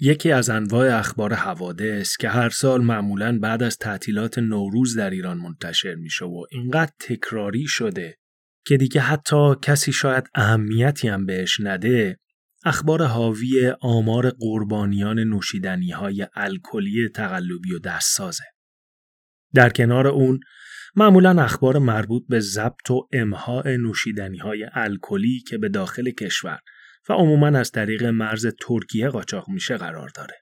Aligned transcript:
یکی 0.00 0.32
از 0.32 0.50
انواع 0.50 0.98
اخبار 0.98 1.34
حوادث 1.34 2.16
که 2.16 2.28
هر 2.28 2.48
سال 2.48 2.84
معمولا 2.84 3.38
بعد 3.38 3.62
از 3.62 3.76
تعطیلات 3.76 4.38
نوروز 4.38 4.96
در 4.96 5.10
ایران 5.10 5.38
منتشر 5.38 5.94
میشه 5.94 6.24
و 6.24 6.44
اینقدر 6.50 6.92
تکراری 7.00 7.66
شده 7.66 8.18
که 8.66 8.76
دیگه 8.76 9.00
حتی 9.00 9.54
کسی 9.62 9.92
شاید 9.92 10.24
اهمیتی 10.34 11.08
هم 11.08 11.26
بهش 11.26 11.60
نده 11.60 12.18
اخبار 12.64 13.02
حاوی 13.02 13.72
آمار 13.80 14.30
قربانیان 14.30 15.18
نوشیدنی 15.18 15.90
های 15.90 16.26
الکلی 16.34 17.08
تقلبی 17.14 17.74
و 17.74 17.78
دستسازه. 17.78 18.44
در 19.54 19.70
کنار 19.70 20.06
اون 20.06 20.40
معمولا 20.96 21.42
اخبار 21.42 21.78
مربوط 21.78 22.22
به 22.28 22.40
ضبط 22.40 22.90
و 22.90 23.08
امها 23.12 23.62
نوشیدنی 23.66 24.38
های 24.38 24.66
الکلی 24.72 25.40
که 25.48 25.58
به 25.58 25.68
داخل 25.68 26.10
کشور 26.10 26.58
و 27.08 27.12
عموما 27.12 27.46
از 27.46 27.70
طریق 27.70 28.04
مرز 28.04 28.46
ترکیه 28.46 29.08
قاچاق 29.08 29.48
میشه 29.48 29.76
قرار 29.76 30.08
داره. 30.14 30.34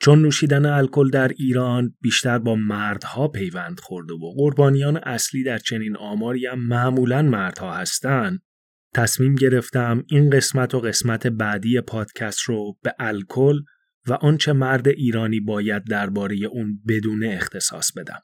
چون 0.00 0.22
نوشیدن 0.22 0.66
الکل 0.66 1.10
در 1.10 1.28
ایران 1.28 1.94
بیشتر 2.00 2.38
با 2.38 2.54
مردها 2.54 3.28
پیوند 3.28 3.80
خورده 3.80 4.14
و 4.14 4.34
قربانیان 4.36 4.96
اصلی 4.96 5.42
در 5.42 5.58
چنین 5.58 5.96
آماری 5.96 6.46
هم 6.46 6.58
معمولا 6.58 7.22
مردها 7.22 7.74
هستند 7.74 8.42
تصمیم 8.94 9.34
گرفتم 9.34 10.04
این 10.10 10.30
قسمت 10.30 10.74
و 10.74 10.80
قسمت 10.80 11.26
بعدی 11.26 11.80
پادکست 11.80 12.40
رو 12.40 12.78
به 12.82 12.94
الکل 12.98 13.60
و 14.08 14.12
آنچه 14.12 14.52
مرد 14.52 14.88
ایرانی 14.88 15.40
باید 15.40 15.84
درباره 15.84 16.36
اون 16.36 16.82
بدون 16.88 17.24
اختصاص 17.24 17.92
بدم. 17.92 18.22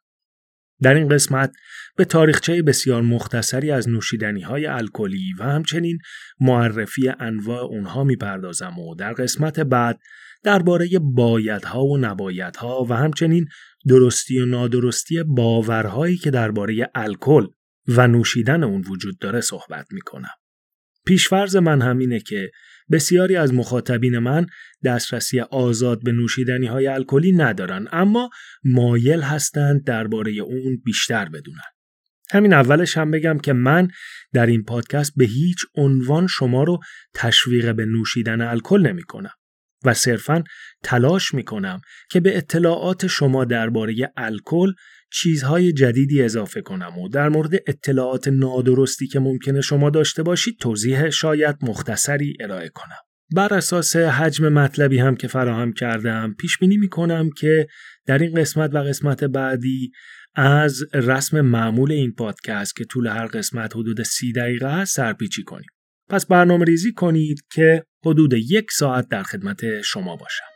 در 0.82 0.94
این 0.94 1.08
قسمت 1.08 1.52
به 1.96 2.04
تاریخچه 2.04 2.62
بسیار 2.62 3.02
مختصری 3.02 3.70
از 3.70 3.88
نوشیدنی 3.88 4.40
های 4.40 4.66
الکلی 4.66 5.32
و 5.38 5.42
همچنین 5.44 5.98
معرفی 6.40 7.08
انواع 7.20 7.64
اونها 7.64 8.04
می‌پردازم 8.04 8.78
و 8.78 8.94
در 8.94 9.12
قسمت 9.12 9.60
بعد 9.60 10.00
درباره 10.42 10.88
بایدها 11.02 11.84
و 11.84 11.98
نبایدها 11.98 12.86
و 12.88 12.96
همچنین 12.96 13.46
درستی 13.88 14.40
و 14.40 14.46
نادرستی 14.46 15.22
باورهایی 15.22 16.16
که 16.16 16.30
درباره 16.30 16.90
الکل 16.94 17.46
و 17.88 18.08
نوشیدن 18.08 18.64
اون 18.64 18.84
وجود 18.88 19.18
داره 19.18 19.40
صحبت 19.40 19.86
می‌کنم. 19.90 20.30
پیشفرز 21.06 21.56
من 21.56 21.82
همینه 21.82 22.20
که 22.20 22.50
بسیاری 22.90 23.36
از 23.36 23.54
مخاطبین 23.54 24.18
من 24.18 24.46
دسترسی 24.84 25.40
آزاد 25.40 26.02
به 26.02 26.12
نوشیدنی 26.12 26.66
های 26.66 26.86
الکلی 26.86 27.32
ندارن 27.32 27.88
اما 27.92 28.30
مایل 28.64 29.20
هستند 29.20 29.84
درباره 29.84 30.32
اون 30.32 30.82
بیشتر 30.84 31.28
بدونن. 31.28 31.70
همین 32.30 32.52
اولش 32.52 32.98
هم 32.98 33.10
بگم 33.10 33.38
که 33.38 33.52
من 33.52 33.88
در 34.32 34.46
این 34.46 34.64
پادکست 34.64 35.12
به 35.16 35.24
هیچ 35.24 35.58
عنوان 35.74 36.26
شما 36.26 36.64
رو 36.64 36.78
تشویق 37.14 37.74
به 37.74 37.84
نوشیدن 37.84 38.40
الکل 38.40 38.86
نمی 38.86 39.02
کنم 39.02 39.32
و 39.84 39.94
صرفا 39.94 40.44
تلاش 40.82 41.34
می 41.34 41.44
کنم 41.44 41.80
که 42.10 42.20
به 42.20 42.36
اطلاعات 42.36 43.06
شما 43.06 43.44
درباره 43.44 44.12
الکل 44.16 44.72
چیزهای 45.12 45.72
جدیدی 45.72 46.22
اضافه 46.22 46.60
کنم 46.60 46.98
و 46.98 47.08
در 47.08 47.28
مورد 47.28 47.54
اطلاعات 47.66 48.28
نادرستی 48.28 49.06
که 49.06 49.20
ممکنه 49.20 49.60
شما 49.60 49.90
داشته 49.90 50.22
باشید 50.22 50.56
توضیح 50.60 51.10
شاید 51.10 51.56
مختصری 51.62 52.36
ارائه 52.40 52.68
کنم. 52.68 52.98
بر 53.34 53.54
اساس 53.54 53.96
حجم 53.96 54.48
مطلبی 54.48 54.98
هم 54.98 55.16
که 55.16 55.28
فراهم 55.28 55.72
کردم 55.72 56.34
پیش 56.38 56.58
بینی 56.58 56.76
می 56.76 56.88
کنم 56.88 57.30
که 57.30 57.66
در 58.06 58.18
این 58.18 58.34
قسمت 58.34 58.74
و 58.74 58.78
قسمت 58.78 59.24
بعدی 59.24 59.92
از 60.34 60.82
رسم 60.94 61.40
معمول 61.40 61.92
این 61.92 62.12
پادکست 62.12 62.76
که 62.76 62.84
طول 62.84 63.06
هر 63.06 63.26
قسمت 63.26 63.76
حدود 63.76 64.02
سی 64.02 64.32
دقیقه 64.32 64.66
است 64.66 64.96
سرپیچی 64.96 65.42
کنیم. 65.42 65.68
پس 66.08 66.26
برنامه 66.26 66.64
ریزی 66.64 66.92
کنید 66.92 67.44
که 67.52 67.84
حدود 68.06 68.32
یک 68.32 68.70
ساعت 68.70 69.08
در 69.08 69.22
خدمت 69.22 69.82
شما 69.82 70.16
باشم. 70.16 70.49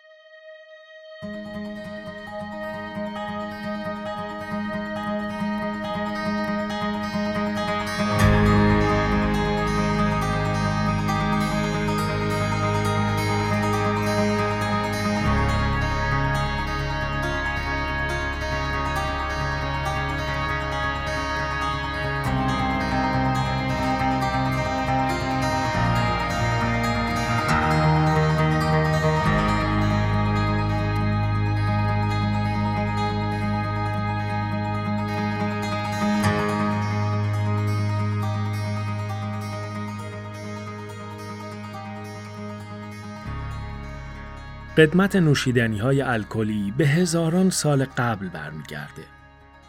قدمت 44.76 45.16
نوشیدنی 45.16 45.78
های 45.78 46.02
الکلی 46.02 46.74
به 46.78 46.86
هزاران 46.86 47.50
سال 47.50 47.84
قبل 47.84 48.28
برمیگرده. 48.28 49.02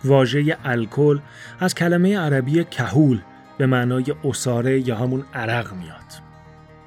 واژه 0.03 0.57
الکل 0.63 1.19
از 1.59 1.75
کلمه 1.75 2.17
عربی 2.19 2.63
کهول 2.63 3.19
به 3.57 3.65
معنای 3.65 4.15
اساره 4.23 4.87
یا 4.87 4.95
همون 4.95 5.23
عرق 5.33 5.73
میاد. 5.73 6.25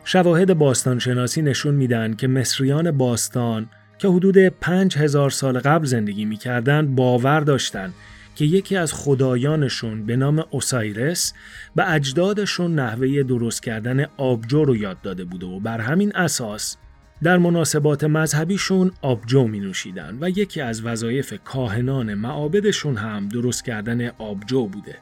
شواهد 0.05 0.59
باستانشناسی 0.59 1.43
نشون 1.43 1.75
میدن 1.75 2.15
که 2.15 2.29
مصریان 2.29 2.91
باستان 2.91 3.69
که 3.99 4.09
حدود 4.09 4.39
5000 4.39 5.31
سال 5.31 5.59
قبل 5.59 5.87
زندگی 5.87 6.25
می‌کردن 6.25 6.95
باور 6.95 7.41
داشتن 7.41 7.93
که 8.35 8.45
یکی 8.45 8.77
از 8.77 8.93
خدایانشون 8.93 10.07
به 10.07 10.17
نام 10.17 10.45
اوسایرس 10.51 11.33
به 11.77 11.93
اجدادشون 11.93 12.75
نحوه 12.75 13.23
درست 13.23 13.63
کردن 13.63 14.07
آبجو 14.17 14.65
رو 14.65 14.77
یاد 14.77 15.01
داده 15.03 15.25
بوده 15.25 15.47
و 15.47 15.61
بر 15.61 15.81
همین 15.81 16.17
اساس 16.17 16.77
در 17.23 17.39
مناسبات 17.39 18.05
مذهبیشون 18.05 18.93
آبجو 19.03 19.47
می 19.47 19.61
نوشیدن 19.61 20.19
و 20.21 20.29
یکی 20.29 20.61
از 20.61 20.85
وظایف 20.85 21.35
کاهنان 21.45 22.15
معابدشون 22.15 22.97
هم 22.97 23.29
درست 23.29 23.65
کردن 23.65 24.09
آبجو 24.09 24.67
بوده. 24.67 24.97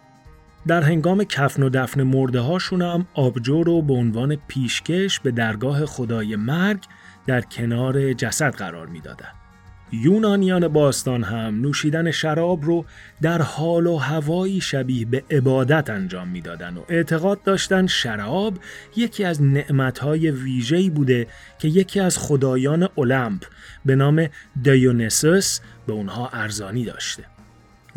در 0.67 0.83
هنگام 0.83 1.25
کفن 1.25 1.63
و 1.63 1.69
دفن 1.69 2.03
مرده 2.03 2.41
هاشون 2.41 2.83
هم 2.83 3.07
آبجو 3.15 3.63
رو 3.63 3.83
به 3.83 3.93
عنوان 3.95 4.37
پیشکش 4.49 5.21
به 5.21 5.31
درگاه 5.31 5.87
خدای 5.87 6.37
مرگ 6.37 6.85
در 7.27 7.41
کنار 7.41 8.13
جسد 8.13 8.55
قرار 8.55 8.87
می‌دادند. 8.87 9.46
یونانیان 9.93 10.69
باستان 10.69 11.23
هم 11.25 11.61
نوشیدن 11.61 12.11
شراب 12.11 12.65
رو 12.65 12.85
در 13.23 13.43
حال 13.43 13.87
و 13.87 13.97
هوایی 13.97 14.61
شبیه 14.61 15.07
به 15.07 15.25
عبادت 15.31 15.91
انجام 15.91 16.29
می‌دادند 16.29 16.79
و 16.79 16.85
اعتقاد 16.89 17.43
داشتن 17.43 17.87
شراب 17.87 18.59
یکی 18.97 19.25
از 19.25 19.43
نعمتهای 19.43 20.31
ویژه‌ای 20.31 20.91
بوده 20.91 21.27
که 21.59 21.69
یکی 21.69 22.01
از 22.01 22.19
خدایان 22.19 22.89
المپ 22.99 23.45
به 23.85 23.97
نام 23.97 24.29
دیونسوس 24.63 25.61
به 25.87 25.93
اونها 25.93 26.29
ارزانی 26.29 26.85
داشته. 26.85 27.36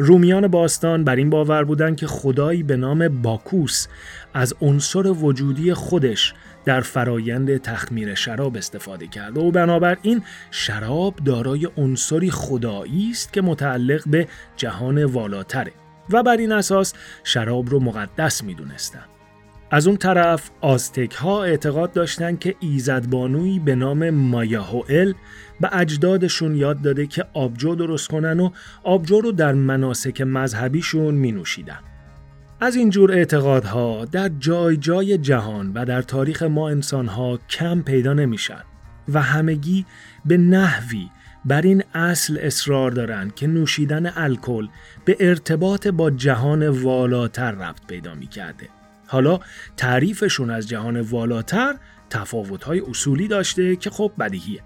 رومیان 0.02 0.48
باستان 0.48 1.04
بر 1.04 1.16
این 1.16 1.30
باور 1.30 1.64
بودند 1.64 1.98
که 1.98 2.08
خدایی 2.08 2.64
به 2.64 2.78
نام 2.78 3.22
باکوس 3.22 3.88
از 4.34 4.54
عنصر 4.62 5.08
وجودی 5.08 5.74
خودش 5.74 6.34
در 6.66 6.82
فرایند 6.82 7.58
تخمیر 7.58 8.16
شراب 8.16 8.58
استفاده 8.58 9.08
کرده 9.08 9.42
و 9.42 9.52
بنابراین 9.52 10.22
شراب 10.52 11.16
دارای 11.26 11.68
عنصری 11.78 12.32
خدایی 12.32 13.10
است 13.12 13.34
که 13.34 13.42
متعلق 13.42 14.04
به 14.08 14.28
جهان 14.58 15.06
والاتره 15.06 15.72
و 16.10 16.24
بر 16.24 16.38
این 16.38 16.52
اساس 16.52 16.94
شراب 17.24 17.70
رو 17.70 17.80
مقدس 17.80 18.44
می‌دونستند. 18.44 19.19
از 19.72 19.88
اون 19.88 19.98
طرف 19.98 20.50
آزتک 20.62 21.14
ها 21.14 21.44
اعتقاد 21.44 21.94
داشتند 21.94 22.40
که 22.40 22.56
ایزدبانوی 22.60 23.60
به 23.60 23.76
نام 23.76 24.10
مایاهوئل 24.10 25.14
به 25.62 25.70
اجدادشون 25.78 26.56
یاد 26.56 26.82
داده 26.82 27.08
که 27.08 27.26
آبجو 27.34 27.76
درست 27.76 28.08
کنن 28.08 28.40
و 28.40 28.50
آبجو 28.84 29.22
رو 29.22 29.32
در 29.32 29.54
مناسک 29.54 30.22
مذهبیشون 30.22 31.14
می 31.14 31.32
نوشیدن. 31.32 31.80
از 32.60 32.76
اینجور 32.76 33.12
اعتقادها 33.12 34.06
در 34.06 34.30
جای 34.30 34.78
جای 34.78 35.18
جهان 35.18 35.74
و 35.74 35.86
در 35.86 36.02
تاریخ 36.02 36.44
ما 36.44 36.70
انسانها 36.70 37.40
کم 37.50 37.82
پیدا 37.82 38.14
نمیشن 38.14 38.62
و 39.14 39.22
همگی 39.22 39.86
به 40.26 40.38
نحوی 40.38 41.10
بر 41.46 41.62
این 41.62 41.84
اصل 41.94 42.38
اصرار 42.42 42.92
دارند 42.92 43.36
که 43.36 43.48
نوشیدن 43.48 44.12
الکل 44.16 44.68
به 45.06 45.18
ارتباط 45.20 45.88
با 45.88 46.12
جهان 46.12 46.68
والاتر 46.68 47.52
ربط 47.52 47.86
پیدا 47.88 48.16
می. 48.16 48.30
حالا 49.10 49.40
تعریفشون 49.78 50.50
از 50.50 50.68
جهان 50.68 51.02
والاتر 51.02 51.76
تفاوت‌های 52.10 52.80
اصولی 52.80 53.28
داشته 53.28 53.76
که 53.76 53.90
خب 53.90 54.12
بدیهیه. 54.20 54.64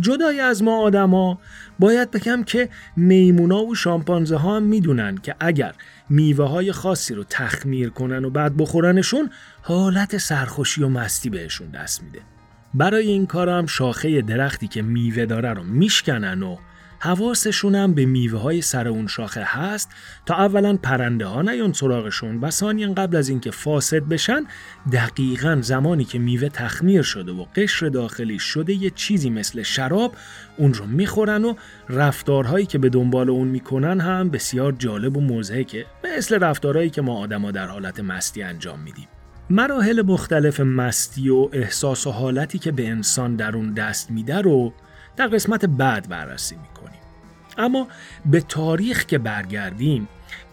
جدای 0.00 0.40
از 0.40 0.62
ما 0.62 0.82
آدما 0.82 1.38
باید 1.78 2.10
بگم 2.10 2.42
که 2.44 2.68
میمونا 2.96 3.62
و 3.64 3.74
شامپانزه 3.74 4.36
ها 4.36 4.56
هم 4.56 4.62
می‌دونن 4.62 5.18
که 5.18 5.34
اگر 5.40 5.74
میوه 6.08 6.48
های 6.48 6.72
خاصی 6.72 7.14
رو 7.14 7.24
تخمیر 7.24 7.90
کنن 7.90 8.24
و 8.24 8.30
بعد 8.30 8.56
بخورنشون 8.56 9.30
حالت 9.62 10.18
سرخوشی 10.18 10.82
و 10.82 10.88
مستی 10.88 11.30
بهشون 11.30 11.70
دست 11.70 12.02
میده 12.02 12.20
برای 12.74 13.06
این 13.06 13.26
کارم 13.26 13.66
شاخه 13.66 14.22
درختی 14.22 14.68
که 14.68 14.82
میوه 14.82 15.26
داره 15.26 15.52
رو 15.52 15.62
میشکنن 15.62 16.42
و 16.42 16.56
حواسشون 17.04 17.74
هم 17.74 17.94
به 17.94 18.06
میوه 18.06 18.40
های 18.40 18.62
سر 18.62 18.88
اون 18.88 19.06
شاخه 19.06 19.42
هست 19.44 19.90
تا 20.26 20.34
اولا 20.34 20.78
پرنده 20.82 21.26
ها 21.26 21.42
نیان 21.42 21.72
سراغشون 21.72 22.40
و 22.40 22.50
ثانیا 22.50 22.92
قبل 22.92 23.16
از 23.16 23.28
اینکه 23.28 23.50
فاسد 23.50 24.02
بشن 24.02 24.44
دقیقا 24.92 25.58
زمانی 25.60 26.04
که 26.04 26.18
میوه 26.18 26.48
تخمیر 26.48 27.02
شده 27.02 27.32
و 27.32 27.44
قشر 27.56 27.88
داخلی 27.88 28.38
شده 28.38 28.72
یه 28.72 28.90
چیزی 28.90 29.30
مثل 29.30 29.62
شراب 29.62 30.16
اون 30.56 30.74
رو 30.74 30.86
می‌خورن 30.86 31.44
و 31.44 31.54
رفتارهایی 31.88 32.66
که 32.66 32.78
به 32.78 32.88
دنبال 32.88 33.30
اون 33.30 33.48
می‌کنن 33.48 34.00
هم 34.00 34.30
بسیار 34.30 34.72
جالب 34.72 35.16
و 35.16 35.20
مزهکه 35.20 35.86
مثل 36.16 36.38
رفتارهایی 36.38 36.90
که 36.90 37.02
ما 37.02 37.18
آدما 37.18 37.50
در 37.50 37.66
حالت 37.66 38.00
مستی 38.00 38.42
انجام 38.42 38.80
میدیم. 38.80 39.08
مراحل 39.50 40.02
مختلف 40.02 40.60
مستی 40.60 41.28
و 41.28 41.48
احساس 41.52 42.06
و 42.06 42.10
حالتی 42.10 42.58
که 42.58 42.72
به 42.72 42.88
انسان 42.88 43.36
در 43.36 43.56
اون 43.56 43.74
دست 43.74 44.10
میده 44.10 44.40
رو 44.40 44.72
در 45.16 45.26
قسمت 45.26 45.64
بعد 45.64 46.08
بررسی 46.08 46.56
می‌کنیم. 46.56 46.93
اما 47.58 47.88
به 48.26 48.40
تاریخ 48.40 49.06
که 49.06 49.18
برگردیم 49.18 50.08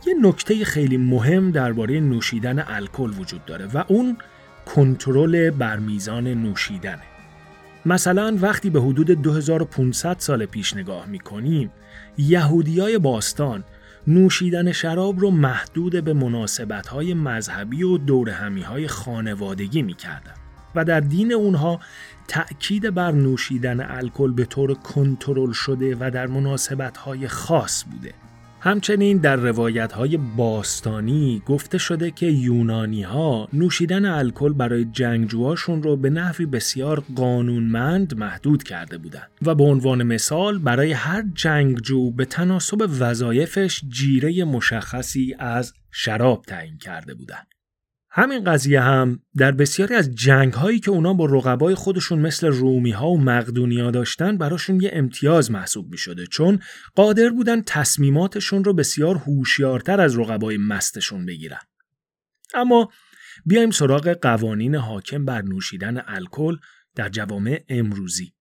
یه 0.07 0.13
نکته 0.21 0.65
خیلی 0.65 0.97
مهم 0.97 1.51
درباره 1.51 1.99
نوشیدن 1.99 2.63
الکل 2.67 3.09
وجود 3.19 3.45
داره 3.45 3.65
و 3.73 3.83
اون 3.87 4.17
کنترل 4.65 5.49
بر 5.49 5.79
میزان 5.79 6.27
نوشیدنه. 6.27 7.01
مثلا 7.85 8.37
وقتی 8.41 8.69
به 8.69 8.81
حدود 8.81 9.11
2500 9.11 10.15
سال 10.19 10.45
پیش 10.45 10.75
نگاه 10.75 11.05
می‌کنیم 11.05 11.71
یهودیای 12.17 12.97
باستان 12.97 13.63
نوشیدن 14.07 14.71
شراب 14.71 15.19
رو 15.19 15.31
محدود 15.31 16.03
به 16.03 16.13
مناسبت 16.13 16.93
مذهبی 17.13 17.83
و 17.83 17.97
دورهمی 17.97 18.61
های 18.61 18.87
خانوادگی 18.87 19.81
می‌کردن. 19.81 20.40
و 20.75 20.85
در 20.85 20.99
دین 20.99 21.33
اونها 21.33 21.79
تأکید 22.27 22.93
بر 22.93 23.11
نوشیدن 23.11 23.79
الکل 23.89 24.31
به 24.31 24.45
طور 24.45 24.73
کنترل 24.73 25.51
شده 25.51 25.97
و 25.99 26.11
در 26.13 26.27
مناسبت 26.27 26.97
خاص 27.27 27.83
بوده. 27.83 28.13
همچنین 28.63 29.17
در 29.17 29.35
روایت 29.35 29.91
های 29.91 30.17
باستانی 30.17 31.41
گفته 31.45 31.77
شده 31.77 32.11
که 32.11 32.25
یونانی 32.25 33.03
ها 33.03 33.47
نوشیدن 33.53 34.05
الکل 34.05 34.53
برای 34.53 34.85
جنگجوهاشون 34.85 35.83
رو 35.83 35.97
به 35.97 36.09
نحوی 36.09 36.45
بسیار 36.45 37.03
قانونمند 37.15 38.17
محدود 38.17 38.63
کرده 38.63 38.97
بودند 38.97 39.29
و 39.41 39.55
به 39.55 39.63
عنوان 39.63 40.03
مثال 40.03 40.57
برای 40.57 40.91
هر 40.91 41.23
جنگجو 41.35 42.11
به 42.11 42.25
تناسب 42.25 42.89
وظایفش 42.99 43.81
جیره 43.89 44.43
مشخصی 44.43 45.35
از 45.39 45.73
شراب 45.91 46.45
تعیین 46.45 46.77
کرده 46.77 47.13
بودند. 47.13 47.50
همین 48.13 48.43
قضیه 48.43 48.81
هم 48.81 49.19
در 49.37 49.51
بسیاری 49.51 49.95
از 49.95 50.15
جنگ 50.15 50.53
هایی 50.53 50.79
که 50.79 50.91
اونا 50.91 51.13
با 51.13 51.25
رقبای 51.25 51.75
خودشون 51.75 52.19
مثل 52.19 52.47
رومی 52.47 52.91
ها 52.91 53.09
و 53.09 53.21
مقدونیا 53.21 53.91
داشتن 53.91 54.37
براشون 54.37 54.81
یه 54.81 54.89
امتیاز 54.93 55.51
محسوب 55.51 55.91
می 55.91 55.97
شده 55.97 56.27
چون 56.27 56.59
قادر 56.95 57.29
بودن 57.29 57.61
تصمیماتشون 57.61 58.63
رو 58.63 58.73
بسیار 58.73 59.15
هوشیارتر 59.15 60.01
از 60.01 60.19
رقبای 60.19 60.57
مستشون 60.57 61.25
بگیرن. 61.25 61.59
اما 62.53 62.89
بیایم 63.45 63.71
سراغ 63.71 64.17
قوانین 64.21 64.75
حاکم 64.75 65.25
بر 65.25 65.41
نوشیدن 65.41 66.03
الکل 66.07 66.57
در 66.95 67.09
جوامع 67.09 67.63
امروزی. 67.69 68.33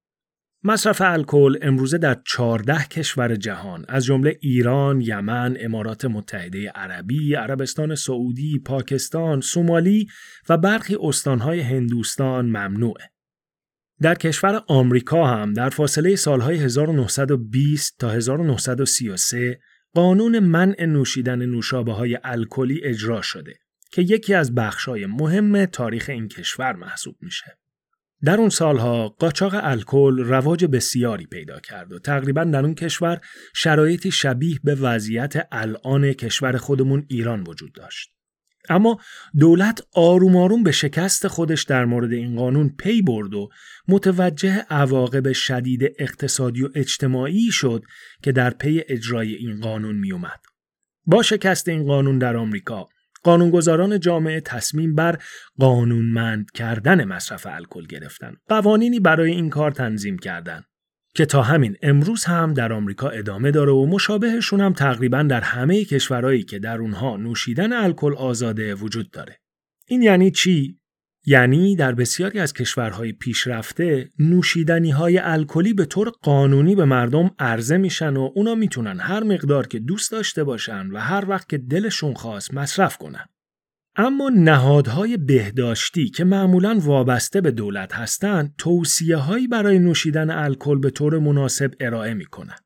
مصرف 0.65 1.01
الکل 1.01 1.59
امروزه 1.63 1.99
در 1.99 2.17
14 2.27 2.85
کشور 2.85 3.37
جهان 3.37 3.85
از 3.89 4.05
جمله 4.05 4.39
ایران، 4.41 5.01
یمن، 5.01 5.57
امارات 5.61 6.05
متحده 6.05 6.71
عربی، 6.71 7.35
عربستان 7.35 7.95
سعودی، 7.95 8.59
پاکستان، 8.59 9.41
سومالی 9.41 10.09
و 10.49 10.57
برخی 10.57 10.97
استانهای 11.01 11.61
هندوستان 11.61 12.47
ممنوعه. 12.47 13.11
در 14.03 14.15
کشور 14.15 14.63
آمریکا 14.67 15.27
هم 15.27 15.53
در 15.53 15.69
فاصله 15.69 16.17
سالهای 16.17 16.57
1920 16.57 17.99
تا 17.99 18.11
1933 18.11 19.61
قانون 19.95 20.39
منع 20.39 20.85
نوشیدن 20.85 21.47
نوشابه 21.47 21.93
های 21.93 22.19
الکلی 22.25 22.81
اجرا 22.85 23.23
شده 23.23 23.55
که 23.93 24.03
یکی 24.03 24.35
از 24.35 24.55
بخشای 24.55 25.07
مهم 25.07 25.65
تاریخ 25.65 26.09
این 26.09 26.29
کشور 26.29 26.73
محسوب 26.73 27.17
میشه. 27.21 27.60
در 28.25 28.37
اون 28.37 28.49
سالها 28.49 29.09
قاچاق 29.09 29.53
الکل 29.55 30.19
رواج 30.19 30.65
بسیاری 30.65 31.27
پیدا 31.27 31.61
کرد 31.61 31.93
و 31.93 31.99
تقریبا 31.99 32.45
در 32.45 32.65
اون 32.65 32.75
کشور 32.75 33.21
شرایطی 33.55 34.11
شبیه 34.11 34.59
به 34.65 34.75
وضعیت 34.75 35.49
الان 35.53 36.13
کشور 36.13 36.57
خودمون 36.57 37.07
ایران 37.09 37.45
وجود 37.47 37.73
داشت. 37.73 38.11
اما 38.69 38.99
دولت 39.39 39.81
آروم 39.95 40.37
آروم 40.37 40.63
به 40.63 40.73
شکست 40.73 41.29
خودش 41.29 41.63
در 41.63 41.85
مورد 41.85 42.13
این 42.13 42.37
قانون 42.37 42.69
پی 42.79 43.03
برد 43.03 43.35
و 43.35 43.49
متوجه 43.89 44.67
عواقب 44.71 45.33
شدید 45.33 45.81
اقتصادی 45.99 46.65
و 46.65 46.69
اجتماعی 46.75 47.51
شد 47.51 47.85
که 48.23 48.33
در 48.33 48.51
پی 48.51 48.83
اجرای 48.89 49.35
این 49.35 49.61
قانون 49.61 49.97
می 49.97 50.13
اومد. 50.13 50.41
با 51.07 51.23
شکست 51.23 51.69
این 51.69 51.85
قانون 51.85 52.19
در 52.19 52.37
آمریکا 52.37 52.89
قانونگذاران 53.23 54.01
جامعه 54.01 54.41
تصمیم 54.41 54.95
بر 54.95 55.19
قانونمند 55.59 56.51
کردن 56.51 57.05
مصرف 57.05 57.47
الکل 57.51 57.87
گرفتن. 57.87 58.35
قوانینی 58.49 59.01
برای 59.01 59.31
این 59.31 59.51
کار 59.51 59.71
تنظیم 59.71 60.19
کردند 60.19 60.65
که 61.15 61.27
تا 61.27 61.43
همین 61.43 61.77
امروز 61.83 62.25
هم 62.25 62.55
در 62.55 62.73
آمریکا 62.73 63.09
ادامه 63.09 63.51
داره 63.51 63.73
و 63.73 63.87
مشابهشون 63.87 64.61
هم 64.61 64.73
تقریبا 64.73 65.23
در 65.23 65.41
همه 65.41 65.85
کشورهایی 65.85 66.43
که 66.43 66.59
در 66.59 66.79
اونها 66.79 67.17
نوشیدن 67.17 67.73
الکل 67.73 68.15
آزاده 68.15 68.75
وجود 68.75 69.11
داره. 69.11 69.41
این 69.87 70.03
یعنی 70.03 70.31
چی؟ 70.31 70.80
یعنی 71.27 71.77
در 71.77 71.93
بسیاری 71.93 72.39
از 72.39 72.53
کشورهای 72.53 73.13
پیشرفته 73.13 74.11
نوشیدنی 74.19 74.91
های 74.91 75.19
الکلی 75.19 75.73
به 75.73 75.85
طور 75.85 76.11
قانونی 76.23 76.75
به 76.75 76.85
مردم 76.85 77.31
عرضه 77.39 77.77
میشن 77.77 78.17
و 78.17 78.31
اونا 78.35 78.55
می‌تونن 78.55 79.01
هر 79.01 79.23
مقدار 79.23 79.67
که 79.67 79.79
دوست 79.79 80.13
داشته 80.13 80.45
باشن 80.45 80.87
و 80.87 80.99
هر 80.99 81.25
وقت 81.29 81.49
که 81.49 81.59
دلشون 81.59 82.15
خواست 82.15 82.55
مصرف 82.55 82.97
کنن. 82.97 83.27
اما 83.97 84.31
نهادهای 84.35 85.17
بهداشتی 85.17 86.11
که 86.11 86.25
معمولا 86.25 86.79
وابسته 86.83 87.41
به 87.41 87.51
دولت 87.51 87.93
هستند 87.93 88.55
توصیه 88.59 89.17
هایی 89.17 89.49
برای 89.49 89.79
نوشیدن 89.79 90.31
الکل 90.31 90.79
به 90.79 90.91
طور 90.91 91.19
مناسب 91.19 91.75
ارائه 91.81 92.15
می‌کنن. 92.15 92.57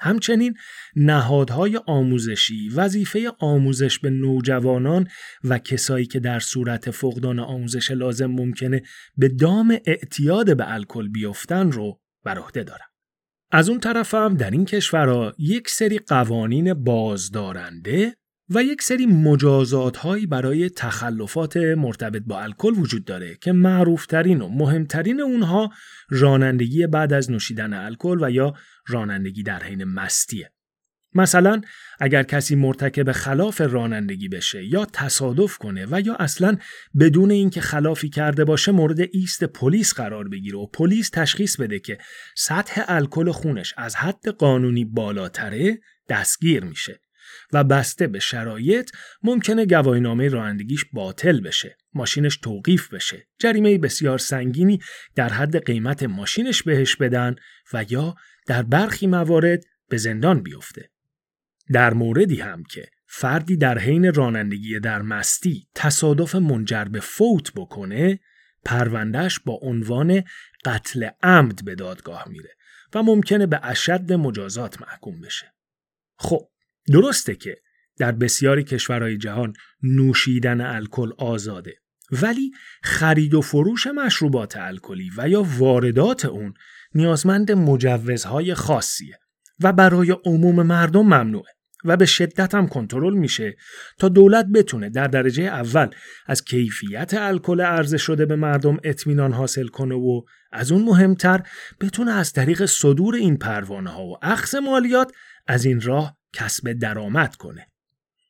همچنین 0.00 0.54
نهادهای 0.96 1.80
آموزشی 1.86 2.68
وظیفه 2.68 3.32
آموزش 3.38 3.98
به 3.98 4.10
نوجوانان 4.10 5.08
و 5.44 5.58
کسایی 5.58 6.06
که 6.06 6.20
در 6.20 6.40
صورت 6.40 6.90
فقدان 6.90 7.38
آموزش 7.38 7.90
لازم 7.90 8.26
ممکنه 8.26 8.82
به 9.16 9.28
دام 9.28 9.78
اعتیاد 9.86 10.56
به 10.56 10.72
الکل 10.72 11.08
بیفتن 11.08 11.72
رو 11.72 12.00
بر 12.24 12.38
عهده 12.38 12.62
دارن. 12.62 12.86
از 13.50 13.68
اون 13.68 13.80
طرف 13.80 14.14
هم 14.14 14.36
در 14.36 14.50
این 14.50 14.64
کشورها 14.64 15.34
یک 15.38 15.68
سری 15.68 15.98
قوانین 15.98 16.74
بازدارنده 16.74 18.16
و 18.50 18.62
یک 18.62 18.82
سری 18.82 19.06
مجازات 19.06 19.96
هایی 19.96 20.26
برای 20.26 20.70
تخلفات 20.70 21.56
مرتبط 21.56 22.22
با 22.26 22.40
الکل 22.40 22.72
وجود 22.76 23.04
داره 23.04 23.34
که 23.40 23.52
معروفترین 23.52 24.42
و 24.42 24.48
مهمترین 24.48 25.20
اونها 25.20 25.70
رانندگی 26.08 26.86
بعد 26.86 27.12
از 27.12 27.30
نوشیدن 27.30 27.72
الکل 27.72 28.18
و 28.20 28.30
یا 28.30 28.54
رانندگی 28.86 29.42
در 29.42 29.62
حین 29.62 29.84
مستیه. 29.84 30.52
مثلا 31.14 31.60
اگر 32.00 32.22
کسی 32.22 32.56
مرتکب 32.56 33.12
خلاف 33.12 33.60
رانندگی 33.60 34.28
بشه 34.28 34.64
یا 34.64 34.84
تصادف 34.84 35.58
کنه 35.58 35.86
و 35.90 36.00
یا 36.06 36.14
اصلا 36.14 36.56
بدون 37.00 37.30
اینکه 37.30 37.60
خلافی 37.60 38.08
کرده 38.08 38.44
باشه 38.44 38.72
مورد 38.72 39.00
ایست 39.12 39.44
پلیس 39.44 39.94
قرار 39.94 40.28
بگیره 40.28 40.58
و 40.58 40.66
پلیس 40.66 41.10
تشخیص 41.10 41.56
بده 41.56 41.78
که 41.78 41.98
سطح 42.36 42.84
الکل 42.88 43.30
خونش 43.30 43.74
از 43.76 43.96
حد 43.96 44.28
قانونی 44.28 44.84
بالاتره 44.84 45.80
دستگیر 46.08 46.64
میشه 46.64 47.00
و 47.52 47.64
بسته 47.64 48.06
به 48.06 48.18
شرایط 48.18 48.90
ممکنه 49.22 49.66
گواهینامه 49.66 50.28
رانندگیش 50.28 50.84
باطل 50.92 51.40
بشه 51.40 51.76
ماشینش 51.94 52.36
توقیف 52.36 52.94
بشه. 52.94 53.28
جریمه 53.38 53.78
بسیار 53.78 54.18
سنگینی 54.18 54.78
در 55.14 55.28
حد 55.28 55.64
قیمت 55.64 56.02
ماشینش 56.02 56.62
بهش 56.62 56.96
بدن 56.96 57.36
و 57.72 57.84
یا 57.88 58.14
در 58.46 58.62
برخی 58.62 59.06
موارد 59.06 59.64
به 59.88 59.96
زندان 59.96 60.42
بیفته. 60.42 60.90
در 61.72 61.94
موردی 61.94 62.40
هم 62.40 62.62
که 62.62 62.88
فردی 63.06 63.56
در 63.56 63.78
حین 63.78 64.14
رانندگی 64.14 64.80
در 64.80 65.02
مستی 65.02 65.68
تصادف 65.74 66.34
منجر 66.34 66.84
به 66.84 67.00
فوت 67.00 67.52
بکنه 67.56 68.20
پروندهش 68.64 69.38
با 69.38 69.58
عنوان 69.62 70.22
قتل 70.64 71.08
عمد 71.22 71.64
به 71.64 71.74
دادگاه 71.74 72.24
میره 72.28 72.50
و 72.94 73.02
ممکنه 73.02 73.46
به 73.46 73.60
اشد 73.62 74.12
مجازات 74.12 74.80
محکوم 74.80 75.20
بشه. 75.20 75.54
خب 76.16 76.48
درسته 76.92 77.34
که 77.34 77.56
در 77.98 78.12
بسیاری 78.12 78.64
کشورهای 78.64 79.18
جهان 79.18 79.52
نوشیدن 79.82 80.60
الکل 80.60 81.10
آزاده 81.18 81.74
ولی 82.22 82.50
خرید 82.82 83.34
و 83.34 83.40
فروش 83.40 83.86
مشروبات 83.86 84.56
الکلی 84.56 85.10
و 85.16 85.28
یا 85.28 85.46
واردات 85.58 86.24
اون 86.24 86.54
نیازمند 86.94 87.52
مجوزهای 87.52 88.54
خاصیه 88.54 89.18
و 89.60 89.72
برای 89.72 90.16
عموم 90.24 90.62
مردم 90.62 91.02
ممنوعه 91.02 91.52
و 91.84 91.96
به 91.96 92.06
شدت 92.06 92.54
هم 92.54 92.68
کنترل 92.68 93.14
میشه 93.14 93.56
تا 93.98 94.08
دولت 94.08 94.46
بتونه 94.54 94.90
در 94.90 95.06
درجه 95.06 95.42
اول 95.42 95.88
از 96.26 96.44
کیفیت 96.44 97.14
الکل 97.14 97.60
عرضه 97.60 97.96
شده 97.96 98.26
به 98.26 98.36
مردم 98.36 98.78
اطمینان 98.84 99.32
حاصل 99.32 99.66
کنه 99.66 99.94
و 99.94 100.22
از 100.52 100.72
اون 100.72 100.82
مهمتر 100.82 101.42
بتونه 101.80 102.10
از 102.10 102.32
طریق 102.32 102.64
صدور 102.64 103.14
این 103.14 103.36
پروانه 103.36 103.90
ها 103.90 104.06
و 104.06 104.16
اخذ 104.22 104.54
مالیات 104.54 105.12
از 105.46 105.64
این 105.64 105.80
راه 105.80 106.17
کسب 106.32 106.72
درآمد 106.72 107.36
کنه. 107.36 107.66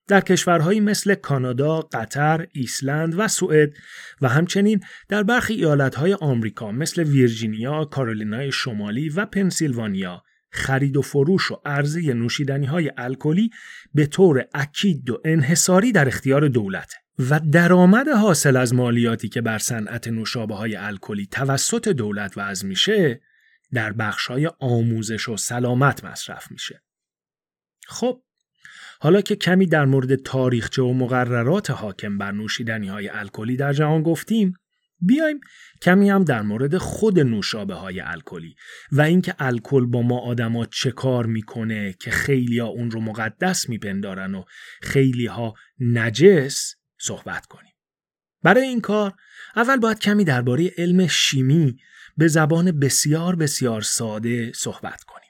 در 0.09 0.21
کشورهایی 0.21 0.81
مثل 0.81 1.15
کانادا، 1.15 1.81
قطر، 1.81 2.47
ایسلند 2.53 3.15
و 3.19 3.29
سوئد 3.29 3.71
و 4.21 4.29
همچنین 4.29 4.81
در 5.09 5.23
برخی 5.23 5.55
ایالتهای 5.55 6.15
آمریکا 6.15 6.73
مثل 6.73 7.03
ویرجینیا، 7.03 7.85
کارولینای 7.85 8.53
شمالی 8.53 9.09
و 9.09 9.27
پنسیلوانیا 9.27 10.23
خرید 10.51 10.97
و 10.97 11.03
فروش 11.03 11.51
و 11.51 11.61
عرضه 11.65 12.15
نوشیدنی 12.15 12.67
های 12.67 12.91
الکلی 12.97 13.51
به 13.95 14.07
طور 14.07 14.45
اکید 14.55 15.11
و 15.11 15.21
انحصاری 15.25 15.93
در 15.93 16.09
اختیار 16.09 16.49
دولت 16.49 16.95
و 17.31 17.41
درآمد 17.41 18.09
حاصل 18.09 18.57
از 18.57 18.75
مالیاتی 18.75 19.29
که 19.29 19.41
بر 19.41 19.59
صنعت 19.59 20.09
نوشابه 20.09 20.55
های 20.55 20.77
الکلی 20.77 21.27
توسط 21.27 21.89
دولت 21.89 22.33
وضع 22.37 22.67
میشه 22.67 23.21
در 23.73 23.93
بخش 23.93 24.27
های 24.27 24.51
آموزش 24.61 25.29
و 25.29 25.37
سلامت 25.37 26.05
مصرف 26.05 26.51
میشه. 26.51 26.83
خب 27.89 28.23
حالا 29.01 29.21
که 29.21 29.37
کمی 29.37 29.67
در 29.67 29.85
مورد 29.85 30.15
تاریخچه 30.15 30.83
و 30.83 30.93
مقررات 30.93 31.71
حاکم 31.71 32.19
بر 32.19 32.33
نوشیدنی 32.33 32.89
های 32.89 33.09
الکلی 33.09 33.57
در 33.57 33.73
جهان 33.73 34.03
گفتیم 34.03 34.55
بیایم 35.01 35.41
کمی 35.83 36.11
هم 36.11 36.25
در 36.25 36.43
مورد 36.43 36.79
خود 36.79 37.21
نوشابه 37.21 37.75
های 37.75 38.01
الکلی 38.01 38.55
و 38.93 39.01
اینکه 39.01 39.35
الکل 39.39 39.87
با 39.87 40.03
ما 40.03 40.19
آدما 40.19 40.67
چه 40.67 40.91
کار 40.91 41.27
می‌کنه 41.27 41.93
که 41.93 42.11
خیلی 42.11 42.59
ها 42.59 42.67
اون 42.67 42.91
رو 42.91 43.01
مقدس 43.01 43.69
میپندارن 43.69 44.35
و 44.35 44.45
خیلی 44.83 45.27
ها 45.27 45.55
نجس 45.81 46.75
صحبت 47.01 47.47
کنیم. 47.47 47.73
برای 48.43 48.63
این 48.63 48.81
کار 48.81 49.13
اول 49.57 49.77
باید 49.77 49.99
کمی 49.99 50.25
درباره 50.25 50.73
علم 50.79 51.07
شیمی 51.07 51.77
به 52.17 52.29
زبان 52.29 52.79
بسیار 52.79 53.37
بسیار 53.37 53.83
ساده 53.83 54.53
صحبت 54.53 55.05
کنیم. 55.05 55.29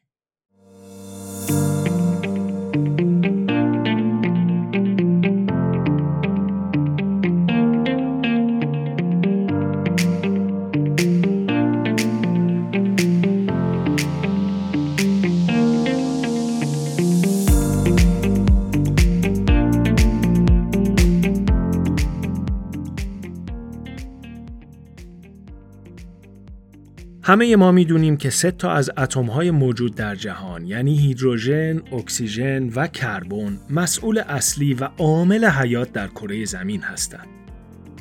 همه 27.28 27.56
ما 27.56 27.73
می‌دونیم 27.73 28.16
که 28.16 28.30
سه 28.30 28.50
تا 28.50 28.73
از 28.73 28.90
اتمهای 28.99 29.50
موجود 29.50 29.94
در 29.94 30.14
جهان 30.14 30.66
یعنی 30.66 30.99
هیدروژن، 30.99 31.82
اکسیژن 31.92 32.68
و 32.68 32.87
کربن 32.87 33.58
مسئول 33.70 34.18
اصلی 34.18 34.75
و 34.75 34.88
عامل 34.99 35.44
حیات 35.44 35.92
در 35.92 36.06
کره 36.06 36.44
زمین 36.44 36.82
هستند. 36.82 37.26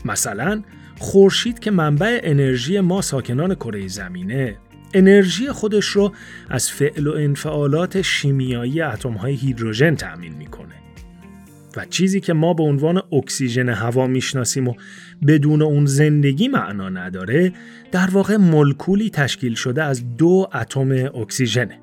مثلا 0.05 0.63
خورشید 1.00 1.60
که 1.60 1.72
منبع 1.72 2.19
انرژی 2.24 2.79
ما 2.79 3.01
ساکنان 3.01 3.55
کره 3.55 3.88
زمینه 3.88 4.55
انرژی 4.93 5.51
خودش 5.51 5.86
رو 5.86 6.13
از 6.50 6.72
فعل 6.72 7.07
و 7.07 7.12
انفعالات 7.12 8.01
شیمیایی 8.01 8.81
اتمهای 8.81 9.34
هیدروژن 9.34 9.96
تأمین 9.96 10.34
می‌کنه. 10.34 10.66
و 11.77 11.86
چیزی 11.86 12.19
که 12.19 12.34
ما 12.34 12.53
به 12.53 12.63
عنوان 12.63 13.01
اکسیژن 13.12 13.69
هوا 13.69 14.07
می‌شناسیم 14.07 14.67
و 14.67 14.74
بدون 15.27 15.62
اون 15.62 15.86
زندگی 15.86 16.48
معنا 16.48 16.89
نداره 16.89 17.53
در 17.91 18.10
واقع 18.10 18.38
مولکولی 18.38 19.10
تشکیل 19.10 19.55
شده 19.55 19.84
از 19.84 20.17
دو 20.17 20.48
اتم 20.53 20.91
اکسیژنه. 20.91 21.79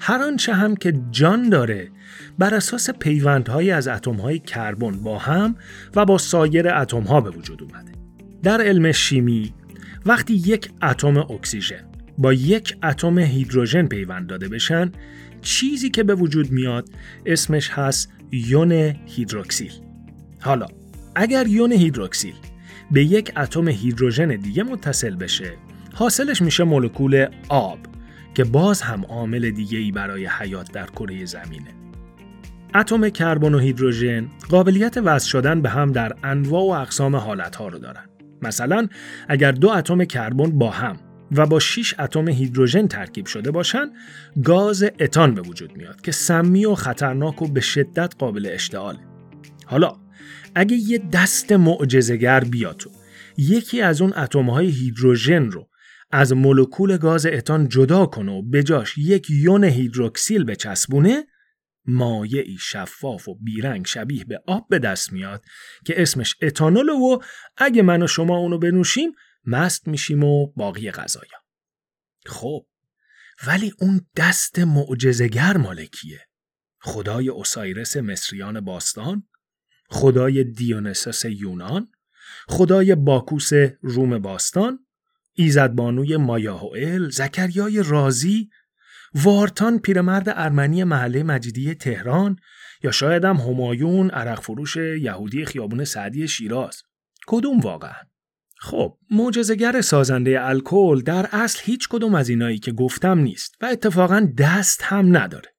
هر 0.00 0.22
آنچه 0.22 0.54
هم 0.54 0.76
که 0.76 0.92
جان 1.10 1.48
داره 1.48 1.90
بر 2.38 2.54
اساس 2.54 2.90
پیوندهایی 2.90 3.70
از 3.70 3.88
اتمهای 3.88 4.38
کربن 4.38 5.02
با 5.02 5.18
هم 5.18 5.56
و 5.96 6.04
با 6.04 6.18
سایر 6.18 6.68
اتمها 6.68 7.20
به 7.20 7.30
وجود 7.30 7.62
اومده. 7.62 7.92
در 8.42 8.60
علم 8.60 8.92
شیمی 8.92 9.54
وقتی 10.06 10.34
یک 10.34 10.70
اتم 10.82 11.16
اکسیژن 11.16 11.84
با 12.18 12.32
یک 12.32 12.76
اتم 12.82 13.18
هیدروژن 13.18 13.86
پیوند 13.86 14.26
داده 14.26 14.48
بشن 14.48 14.92
چیزی 15.42 15.90
که 15.90 16.02
به 16.02 16.14
وجود 16.14 16.50
میاد 16.50 16.88
اسمش 17.26 17.70
هست 17.70 18.12
یون 18.34 18.72
هیدروکسیل. 19.06 19.72
حالا 20.40 20.66
اگر 21.14 21.46
یون 21.46 21.72
هیدروکسیل 21.72 22.34
به 22.90 23.04
یک 23.04 23.32
اتم 23.36 23.68
هیدروژن 23.68 24.28
دیگه 24.36 24.62
متصل 24.62 25.16
بشه 25.16 25.52
حاصلش 25.94 26.42
میشه 26.42 26.64
مولکول 26.64 27.26
آب 27.48 27.78
که 28.34 28.44
باز 28.44 28.82
هم 28.82 29.04
عامل 29.04 29.50
دیگه 29.50 29.78
ای 29.78 29.92
برای 29.92 30.26
حیات 30.26 30.72
در 30.72 30.86
کره 30.86 31.24
زمینه. 31.24 31.70
اتم 32.74 33.08
کربن 33.08 33.54
و 33.54 33.58
هیدروژن 33.58 34.28
قابلیت 34.48 34.96
وصل 34.96 35.28
شدن 35.28 35.62
به 35.62 35.68
هم 35.68 35.92
در 35.92 36.12
انواع 36.24 36.62
و 36.62 36.80
اقسام 36.82 37.16
حالتها 37.16 37.68
رو 37.68 37.78
دارن. 37.78 38.04
مثلا 38.42 38.88
اگر 39.28 39.52
دو 39.52 39.70
اتم 39.70 40.04
کربن 40.04 40.58
با 40.58 40.70
هم 40.70 40.96
و 41.32 41.46
با 41.46 41.58
6 41.58 41.94
اتم 41.98 42.28
هیدروژن 42.28 42.86
ترکیب 42.86 43.26
شده 43.26 43.50
باشند 43.50 43.92
گاز 44.44 44.84
اتان 45.00 45.34
به 45.34 45.42
وجود 45.42 45.76
میاد 45.76 46.00
که 46.00 46.12
سمی 46.12 46.64
و 46.66 46.74
خطرناک 46.74 47.42
و 47.42 47.48
به 47.48 47.60
شدت 47.60 48.14
قابل 48.18 48.48
اشتعاله. 48.52 48.98
حالا 49.66 49.92
اگه 50.54 50.76
یه 50.76 51.02
دست 51.12 51.52
معجزه‌گر 51.52 52.40
بیاد 52.40 52.76
تو 52.76 52.90
یکی 53.36 53.82
از 53.82 54.00
اون 54.02 54.12
اتم‌های 54.16 54.66
هیدروژن 54.66 55.50
رو 55.50 55.68
از 56.10 56.32
مولکول 56.32 56.96
گاز 56.96 57.26
اتان 57.26 57.68
جدا 57.68 58.06
کنه 58.06 58.32
و 58.32 58.42
بجاش 58.42 58.98
یک 58.98 59.30
یون 59.30 59.64
هیدروکسیل 59.64 60.44
به 60.44 60.56
چسبونه 60.56 61.24
مایعی 61.86 62.56
شفاف 62.60 63.28
و 63.28 63.34
بیرنگ 63.34 63.86
شبیه 63.86 64.24
به 64.24 64.40
آب 64.46 64.66
به 64.68 64.78
دست 64.78 65.12
میاد 65.12 65.44
که 65.84 66.02
اسمش 66.02 66.36
اتانول 66.42 66.88
و 66.88 67.18
اگه 67.56 67.82
من 67.82 68.02
و 68.02 68.06
شما 68.06 68.36
اونو 68.36 68.58
بنوشیم 68.58 69.12
مست 69.46 69.88
میشیم 69.88 70.24
و 70.24 70.46
باقی 70.46 70.90
غذایا. 70.90 71.38
خب 72.26 72.66
ولی 73.46 73.72
اون 73.78 74.06
دست 74.16 74.58
معجزه‌گر 74.58 75.56
مال 75.56 75.84
کیه 75.84 76.20
خدای 76.80 77.28
اوسایرس 77.28 77.96
مصریان 77.96 78.60
باستان؟ 78.60 79.28
خدای 79.90 80.44
دیونسوس 80.44 81.24
یونان؟ 81.24 81.88
خدای 82.48 82.94
باکوس 82.94 83.50
روم 83.82 84.18
باستان؟ 84.18 84.86
ایزدبانوی 85.32 86.16
مایاهوئل 86.16 87.08
زکریای 87.10 87.82
رازی؟ 87.82 88.50
وارتان 89.14 89.78
پیرمرد 89.78 90.28
ارمنی 90.28 90.84
محله 90.84 91.22
مجیدی 91.22 91.74
تهران؟ 91.74 92.36
یا 92.82 92.90
شاید 92.90 93.24
هم 93.24 93.36
همایون 93.36 94.10
عرق 94.10 94.40
فروش 94.40 94.76
یهودی 94.76 95.44
خیابون 95.44 95.84
سعدی 95.84 96.28
شیراز؟ 96.28 96.82
کدوم 97.26 97.60
واقعا؟ 97.60 98.13
خب 98.64 98.96
معجزهگر 99.10 99.80
سازنده 99.80 100.48
الکل 100.48 101.00
در 101.00 101.28
اصل 101.32 101.60
هیچ 101.62 101.88
کدوم 101.88 102.14
از 102.14 102.28
اینایی 102.28 102.58
که 102.58 102.72
گفتم 102.72 103.18
نیست 103.18 103.54
و 103.60 103.66
اتفاقا 103.66 104.28
دست 104.38 104.82
هم 104.82 105.16
نداره. 105.16 105.54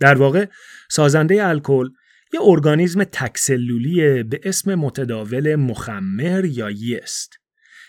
در 0.00 0.14
واقع 0.14 0.46
سازنده 0.90 1.46
الکل 1.46 1.88
یه 2.34 2.40
ارگانیزم 2.42 3.04
تکسلولی 3.04 4.22
به 4.22 4.40
اسم 4.44 4.74
متداول 4.74 5.56
مخمر 5.56 6.44
یا 6.44 6.70
یست 6.70 7.38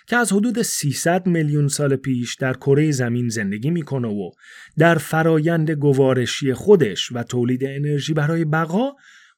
که 0.07 0.15
از 0.15 0.33
حدود 0.33 0.62
300 0.62 1.27
میلیون 1.27 1.67
سال 1.67 1.95
پیش 1.95 2.36
در 2.36 2.53
کره 2.53 2.91
زمین 2.91 3.29
زندگی 3.29 3.69
می‌کنه 3.69 4.07
و 4.07 4.31
در 4.77 4.95
فرایند 4.95 5.71
گوارشی 5.71 6.53
خودش 6.53 7.12
و 7.12 7.24
تولید 7.24 7.63
انرژی 7.63 8.13
برای 8.13 8.45
بقا 8.45 8.91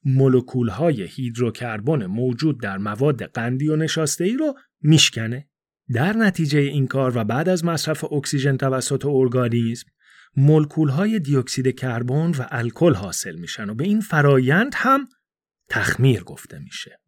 مولکول 0.04 0.68
های 0.68 1.02
هیدروکربن 1.02 2.06
موجود 2.06 2.60
در 2.60 2.78
مواد 2.78 3.22
قندی 3.22 3.68
و 3.68 3.76
نشاسته 3.76 4.24
ای 4.24 4.36
رو 4.36 4.54
میشکنه 4.82 5.48
در 5.94 6.12
نتیجه 6.12 6.58
این 6.58 6.86
کار 6.86 7.18
و 7.18 7.24
بعد 7.24 7.48
از 7.48 7.64
مصرف 7.64 8.12
اکسیژن 8.12 8.56
توسط 8.56 9.06
ارگانیسم 9.06 9.86
مولکول 10.36 10.88
های 10.88 11.18
دیوکسید 11.18 11.78
کربن 11.78 12.30
و 12.30 12.46
الکل 12.50 12.94
حاصل 12.94 13.36
میشن 13.36 13.70
و 13.70 13.74
به 13.74 13.84
این 13.84 14.00
فرایند 14.00 14.72
هم 14.74 15.08
تخمیر 15.68 16.22
گفته 16.22 16.58
میشه. 16.58 17.00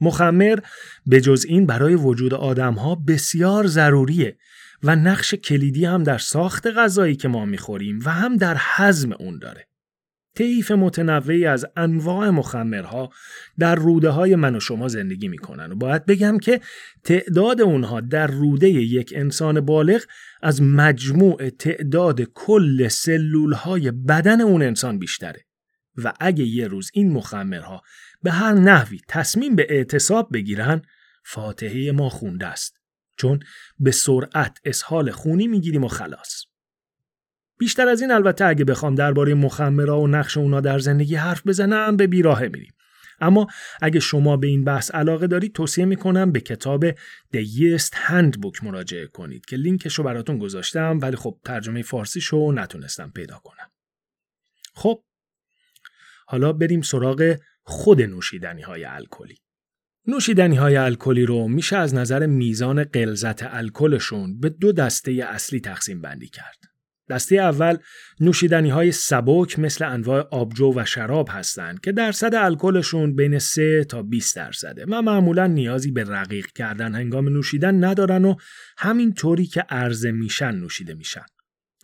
مخمر 0.00 0.58
به 1.06 1.20
جز 1.20 1.44
این 1.48 1.66
برای 1.66 1.94
وجود 1.94 2.34
آدم 2.34 2.74
ها 2.74 2.94
بسیار 2.94 3.66
ضروریه 3.66 4.38
و 4.82 4.96
نقش 4.96 5.34
کلیدی 5.34 5.84
هم 5.84 6.02
در 6.02 6.18
ساخت 6.18 6.66
غذایی 6.66 7.16
که 7.16 7.28
ما 7.28 7.44
می‌خوریم 7.44 7.98
و 8.04 8.12
هم 8.12 8.36
در 8.36 8.56
حزم 8.76 9.12
اون 9.12 9.38
داره. 9.38 9.68
طیف 10.36 10.70
متنوعی 10.70 11.46
از 11.46 11.66
انواع 11.76 12.30
مخمرها 12.30 13.10
در 13.58 13.74
روده 13.74 14.08
های 14.10 14.36
من 14.36 14.56
و 14.56 14.60
شما 14.60 14.88
زندگی 14.88 15.28
می‌کنن. 15.28 15.72
و 15.72 15.74
باید 15.74 16.06
بگم 16.06 16.38
که 16.38 16.60
تعداد 17.04 17.60
اونها 17.60 18.00
در 18.00 18.26
روده 18.26 18.68
یک 18.68 19.12
انسان 19.16 19.60
بالغ 19.60 20.02
از 20.42 20.62
مجموع 20.62 21.48
تعداد 21.48 22.20
کل 22.22 22.88
سلول 22.88 23.52
های 23.52 23.90
بدن 23.90 24.40
اون 24.40 24.62
انسان 24.62 24.98
بیشتره. 24.98 25.44
و 26.04 26.12
اگه 26.20 26.44
یه 26.44 26.66
روز 26.66 26.90
این 26.94 27.12
مخمرها 27.12 27.82
به 28.22 28.30
هر 28.30 28.52
نحوی 28.52 29.00
تصمیم 29.08 29.56
به 29.56 29.66
اعتصاب 29.70 30.28
بگیرن 30.32 30.82
فاتحه 31.24 31.92
ما 31.92 32.08
خونده 32.08 32.46
است. 32.46 32.80
چون 33.16 33.40
به 33.78 33.90
سرعت 33.90 34.58
اسهال 34.64 35.10
خونی 35.10 35.46
می‌گیریم 35.46 35.84
و 35.84 35.88
خلاص. 35.88 36.44
بیشتر 37.58 37.88
از 37.88 38.00
این 38.00 38.10
البته 38.10 38.44
اگه 38.44 38.64
بخوام 38.64 38.94
درباره 38.94 39.34
مخمرها 39.34 40.00
و 40.00 40.08
نقش 40.08 40.36
اونا 40.36 40.60
در 40.60 40.78
زندگی 40.78 41.14
حرف 41.14 41.46
بزنم 41.46 41.96
به 41.96 42.06
بیراهه 42.06 42.48
میریم. 42.48 42.72
اما 43.20 43.46
اگه 43.82 44.00
شما 44.00 44.36
به 44.36 44.46
این 44.46 44.64
بحث 44.64 44.90
علاقه 44.90 45.26
دارید 45.26 45.52
توصیه 45.52 45.84
می‌کنم 45.84 46.32
به 46.32 46.40
کتاب 46.40 46.90
The 46.90 47.44
Yeast 47.58 47.94
Handbook 48.08 48.62
مراجعه 48.62 49.06
کنید 49.06 49.46
که 49.46 49.56
لینکش 49.56 49.94
رو 49.94 50.04
براتون 50.04 50.38
گذاشتم 50.38 50.98
ولی 51.02 51.16
خب 51.16 51.38
ترجمه 51.44 51.82
فارسیشو 51.82 52.52
نتونستم 52.52 53.10
پیدا 53.14 53.38
کنم. 53.44 53.70
خب 54.74 55.02
حالا 56.26 56.52
بریم 56.52 56.82
سراغ 56.82 57.36
خود 57.62 58.02
نوشیدنی 58.02 58.62
های 58.62 58.84
الکلی. 58.84 59.36
نوشیدنی 60.06 60.56
های 60.56 60.76
الکلی 60.76 61.26
رو 61.26 61.48
میشه 61.48 61.76
از 61.76 61.94
نظر 61.94 62.26
میزان 62.26 62.84
قلزت 62.84 63.42
الکلشون 63.42 64.40
به 64.40 64.48
دو 64.48 64.72
دسته 64.72 65.12
اصلی 65.12 65.60
تقسیم 65.60 66.00
بندی 66.00 66.28
کرد. 66.28 66.75
دسته 67.08 67.36
اول 67.36 67.76
نوشیدنی 68.20 68.70
های 68.70 68.92
سبک 68.92 69.58
مثل 69.58 69.84
انواع 69.84 70.28
آبجو 70.30 70.72
و 70.76 70.84
شراب 70.84 71.28
هستند 71.32 71.80
که 71.80 71.92
درصد 71.92 72.34
الکلشون 72.34 73.16
بین 73.16 73.38
3 73.38 73.84
تا 73.84 74.02
20 74.02 74.36
درصده 74.36 74.84
و 74.88 75.02
معمولا 75.02 75.46
نیازی 75.46 75.90
به 75.90 76.04
رقیق 76.04 76.46
کردن 76.46 76.94
هنگام 76.94 77.28
نوشیدن 77.28 77.84
ندارن 77.84 78.24
و 78.24 78.34
همین 78.78 79.14
طوری 79.14 79.46
که 79.46 79.60
عرضه 79.60 80.12
میشن 80.12 80.54
نوشیده 80.54 80.94
میشن. 80.94 81.24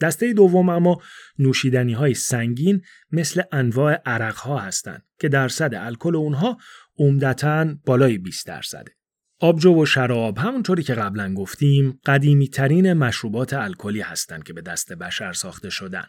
دسته 0.00 0.32
دوم 0.32 0.68
اما 0.68 1.00
نوشیدنی 1.38 1.92
های 1.92 2.14
سنگین 2.14 2.82
مثل 3.10 3.42
انواع 3.52 4.00
عرق 4.06 4.36
ها 4.36 4.58
هستند 4.58 5.02
که 5.18 5.28
درصد 5.28 5.74
الکل 5.74 6.16
اونها 6.16 6.58
عمدتا 6.98 7.74
بالای 7.84 8.18
20 8.18 8.46
درصده. 8.46 8.92
آبجو 9.42 9.82
و 9.82 9.87
شراب 9.87 10.38
همونطوری 10.38 10.82
که 10.82 10.94
قبلا 10.94 11.34
گفتیم 11.34 12.00
قدیمی 12.06 12.49
ترین 12.49 12.92
مشروبات 12.92 13.52
الکلی 13.52 14.00
هستند 14.00 14.42
که 14.42 14.52
به 14.52 14.61
دست 14.61 14.92
بشر 14.92 15.32
ساخته 15.32 15.70
شدن 15.70 16.04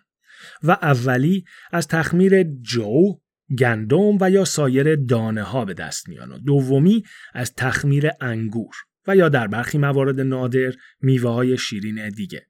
و 0.64 0.72
اولی 0.72 1.46
از 1.72 1.88
تخمیر 1.88 2.44
جو، 2.44 3.20
گندم 3.60 4.18
و 4.22 4.32
یا 4.32 4.46
سایر 4.46 4.96
دانه 4.96 5.44
ها 5.44 5.66
به 5.66 5.74
دست 5.74 6.10
میان 6.10 6.32
و 6.32 6.38
دومی 6.38 7.04
از 7.34 7.54
تخمیر 7.54 8.10
انگور 8.22 8.76
و 9.08 9.16
یا 9.16 9.30
در 9.30 9.48
برخی 9.48 9.78
موارد 9.78 10.20
نادر 10.20 10.74
میوه 11.02 11.32
های 11.32 11.58
شیرین 11.58 12.10
دیگه. 12.10 12.48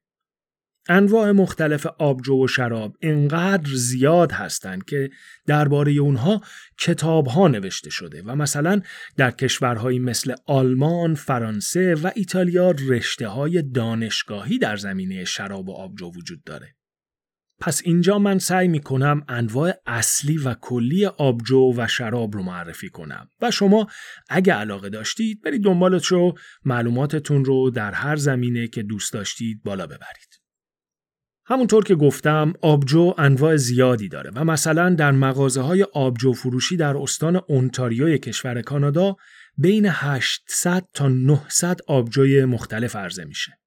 انواع 0.88 1.32
مختلف 1.32 1.86
آبجو 1.86 2.44
و 2.44 2.46
شراب 2.46 2.96
انقدر 3.02 3.70
زیاد 3.74 4.32
هستند 4.32 4.84
که 4.84 5.10
درباره 5.46 5.92
اونها 5.92 6.40
کتاب 6.78 7.26
ها 7.26 7.48
نوشته 7.48 7.90
شده 7.90 8.22
و 8.22 8.36
مثلا 8.36 8.80
در 9.16 9.30
کشورهایی 9.30 9.98
مثل 9.98 10.34
آلمان، 10.46 11.14
فرانسه 11.14 11.94
و 11.94 12.10
ایتالیا 12.14 12.70
رشته 12.70 13.28
های 13.28 13.62
دانشگاهی 13.62 14.58
در 14.58 14.76
زمینه 14.76 15.24
شراب 15.24 15.68
و 15.68 15.72
آبجو 15.72 16.12
وجود 16.16 16.44
داره. 16.44 16.74
پس 17.60 17.82
اینجا 17.84 18.18
من 18.18 18.38
سعی 18.38 18.68
می 18.68 18.80
کنم 18.80 19.24
انواع 19.28 19.74
اصلی 19.86 20.38
و 20.38 20.54
کلی 20.54 21.06
آبجو 21.06 21.72
و 21.76 21.86
شراب 21.86 22.34
رو 22.34 22.42
معرفی 22.42 22.88
کنم 22.88 23.28
و 23.42 23.50
شما 23.50 23.86
اگه 24.28 24.54
علاقه 24.54 24.88
داشتید 24.88 25.42
برید 25.42 25.62
دنبالش 25.64 26.06
رو 26.06 26.34
معلوماتتون 26.64 27.44
رو 27.44 27.70
در 27.70 27.92
هر 27.92 28.16
زمینه 28.16 28.68
که 28.68 28.82
دوست 28.82 29.12
داشتید 29.12 29.62
بالا 29.62 29.86
ببرید. 29.86 30.33
همونطور 31.46 31.84
که 31.84 31.94
گفتم 31.94 32.52
آبجو 32.60 33.14
انواع 33.18 33.56
زیادی 33.56 34.08
داره 34.08 34.30
و 34.34 34.44
مثلا 34.44 34.90
در 34.94 35.10
مغازه 35.10 35.60
های 35.60 35.82
آبجو 35.82 36.32
فروشی 36.32 36.76
در 36.76 36.96
استان 36.96 37.40
اونتاریوی 37.48 38.18
کشور 38.18 38.62
کانادا 38.62 39.16
بین 39.58 39.86
800 39.90 40.84
تا 40.94 41.08
900 41.08 41.80
آبجوی 41.86 42.44
مختلف 42.44 42.96
عرضه 42.96 43.24
میشه. 43.24 43.58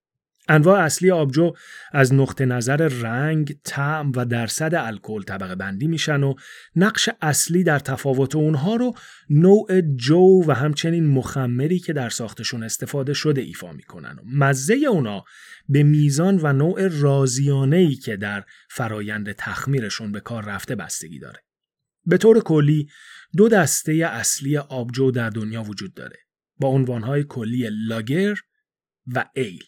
انواع 0.49 0.79
اصلی 0.79 1.11
آبجو 1.11 1.53
از 1.91 2.13
نقطه 2.13 2.45
نظر 2.45 2.77
رنگ، 2.87 3.55
طعم 3.63 4.11
و 4.15 4.25
درصد 4.25 4.75
الکل 4.75 5.23
طبقه 5.23 5.55
بندی 5.55 5.87
میشن 5.87 6.23
و 6.23 6.33
نقش 6.75 7.10
اصلی 7.21 7.63
در 7.63 7.79
تفاوت 7.79 8.36
اونها 8.36 8.75
رو 8.75 8.93
نوع 9.29 9.81
جو 9.81 10.43
و 10.47 10.51
همچنین 10.51 11.07
مخمری 11.07 11.79
که 11.79 11.93
در 11.93 12.10
ساختشون 12.10 12.63
استفاده 12.63 13.13
شده 13.13 13.41
ایفا 13.41 13.71
می‌کنن 13.71 14.19
مزه 14.25 14.75
اونا 14.75 15.23
به 15.69 15.83
میزان 15.83 16.39
و 16.43 16.53
نوع 16.53 16.88
رازیانه 16.88 17.77
ای 17.77 17.95
که 17.95 18.17
در 18.17 18.43
فرایند 18.69 19.31
تخمیرشون 19.31 20.12
به 20.12 20.19
کار 20.19 20.45
رفته 20.45 20.75
بستگی 20.75 21.19
داره. 21.19 21.39
به 22.05 22.17
طور 22.17 22.39
کلی 22.39 22.88
دو 23.38 23.49
دسته 23.49 23.93
اصلی 23.93 24.57
آبجو 24.57 25.12
در 25.12 25.29
دنیا 25.29 25.63
وجود 25.63 25.93
داره 25.93 26.17
با 26.60 26.67
عنوانهای 26.67 27.23
کلی 27.23 27.69
لاگر 27.88 28.36
و 29.07 29.25
ایل. 29.36 29.63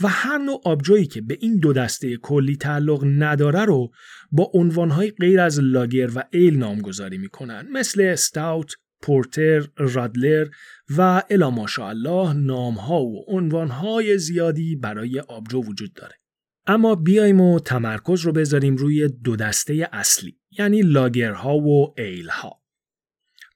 و 0.00 0.08
هر 0.08 0.38
نوع 0.38 0.60
آبجویی 0.64 1.06
که 1.06 1.20
به 1.20 1.38
این 1.40 1.56
دو 1.56 1.72
دسته 1.72 2.16
کلی 2.16 2.56
تعلق 2.56 3.04
نداره 3.04 3.64
رو 3.64 3.90
با 4.32 4.50
عنوانهای 4.54 5.10
غیر 5.10 5.40
از 5.40 5.60
لاگر 5.60 6.10
و 6.14 6.24
ایل 6.32 6.58
نامگذاری 6.58 7.18
می‌کنن 7.18 7.68
مثل 7.72 8.02
استاوت، 8.02 8.74
پورتر، 9.02 9.66
رادلر 9.76 10.46
و 10.96 11.22
الا 11.30 11.50
ماشاءالله 11.50 12.32
نامها 12.32 13.02
و 13.02 13.24
عنوانهای 13.28 14.18
زیادی 14.18 14.76
برای 14.76 15.20
آبجو 15.20 15.62
وجود 15.62 15.92
داره. 15.94 16.14
اما 16.66 16.94
بیایم 16.94 17.40
و 17.40 17.60
تمرکز 17.60 18.20
رو 18.20 18.32
بذاریم 18.32 18.76
روی 18.76 19.08
دو 19.08 19.36
دسته 19.36 19.88
اصلی 19.92 20.38
یعنی 20.58 20.82
لاگرها 20.82 21.58
و 21.58 21.94
ایلها. 21.98 22.63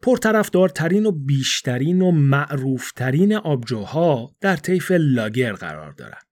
پرطرفدارترین 0.03 1.07
و 1.07 1.13
بیشترین 1.13 2.03
و 2.03 2.11
معروفترین 2.11 3.35
آبجوها 3.35 4.37
در 4.41 4.57
طیف 4.57 4.93
لاگر 4.99 5.53
قرار 5.53 5.93
دارند. 5.93 6.27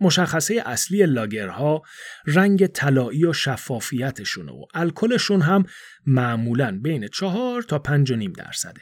مشخصه 0.00 0.62
اصلی 0.66 1.06
لاگرها 1.06 1.82
رنگ 2.26 2.66
طلایی 2.66 3.24
و 3.24 3.32
شفافیتشونه 3.32 4.52
و 4.52 4.64
الکلشون 4.74 5.40
هم 5.40 5.64
معمولا 6.06 6.80
بین 6.82 7.08
چهار 7.08 7.62
تا 7.62 7.78
پنج 7.78 8.10
و 8.10 8.16
نیم 8.16 8.32
درصده. 8.32 8.80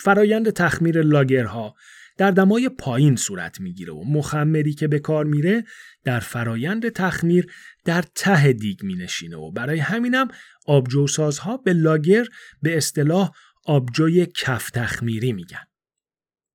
فرایند 0.00 0.50
تخمیر 0.50 1.02
لاگرها 1.02 1.74
در 2.16 2.30
دمای 2.30 2.68
پایین 2.68 3.16
صورت 3.16 3.60
می‌گیره 3.60 3.92
و 3.92 4.04
مخمری 4.04 4.74
که 4.74 4.88
به 4.88 4.98
کار 4.98 5.24
میره 5.24 5.64
در 6.04 6.20
فرایند 6.20 6.88
تخمیر 6.88 7.52
در 7.84 8.02
ته 8.02 8.52
دیگ 8.52 8.84
مینشینه 8.84 9.36
و 9.36 9.50
برای 9.50 9.78
همینم 9.78 10.28
آبجوسازها 10.66 11.56
به 11.56 11.72
lager 11.72 12.26
به 12.62 12.76
اصطلاح 12.76 13.30
آبجوی 13.66 14.26
کف 14.26 14.70
تخمیری 14.70 15.32
میگن. 15.32 15.64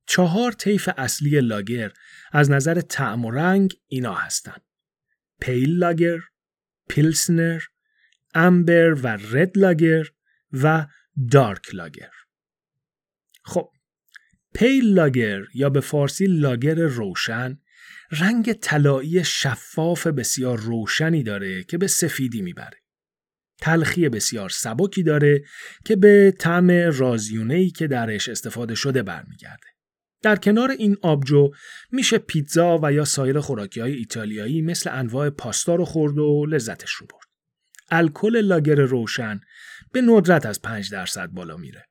چهار 0.06 0.52
طیف 0.52 0.90
اصلی 0.98 1.42
lager 1.42 1.94
از 2.32 2.52
نظر 2.52 2.82
طعم 2.82 3.26
و 3.26 3.32
رنگ 3.32 3.74
اینا 3.88 4.14
هستند. 4.14 4.62
pale 5.42 5.78
lager، 5.78 6.20
pilsner، 6.90 7.62
amber 8.34 8.94
و 8.94 9.08
red 9.08 9.58
lager 9.58 10.08
و 10.54 10.88
dark 11.32 11.76
lager. 11.76 12.12
خب 13.44 13.70
pale 14.54 14.94
lager 14.94 15.42
یا 15.54 15.70
به 15.70 15.80
فارسی 15.80 16.26
lager 16.26 16.76
روشن 16.76 17.60
رنگ 18.12 18.54
طلایی 18.54 19.24
شفاف 19.24 20.08
بسیار 20.08 20.60
روشنی 20.60 21.24
داره 21.24 21.64
که 21.64 21.78
به 21.78 21.88
سفیدی 21.88 22.42
می‌بره. 22.42 22.81
تلخی 23.62 24.10
بسیار 24.10 24.50
سبکی 24.50 25.04
داره 25.04 25.44
که 25.86 25.96
به 25.96 26.34
طعم 26.40 26.72
رازیونهی 26.72 27.70
که 27.70 27.88
درش 27.88 28.30
استفاده 28.30 28.76
شده 28.76 29.04
برمیگرده. 29.04 29.68
در 30.22 30.36
کنار 30.36 30.72
این 30.72 30.98
آبجو 31.02 31.52
میشه 31.92 32.18
پیتزا 32.18 32.80
و 32.84 32.94
یا 32.94 33.06
سایر 33.06 33.40
خوراکی 33.40 33.80
های 33.80 33.94
ایتالیایی 33.94 34.62
مثل 34.62 34.90
انواع 34.94 35.30
پاستا 35.30 35.76
رو 35.76 35.86
خورد 35.86 36.18
و 36.18 36.46
لذتش 36.46 36.92
رو 36.92 37.08
برد. 37.08 37.28
الکل 37.90 38.42
لاگر 38.42 38.76
روشن 38.76 39.40
به 39.92 40.02
ندرت 40.02 40.46
از 40.46 40.62
5 40.62 40.92
درصد 40.92 41.28
بالا 41.28 41.58
میره. 41.58 41.86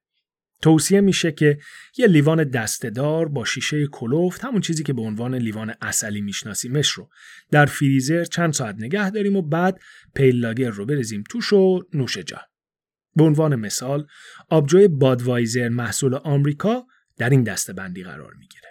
توصیه 0.62 1.00
میشه 1.00 1.32
که 1.32 1.58
یه 1.98 2.06
لیوان 2.06 2.44
دستهدار 2.44 3.28
با 3.28 3.44
شیشه 3.44 3.86
کلوفت 3.86 4.44
همون 4.44 4.60
چیزی 4.60 4.82
که 4.82 4.92
به 4.92 5.02
عنوان 5.02 5.34
لیوان 5.34 5.74
اصلی 5.80 6.20
میشناسیمش 6.20 6.88
رو 6.88 7.10
در 7.50 7.66
فریزر 7.66 8.24
چند 8.24 8.52
ساعت 8.52 8.74
نگه 8.78 9.10
داریم 9.10 9.36
و 9.36 9.42
بعد 9.42 9.80
پیل 10.14 10.40
لاگر 10.40 10.70
رو 10.70 10.86
بریزیم 10.86 11.24
توش 11.30 11.52
و 11.52 11.80
نوش 11.94 12.18
جان. 12.18 12.42
به 13.16 13.24
عنوان 13.24 13.56
مثال 13.56 14.06
آبجوی 14.48 14.88
بادوایزر 14.88 15.68
محصول 15.68 16.14
آمریکا 16.14 16.86
در 17.18 17.30
این 17.30 17.42
دسته 17.42 17.72
بندی 17.72 18.02
قرار 18.02 18.34
می‌گیره. 18.34 18.68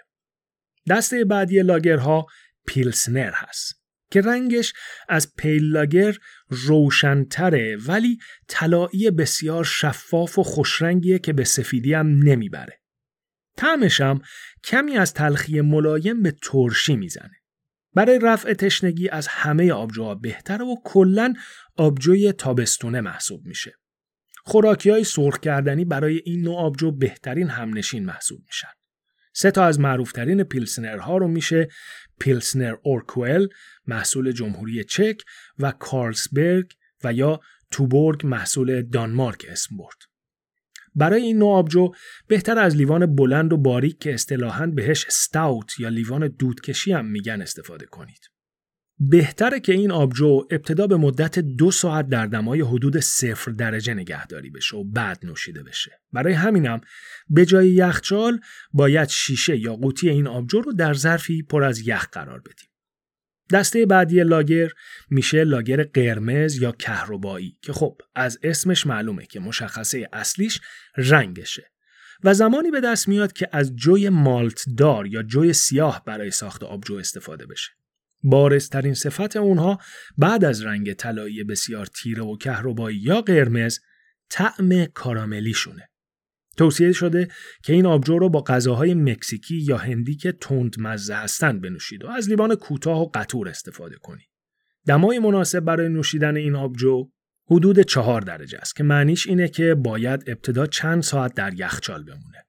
دسته 0.88 1.24
بعدی 1.24 1.62
لاگرها 1.62 2.26
پیلسنر 2.66 3.32
هست 3.34 3.80
که 4.10 4.20
رنگش 4.20 4.72
از 5.08 5.34
پیل 5.36 5.72
لاگر 5.72 6.16
روشنتره 6.50 7.76
ولی 7.86 8.18
طلایی 8.48 9.10
بسیار 9.10 9.64
شفاف 9.64 10.38
و 10.38 10.42
خوشرنگیه 10.42 11.18
که 11.18 11.32
به 11.32 11.44
سفیدی 11.44 11.94
هم 11.94 12.06
نمی‌بره. 12.06 12.80
طعمش 13.56 14.00
هم 14.00 14.20
کمی 14.64 14.96
از 14.96 15.14
تلخی 15.14 15.60
ملایم 15.60 16.22
به 16.22 16.36
ترشی 16.42 16.96
می‌زنه. 16.96 17.40
برای 17.94 18.18
رفع 18.22 18.54
تشنگی 18.54 19.08
از 19.08 19.26
همه 19.28 19.72
آبجوها 19.72 20.14
بهتره 20.14 20.64
و 20.64 20.76
کلا 20.84 21.34
آبجوی 21.76 22.32
تابستونه 22.32 23.00
محسوب 23.00 23.46
میشه. 23.46 23.74
خوراکی 24.44 24.90
های 24.90 25.04
سرخ 25.04 25.40
کردنی 25.40 25.84
برای 25.84 26.22
این 26.24 26.42
نوع 26.42 26.56
آبجو 26.56 26.92
بهترین 26.92 27.48
همنشین 27.48 28.04
محسوب 28.04 28.40
میشن. 28.46 28.68
سه 29.34 29.50
تا 29.50 29.64
از 29.64 29.80
معروفترین 29.80 30.42
پیلسنرها 30.42 31.16
رو 31.16 31.28
میشه 31.28 31.68
پیلسنر 32.20 32.76
اورکوئل 32.82 33.48
محصول 33.86 34.32
جمهوری 34.32 34.84
چک 34.84 35.22
و 35.58 35.72
کارلسبرگ 35.72 36.72
و 37.04 37.12
یا 37.12 37.40
توبورگ 37.70 38.26
محصول 38.26 38.82
دانمارک 38.82 39.46
اسم 39.48 39.76
برد. 39.76 39.96
برای 40.94 41.22
این 41.22 41.38
نوع 41.38 41.54
آبجو 41.54 41.92
بهتر 42.26 42.58
از 42.58 42.76
لیوان 42.76 43.16
بلند 43.16 43.52
و 43.52 43.56
باریک 43.56 43.98
که 43.98 44.14
اصطلاحاً 44.14 44.66
بهش 44.66 45.06
ستاوت 45.08 45.80
یا 45.80 45.88
لیوان 45.88 46.28
دودکشی 46.28 46.92
هم 46.92 47.06
میگن 47.06 47.42
استفاده 47.42 47.86
کنید. 47.86 48.29
بهتره 49.00 49.60
که 49.60 49.72
این 49.72 49.90
آبجو 49.90 50.46
ابتدا 50.50 50.86
به 50.86 50.96
مدت 50.96 51.38
دو 51.38 51.70
ساعت 51.70 52.08
در 52.08 52.26
دمای 52.26 52.60
حدود 52.60 53.00
صفر 53.00 53.50
درجه 53.50 53.94
نگهداری 53.94 54.50
بشه 54.50 54.76
و 54.76 54.84
بعد 54.84 55.18
نوشیده 55.22 55.62
بشه. 55.62 56.00
برای 56.12 56.32
همینم 56.32 56.80
به 57.28 57.46
جای 57.46 57.68
یخچال 57.68 58.40
باید 58.72 59.08
شیشه 59.08 59.58
یا 59.58 59.76
قوطی 59.76 60.10
این 60.10 60.26
آبجو 60.26 60.60
رو 60.60 60.72
در 60.72 60.94
ظرفی 60.94 61.42
پر 61.42 61.64
از 61.64 61.88
یخ 61.88 62.06
قرار 62.12 62.40
بدیم. 62.40 62.68
دسته 63.52 63.86
بعدی 63.86 64.22
لاگر 64.22 64.70
میشه 65.10 65.44
لاگر 65.44 65.82
قرمز 65.82 66.62
یا 66.62 66.72
کهربایی 66.72 67.58
که 67.62 67.72
خب 67.72 67.98
از 68.14 68.38
اسمش 68.42 68.86
معلومه 68.86 69.26
که 69.26 69.40
مشخصه 69.40 70.08
اصلیش 70.12 70.60
رنگشه 70.96 71.70
و 72.24 72.34
زمانی 72.34 72.70
به 72.70 72.80
دست 72.80 73.08
میاد 73.08 73.32
که 73.32 73.48
از 73.52 73.76
جوی 73.76 74.08
مالت 74.08 74.64
دار 74.76 75.06
یا 75.06 75.22
جوی 75.22 75.52
سیاه 75.52 76.02
برای 76.06 76.30
ساخت 76.30 76.62
آبجو 76.62 76.94
استفاده 76.94 77.46
بشه. 77.46 77.79
بارزترین 78.22 78.94
صفت 78.94 79.36
اونها 79.36 79.78
بعد 80.18 80.44
از 80.44 80.62
رنگ 80.62 80.92
طلایی 80.92 81.44
بسیار 81.44 81.86
تیره 81.86 82.22
و 82.22 82.36
کهربایی 82.36 82.98
یا 82.98 83.20
قرمز 83.20 83.78
طعم 84.30 84.84
کاراملیشونه. 84.84 85.90
توصیه 86.56 86.92
شده 86.92 87.28
که 87.62 87.72
این 87.72 87.86
آبجو 87.86 88.18
رو 88.18 88.28
با 88.28 88.42
غذاهای 88.42 88.94
مکزیکی 88.94 89.56
یا 89.56 89.76
هندی 89.76 90.16
که 90.16 90.32
تند 90.32 90.76
مزه 90.78 91.14
هستند 91.14 91.60
بنوشید 91.60 92.04
و 92.04 92.08
از 92.08 92.28
لیوان 92.28 92.54
کوتاه 92.54 93.02
و 93.02 93.10
قطور 93.14 93.48
استفاده 93.48 93.96
کنید. 93.96 94.28
دمای 94.86 95.18
مناسب 95.18 95.60
برای 95.60 95.88
نوشیدن 95.88 96.36
این 96.36 96.56
آبجو 96.56 97.10
حدود 97.50 97.80
چهار 97.80 98.20
درجه 98.20 98.58
است 98.58 98.76
که 98.76 98.84
معنیش 98.84 99.26
اینه 99.26 99.48
که 99.48 99.74
باید 99.74 100.24
ابتدا 100.26 100.66
چند 100.66 101.02
ساعت 101.02 101.34
در 101.34 101.54
یخچال 101.54 102.02
بمونه. 102.02 102.46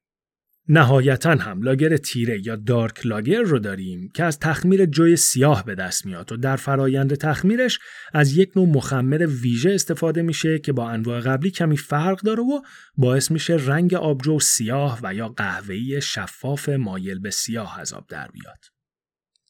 نهایتا 0.74 1.32
هم 1.32 1.62
لاگر 1.62 1.98
تیره 1.98 2.48
یا 2.48 2.56
دارک 2.56 3.06
لاگر 3.06 3.42
رو 3.42 3.60
داریم 3.60 4.10
که 4.14 4.24
از 4.24 4.40
تخمیر 4.40 4.86
جوی 4.86 5.16
سیاه 5.16 5.66
به 5.66 5.76
دست 5.76 6.06
میاد 6.06 6.32
و 6.32 6.38
در 6.38 6.56
فرایند 6.56 7.16
تخمیرش 7.16 7.80
از 8.14 8.38
یک 8.38 8.52
نوع 8.56 8.68
مخمر 8.68 9.28
ویژه 9.28 9.72
استفاده 9.72 10.22
میشه 10.22 10.60
که 10.60 10.74
با 10.74 10.90
انواع 10.90 11.20
قبلی 11.20 11.52
کمی 11.52 11.78
فرق 11.78 12.22
داره 12.22 12.44
و 12.44 12.62
باعث 12.98 13.32
میشه 13.32 13.58
رنگ 13.60 13.94
آبجو 13.94 14.40
سیاه 14.40 15.00
و 15.04 15.14
یا 15.14 15.28
قهوه‌ای 15.28 16.02
شفاف 16.02 16.70
مایل 16.70 17.20
به 17.20 17.30
سیاه 17.30 17.80
از 17.80 17.94
آب 17.94 18.06
در 18.10 18.28
بیاد. 18.28 18.71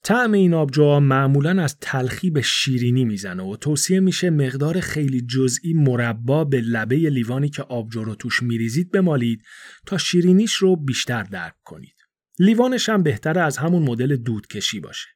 طعم 0.04 0.32
این 0.32 0.54
آبجوها 0.54 1.00
معمولا 1.00 1.64
از 1.64 1.78
تلخی 1.82 2.30
به 2.30 2.42
شیرینی 2.42 3.06
می‌زنه 3.06 3.44
و 3.44 3.56
توصیه 3.56 4.00
میشه 4.00 4.30
مقدار 4.30 4.80
خیلی 4.80 5.22
جزئی 5.22 5.74
مربا 5.74 6.44
به 6.44 6.62
لبه 6.62 6.96
لیوانی 6.96 7.50
که 7.50 7.64
آبجو 7.64 8.04
رو 8.04 8.16
توش 8.16 8.44
میریزید 8.44 8.92
بمالید 8.92 9.44
تا 9.86 9.98
شیرینیش 9.98 10.54
رو 10.54 10.76
بیشتر 10.76 11.24
درک 11.24 11.56
کنید. 11.64 11.96
لیوانش 12.40 12.90
هم 12.90 13.04
بهتره 13.04 13.42
از 13.42 13.58
همون 13.58 13.84
مدل 13.84 14.16
دودکشی 14.16 14.80
باشه. 14.80 15.08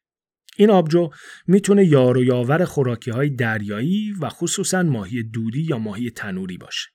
این 0.58 0.70
آبجو 0.70 1.10
می‌تونه 1.48 1.86
یار 1.86 2.18
و 2.18 2.24
یاور 2.24 2.66
خوراکی 2.66 3.12
های 3.12 3.30
دریایی 3.30 4.12
و 4.22 4.30
خصوصا 4.30 4.84
ماهی 4.84 5.24
دودی 5.24 5.62
یا 5.62 5.78
ماهی 5.78 6.10
تنوری 6.10 6.58
باشه. 6.58 6.90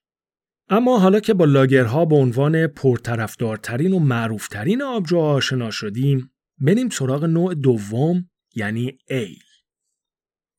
اما 0.69 0.99
حالا 0.99 1.21
که 1.21 1.35
با 1.35 1.45
لاگرها 1.45 2.05
به 2.05 2.17
عنوان 2.17 2.67
پرطرفدارترین 2.67 3.93
و 3.93 3.99
معروفترین 3.99 4.83
آبجو 4.83 5.19
آشنا 5.19 5.71
شدیم 5.71 6.31
بریم 6.61 6.89
سراغ 6.89 7.25
نوع 7.25 7.55
دوم 7.55 8.31
یعنی 8.55 8.99
ایل. 9.09 9.39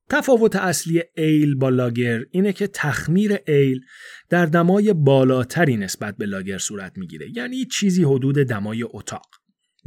تفاوت 0.09 0.55
اصلی 0.55 1.03
ایل 1.17 1.55
با 1.55 1.69
لاگر 1.69 2.25
اینه 2.31 2.53
که 2.53 2.67
تخمیر 2.67 3.37
ایل 3.47 3.81
در 4.29 4.45
دمای 4.45 4.93
بالاتری 4.93 5.77
نسبت 5.77 6.17
به 6.17 6.25
لاگر 6.25 6.57
صورت 6.57 6.97
می‌گیره 6.97 7.27
یعنی 7.35 7.65
چیزی 7.65 8.03
حدود 8.03 8.35
دمای 8.35 8.83
اتاق. 8.83 9.27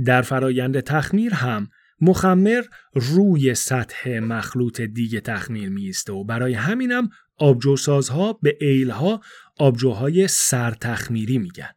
در 0.07 0.23
فرایند 0.23 0.81
تخمیر 0.81 1.35
هم 1.35 1.69
مخمر 2.01 2.65
روی 2.95 3.55
سطح 3.55 4.19
مخلوط 4.19 4.81
دیگه 4.81 5.21
تخمیر 5.21 5.69
میسته 5.69 6.13
و 6.13 6.25
برای 6.25 6.55
همینم 6.55 7.09
آبجوسازها 7.37 8.33
به 8.33 8.57
ایلها 8.61 9.21
آبجوهای 9.59 10.29
سرتخمیری 10.29 11.39
میگن. 11.39 11.71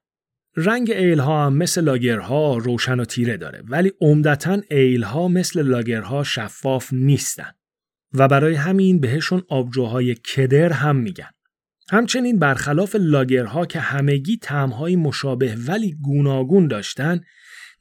رنگ 0.59 0.91
ایلها 0.91 1.45
هم 1.45 1.53
مثل 1.53 1.83
لاگرها 1.83 2.57
روشن 2.57 2.99
و 2.99 3.05
تیره 3.05 3.37
داره 3.37 3.63
ولی 3.67 3.91
عمدتا 4.01 4.61
ایلها 4.71 5.27
مثل 5.27 5.61
لاگرها 5.61 6.23
شفاف 6.23 6.93
نیستن 6.93 7.51
و 8.13 8.27
برای 8.27 8.55
همین 8.55 8.99
بهشون 8.99 9.43
آبجوهای 9.49 10.15
کدر 10.15 10.73
هم 10.73 10.95
میگن. 10.95 11.29
همچنین 11.89 12.39
برخلاف 12.39 12.95
لاگرها 12.99 13.65
که 13.65 13.79
همگی 13.79 14.37
تعمهای 14.37 14.95
مشابه 14.95 15.55
ولی 15.67 15.97
گوناگون 16.01 16.67
داشتن 16.67 17.21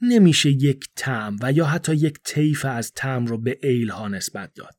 نمیشه 0.01 0.51
یک 0.51 0.85
تعم 0.97 1.37
و 1.43 1.53
یا 1.53 1.67
حتی 1.67 1.95
یک 1.95 2.19
طیف 2.25 2.65
از 2.65 2.93
تعم 2.93 3.27
رو 3.27 3.39
به 3.39 3.59
ایلها 3.63 4.09
نسبت 4.09 4.55
داد. 4.55 4.75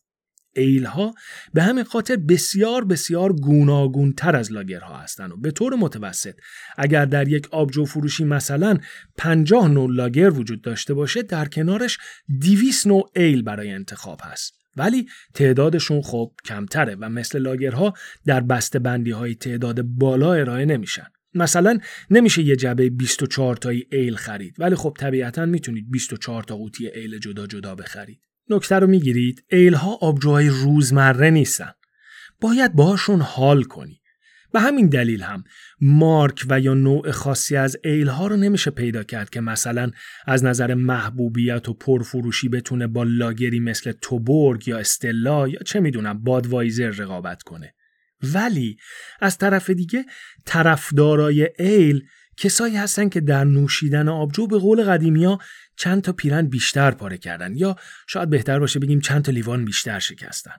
ایلها 0.58 1.13
به 1.54 1.63
همین 1.63 1.84
خاطر 1.84 2.15
بسیار 2.15 2.86
بسیار 2.86 3.34
گوناگون 3.34 4.13
تر 4.13 4.36
از 4.36 4.52
لاگرها 4.52 4.98
هستند 4.98 5.32
و 5.32 5.38
به 5.38 5.52
طور 5.52 5.76
متوسط 5.76 6.36
اگر 6.78 7.06
در 7.06 7.28
یک 7.28 7.48
آبجو 7.52 7.86
فروشی 7.86 8.24
مثلا 8.24 8.78
50 9.17 9.67
نوع 9.67 9.91
لاگر 9.91 10.30
وجود 10.30 10.62
داشته 10.62 10.93
باشه 10.93 11.22
در 11.24 11.46
کنارش 11.46 11.98
200 12.41 12.88
نوع 12.88 13.12
ایل 13.15 13.41
برای 13.41 13.72
انتخاب 13.72 14.22
هست. 14.24 14.54
ولی 14.78 15.08
تعدادشون 15.34 16.02
خب 16.02 16.32
کمتره 16.46 16.96
و 16.96 17.10
مثل 17.10 17.39
لاگرها 17.39 17.93
در 18.26 18.41
بسته 18.41 18.80
بندی 18.80 19.12
های 19.12 19.36
تعداد 19.36 19.82
بالا 19.82 20.34
ارائه 20.34 20.65
نمیشن. 20.65 21.08
مثلا 21.34 21.80
نمیشه 22.10 22.41
یه 22.41 22.56
جبه 22.56 22.89
24 22.89 23.56
تایی 23.56 23.88
ایل 23.91 24.15
خرید 24.15 24.56
ولی 24.60 24.76
خب 24.76 24.98
طبیعتا 25.00 25.46
می‌تونید 25.46 25.91
24 25.91 26.43
تا 26.43 26.56
قوطی 26.56 26.88
ایل 26.88 27.20
جدا 27.20 27.48
جدا 27.48 27.76
بخرید. 27.76 28.20
نکته 28.50 28.76
رو 28.76 28.88
می‌گیرید. 28.88 29.44
ایلها 29.52 29.98
آبجوهای 30.02 30.50
روزمره 30.50 31.30
نیستن. 31.30 31.72
باید 32.42 32.74
باهاشون 32.74 33.22
حال 33.22 33.64
کنی. 33.64 34.02
به 34.54 34.60
همین 34.60 34.90
دلیل 34.90 35.24
هم 35.24 35.44
مارک 35.82 36.46
و 36.50 36.60
یا 36.60 36.74
نوع 36.74 37.12
خاصی 37.12 37.56
از 37.56 37.78
ایلها 37.84 38.28
رو 38.28 38.38
نمیشه 38.38 38.72
پیدا 38.72 39.04
کرد 39.04 39.30
که 39.30 39.42
مثلا 39.42 39.92
از 40.26 40.44
نظر 40.44 40.74
محبوبیت 40.74 41.70
و 41.70 41.74
پرفروشی 41.74 42.50
بتونه 42.50 42.88
با 42.88 43.04
لاگری 43.04 43.60
مثل 43.60 43.92
توبورگ 43.92 44.68
یا 44.68 44.78
استلا 44.78 45.48
یا 45.48 45.60
چه 45.60 45.80
می‌دونم 45.80 46.24
بادوایزر 46.24 46.90
رقابت 46.90 47.44
کنه. 47.44 47.74
ولی 48.34 48.78
از 49.22 49.38
طرف 49.38 49.70
دیگه 49.70 50.06
طرفدارای 50.46 51.50
ایل 51.60 52.04
کسایی 52.38 52.76
هستن 52.76 53.10
که 53.10 53.22
در 53.22 53.44
نوشیدن 53.44 54.08
آبجو 54.08 54.48
به 54.48 54.58
قول 54.58 54.84
قدیمیا 54.84 55.40
چند 55.78 56.02
تا 56.02 56.12
پیرن 56.12 56.48
بیشتر 56.48 56.92
پاره 56.92 57.18
کردن 57.18 57.58
یا 57.58 57.76
شاید 58.08 58.30
بهتر 58.30 58.60
باشه 58.60 58.80
بگیم 58.80 59.00
چند 59.00 59.24
تا 59.24 59.32
لیوان 59.32 59.66
بیشتر 59.66 60.00
شکستن. 60.00 60.56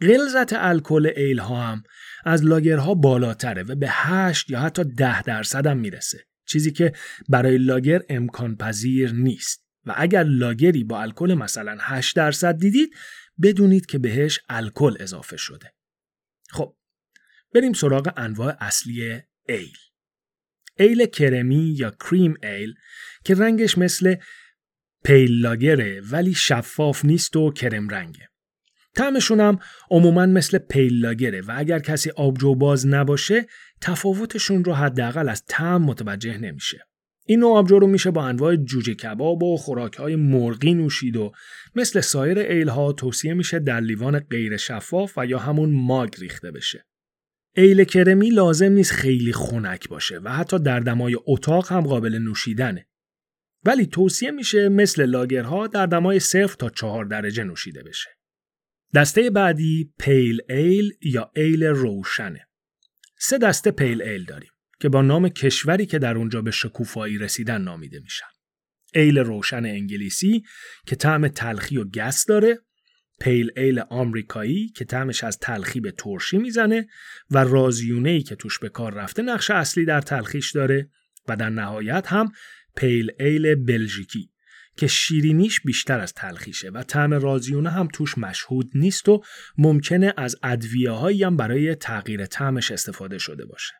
غلظت 0.00 0.52
الکل 0.52 1.12
ایل 1.16 1.38
ها 1.38 1.62
هم 1.62 1.82
از 2.24 2.44
لاگرها 2.44 2.94
بالاتره 2.94 3.62
و 3.62 3.74
به 3.74 3.88
8 3.90 4.50
یا 4.50 4.60
حتی 4.60 4.84
10 4.84 5.22
درصد 5.22 5.66
هم 5.66 5.78
می‌رسه. 5.78 6.26
چیزی 6.46 6.72
که 6.72 6.92
برای 7.28 7.58
lager 7.58 8.02
امکان 8.08 8.56
پذیر 8.56 9.12
نیست. 9.12 9.66
و 9.86 9.94
اگر 9.96 10.22
lager 10.22 10.74
ی 10.74 10.84
با 10.84 11.02
الکل 11.02 11.34
مثلا 11.34 11.76
8 11.80 12.16
درصد 12.16 12.58
دیدید 12.58 12.94
بدونید 13.42 13.86
که 13.86 13.98
بهش 13.98 14.40
الکل 14.48 14.96
اضافه 15.00 15.36
شده. 15.36 15.72
خب 16.50 16.76
بریم 17.54 17.72
سراغ 17.72 18.12
انواع 18.16 18.56
اصلی 18.60 19.22
ale. 19.48 19.76
ale 20.78 21.06
کرمی 21.06 21.74
یا 21.78 21.90
cream 21.90 22.34
ale 22.42 22.74
که 23.24 23.34
رنگش 23.34 23.78
مثل 23.78 24.16
pale 25.04 25.40
lager 25.40 25.90
ه 25.90 26.00
ولی 26.00 26.34
شفاف 26.34 27.04
نیست 27.04 27.36
و 27.36 27.50
کرم 27.50 27.88
رنگه. 27.88 28.28
طعمشون 28.94 29.40
هم 29.40 29.58
عموما 29.90 30.26
مثل 30.26 30.58
pale 30.58 31.00
lager 31.00 31.33
ه 31.33 31.40
و 31.40 31.54
اگر 31.56 31.78
کسی 31.78 32.10
آبجو 32.10 32.54
باز 32.54 32.86
نباشه 32.86 33.46
تفاوتشون 33.80 34.64
رو 34.64 34.72
حداقل 34.72 35.28
از 35.28 35.44
طعم 35.48 35.82
متوجه 35.82 36.38
نمیشه. 36.38 36.86
این 37.26 37.40
نوع 37.40 37.58
آبجو 37.58 37.78
رو 37.78 37.86
میشه 37.86 38.10
با 38.10 38.24
انواع 38.24 38.56
جوجه 38.56 38.94
کباب 38.94 39.42
و 39.42 39.56
خوراک 39.56 39.94
های 39.94 40.16
مرغی 40.16 40.74
نوشید 40.74 41.16
و 41.16 41.32
مثل 41.74 42.00
سایر 42.00 42.38
ایل 42.38 42.68
ها 42.68 42.92
توصیه 42.92 43.34
میشه 43.34 43.58
در 43.58 43.80
لیوان 43.80 44.18
غیر 44.18 44.56
شفاف 44.56 45.12
و 45.16 45.26
یا 45.26 45.38
همون 45.38 45.72
ماگ 45.72 46.10
ریخته 46.18 46.50
بشه. 46.50 46.86
ایل 47.56 47.84
کرمی 47.84 48.30
لازم 48.30 48.72
نیست 48.72 48.92
خیلی 48.92 49.32
خنک 49.32 49.88
باشه 49.88 50.18
و 50.18 50.32
حتی 50.32 50.58
در 50.58 50.80
دمای 50.80 51.16
اتاق 51.26 51.72
هم 51.72 51.80
قابل 51.80 52.18
نوشیدنه. 52.18 52.86
ولی 53.66 53.86
توصیه 53.86 54.30
میشه 54.30 54.68
مثل 54.68 55.06
لاگرها 55.06 55.66
در 55.66 55.86
دمای 55.86 56.20
صفر 56.20 56.56
تا 56.56 56.70
چهار 56.70 57.04
درجه 57.04 57.44
نوشیده 57.44 57.82
بشه. 57.82 58.10
دسته 58.94 59.30
بعدی 59.30 59.92
pale 59.98 60.40
ale 60.48 60.92
یا 61.02 61.30
ale 61.36 61.64
روشنه. 61.64 62.48
سه 63.18 63.38
دسته 63.38 63.70
pale 63.70 64.02
ale 64.02 64.24
داریم 64.24 64.50
که 64.80 64.88
با 64.88 65.02
نام 65.02 65.28
کشوری 65.28 65.86
که 65.86 65.98
در 65.98 66.16
اونجا 66.16 66.42
به 66.42 66.50
شکوفایی 66.50 67.18
رسیدن 67.18 67.62
نامیده 67.62 68.00
میشن. 68.00 68.26
ale 68.94 69.18
روشن 69.18 69.64
انگلیسی 69.64 70.44
که 70.86 70.96
طعم 70.96 71.28
تلخی 71.28 71.76
و 71.76 71.84
گس 71.84 72.26
داره 72.26 72.58
pale 73.20 73.50
ale 73.56 73.78
آمریکایی 73.78 74.68
که 74.68 74.84
طعمش 74.84 75.24
از 75.24 75.38
تلخی 75.38 75.80
به 75.80 75.90
ترشی 75.90 76.38
می‌زنه 76.38 76.86
و 77.30 77.38
رازیونه 77.38 78.10
ای 78.10 78.22
که 78.22 78.34
توش 78.36 78.58
به 78.58 78.68
کار 78.68 78.94
رفته 78.94 79.22
نقش 79.22 79.50
اصلی 79.50 79.84
در 79.84 80.00
تلخیش 80.00 80.52
داره 80.52 80.90
و 81.28 81.36
در 81.36 81.50
نهایت 81.50 82.06
هم 82.06 82.32
pale 82.76 83.10
ale 83.20 83.54
بلژیکی 83.54 84.30
که 84.76 84.86
شیرینیش 84.86 85.60
بیشتر 85.60 86.00
از 86.00 86.14
تلخیشه 86.14 86.70
و 86.70 86.82
طعم 86.82 87.14
رازیونه 87.14 87.70
هم 87.70 87.88
توش 87.92 88.18
مشهود 88.18 88.70
نیست 88.74 89.08
و 89.08 89.22
ممکنه 89.58 90.14
از 90.16 90.36
ادویه 90.42 90.90
هایی 90.90 91.24
هم 91.24 91.36
برای 91.36 91.74
تغییر 91.74 92.26
طعمش 92.26 92.70
استفاده 92.70 93.18
شده 93.18 93.46
باشه. 93.46 93.74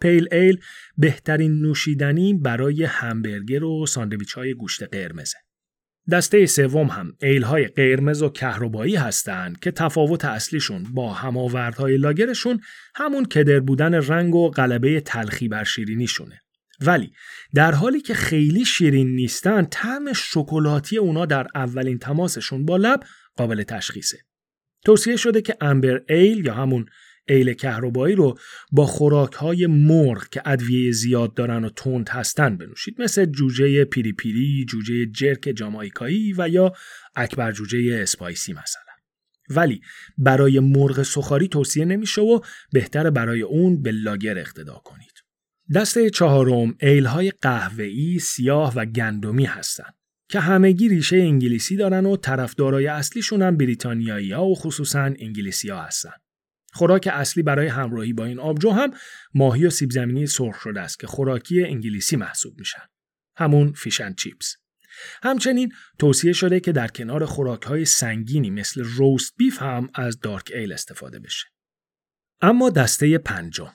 پیل 0.00 0.28
ایل 0.32 0.60
بهترین 0.98 1.60
نوشیدنی 1.62 2.34
برای 2.34 2.84
همبرگر 2.84 3.64
و 3.64 3.86
ساندویچ 3.86 4.32
های 4.32 4.54
گوشت 4.54 4.82
قرمزه. 4.82 5.38
دسته 6.10 6.46
سوم 6.46 6.86
هم 6.86 7.12
ایل 7.22 7.42
های 7.42 7.64
قرمز 7.64 8.22
و 8.22 8.28
کهربایی 8.28 8.96
هستند 8.96 9.60
که 9.60 9.70
تفاوت 9.70 10.24
اصلیشون 10.24 10.84
با 10.94 11.12
هماوردهای 11.12 11.96
لاگرشون 11.96 12.60
همون 12.94 13.24
کدر 13.24 13.60
بودن 13.60 13.94
رنگ 13.94 14.34
و 14.34 14.50
غلبه 14.50 15.00
تلخی 15.00 15.48
بر 15.48 15.64
شیرینیشونه. 15.64 16.40
ولی 16.80 17.12
در 17.54 17.72
حالی 17.72 18.00
که 18.00 18.14
خیلی 18.14 18.64
شیرین 18.64 19.08
نیستن 19.14 19.64
طعم 19.64 20.12
شکلاتی 20.12 20.98
اونا 20.98 21.26
در 21.26 21.46
اولین 21.54 21.98
تماسشون 21.98 22.64
با 22.64 22.76
لب 22.76 23.00
قابل 23.36 23.62
تشخیصه. 23.62 24.18
توصیه 24.84 25.16
شده 25.16 25.42
که 25.42 25.56
amber 25.60 26.02
ale 26.08 26.46
یا 26.46 26.54
همون 26.54 26.86
ale 27.28 27.52
کهربایی 27.52 28.14
رو 28.14 28.38
با 28.72 28.86
خوراک 28.86 29.32
های 29.32 29.66
مرغ 29.66 30.28
که 30.28 30.42
ادویه 30.44 30.92
زیاد 30.92 31.34
دارن 31.34 31.64
و 31.64 31.68
تند 31.68 32.08
هستن 32.08 32.56
بنوشید 32.56 33.02
مثل 33.02 33.24
جوجه 33.24 33.84
peri 33.84 34.12
peri، 34.12 34.66
جوجه 34.68 35.06
jerk 35.06 35.52
جامایکایی 35.56 36.34
و 36.38 36.48
یا 36.48 36.72
اکبر 37.16 37.52
جوجه 37.52 37.98
spicy 38.02 38.52
مثلا. 38.52 38.82
ولی 39.50 39.80
برای 40.18 40.60
مرغ 40.60 41.02
سوخاری 41.02 41.48
توصیه 41.48 41.84
نمیشه 41.84 42.20
و 42.20 42.40
بهتر 42.72 43.10
برای 43.10 43.42
اون 43.42 43.82
به 43.82 43.92
lager 43.92 44.38
اقتدا 44.38 44.80
کنید. 44.84 45.05
دسته 45.74 46.10
چهارم 46.10 46.76
ale 46.80 47.10
های 47.10 47.30
قهوه‌ای، 47.30 48.18
سیاه 48.18 48.74
و 48.74 48.84
گندمی 48.84 49.44
هستند 49.44 49.94
که 50.28 50.40
همگی 50.40 50.88
ریشه 50.88 51.16
انگلیسی 51.16 51.76
دارن 51.76 52.06
و 52.06 52.16
طرفدارای 52.16 52.86
اصلیشون 52.86 53.42
هم 53.42 53.56
بریتانیایی 53.56 54.32
ها 54.32 54.46
و 54.46 54.54
خصوصا 54.54 55.00
انگلیسی 55.00 55.68
ها 55.68 55.82
هستن. 55.82 56.12
خوراک 56.72 57.08
اصلی 57.12 57.42
برای 57.42 57.66
همراهی 57.66 58.12
با 58.12 58.24
این 58.24 58.38
آبجو 58.38 58.70
هم 58.70 58.90
ماهی 59.34 59.66
و 59.66 59.70
سیب 59.70 59.90
زمینی 59.90 60.26
سرخ 60.26 60.60
شده 60.60 60.80
است 60.80 61.00
که 61.00 61.06
خوراکی 61.06 61.64
انگلیسی 61.64 62.16
محسوب 62.16 62.58
میشن. 62.58 62.82
همون 63.36 63.72
fish 63.72 63.96
and 63.96 64.14
chips. 64.14 64.56
همچنین 65.22 65.72
توصیه 65.98 66.32
شده 66.32 66.60
که 66.60 66.72
در 66.72 66.88
کنار 66.88 67.24
خوراک 67.24 67.62
های 67.62 67.84
سنگینی 67.84 68.50
مثل 68.50 68.84
roast 68.84 69.34
beef 69.36 69.62
هم 69.62 69.90
از 69.94 70.20
dark 70.20 70.50
ale 70.54 70.72
استفاده 70.72 71.18
بشه. 71.18 71.46
اما 72.40 72.70
دسته 72.70 73.18
پنجم 73.18 73.72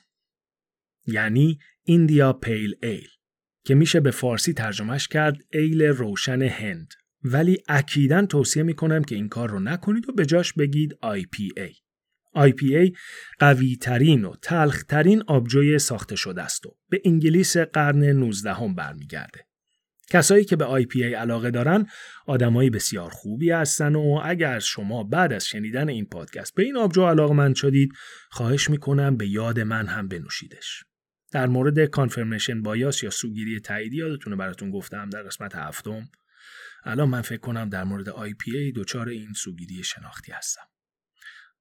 یعنی 1.08 1.60
ایندیا 1.84 2.34
پیل 2.34 2.76
ایل 2.84 3.08
که 3.66 3.76
میشه 3.76 4.00
به 4.00 4.12
فارسی 4.12 4.54
ترجمهش 4.54 5.08
کرد 5.08 5.38
ایل 5.54 5.82
روشن 5.82 6.42
هند 6.42 6.94
ولی 7.24 7.58
اکیدا 7.68 8.26
توصیه 8.26 8.64
می‌کنم 8.64 9.04
که 9.04 9.16
این 9.16 9.30
کار 9.30 9.50
رو 9.50 9.60
نکنید 9.60 10.10
و 10.10 10.14
به 10.14 10.26
جاش 10.26 10.54
بگید 10.54 10.98
IPA. 11.04 11.72
IPA 12.36 12.98
قوی 13.40 13.76
ترین 13.76 14.26
و 14.26 14.36
تلخ 14.42 14.84
ترین 14.84 15.24
آبجوی 15.28 15.80
ساخته 15.80 16.16
شده 16.16 16.42
است 16.42 16.66
و 16.66 16.76
به 16.90 17.02
انگلیس 17.06 17.58
قرن 17.58 18.04
19 18.04 18.54
هم 18.54 18.76
برمیگرده. 18.76 19.46
کسایی 20.10 20.46
که 20.46 20.56
به 20.56 20.84
IPA 20.84 21.02
علاقه 21.02 21.52
دارن 21.52 21.86
آدمایی 22.28 22.70
بسیار 22.70 23.10
خوبی 23.10 23.52
هستن 23.52 23.96
و 23.96 24.22
اگر 24.24 24.60
شما 24.60 25.04
بعد 25.04 25.34
از 25.34 25.46
شنیدن 25.46 25.90
این 25.90 26.06
پادکست 26.06 26.56
به 26.56 26.64
این 26.64 26.78
آبجو 26.78 27.06
علاقه 27.06 27.34
من 27.34 27.54
شدید 27.54 27.94
خواهش 28.30 28.70
می‌کنم 28.70 29.18
به 29.18 29.28
یاد 29.28 29.60
من 29.60 29.88
هم 29.88 30.08
بنوشیدش. 30.08 30.84
در 31.32 31.48
مورد 31.48 31.86
کانفرمیشن 31.86 32.62
بایاس 32.62 33.04
یا 33.04 33.10
سوگیری 33.10 33.60
تاییدی 33.60 33.98
یادتونه 33.98 34.36
براتون 34.36 34.72
گفتم 34.72 35.10
در 35.10 35.24
قسمت 35.24 35.56
هفتم 35.56 36.10
الان 36.84 37.10
من 37.10 37.22
فکر 37.22 37.40
کنم 37.40 37.70
در 37.70 37.84
مورد 37.84 38.10
IPA 38.10 38.74
دچار 38.76 39.10
این 39.10 39.34
سوگیری 39.34 39.84
شناختی 39.84 40.32
هستم 40.32 40.64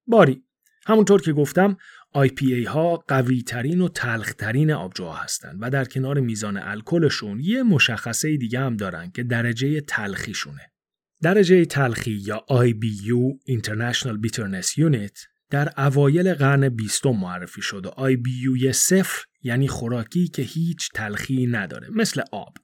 باری 0.06 0.44
همونطور 0.86 1.22
که 1.22 1.32
گفتم 1.32 1.76
IPA 2.16 2.66
ها 2.66 2.96
قوی 2.96 3.42
ترین 3.42 3.80
و 3.80 3.88
تلخ 3.88 4.34
ترین 4.34 4.72
آبجوها 4.72 5.14
هستند 5.14 5.58
و 5.60 5.70
در 5.70 5.84
کنار 5.84 6.20
میزان 6.20 6.56
الکلشون 6.56 7.40
یه 7.40 7.62
مشخصه 7.62 8.36
دیگه 8.36 8.60
هم 8.60 8.76
دارن 8.76 9.10
که 9.10 9.22
درجه 9.22 9.80
تلخیشونه. 9.80 10.72
درجه 11.22 11.64
تلخی 11.64 12.18
یا 12.26 12.44
IBU 12.50 13.52
International 13.52 14.26
Bitterness 14.26 14.68
Unit 14.78 15.29
در 15.50 15.72
اوایل 15.76 16.34
قرن 16.34 16.68
بیستم 16.68 17.10
معرفی 17.10 17.62
شد 17.62 17.86
و 17.86 17.90
IBU 17.90 18.70
صفر 18.70 19.24
یعنی 19.42 19.68
خوراکی 19.68 20.28
که 20.28 20.42
هیچ 20.42 20.88
تلخی 20.94 21.46
نداره 21.46 21.88
مثل 21.90 22.22
آب 22.32 22.54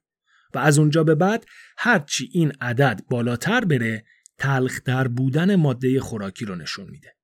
و 0.55 0.59
از 0.59 0.79
اونجا 0.79 1.05
به 1.05 1.15
بعد 1.15 1.47
هرچی 1.79 2.29
این 2.33 2.53
عدد 2.61 3.01
بالاتر 3.11 3.65
بره 3.65 4.05
تلختر 4.39 5.09
بودن 5.09 5.57
ماده 5.57 6.01
خوراکی 6.01 6.45
رو 6.45 6.55
نشون 6.55 6.91
میده. 6.91 7.17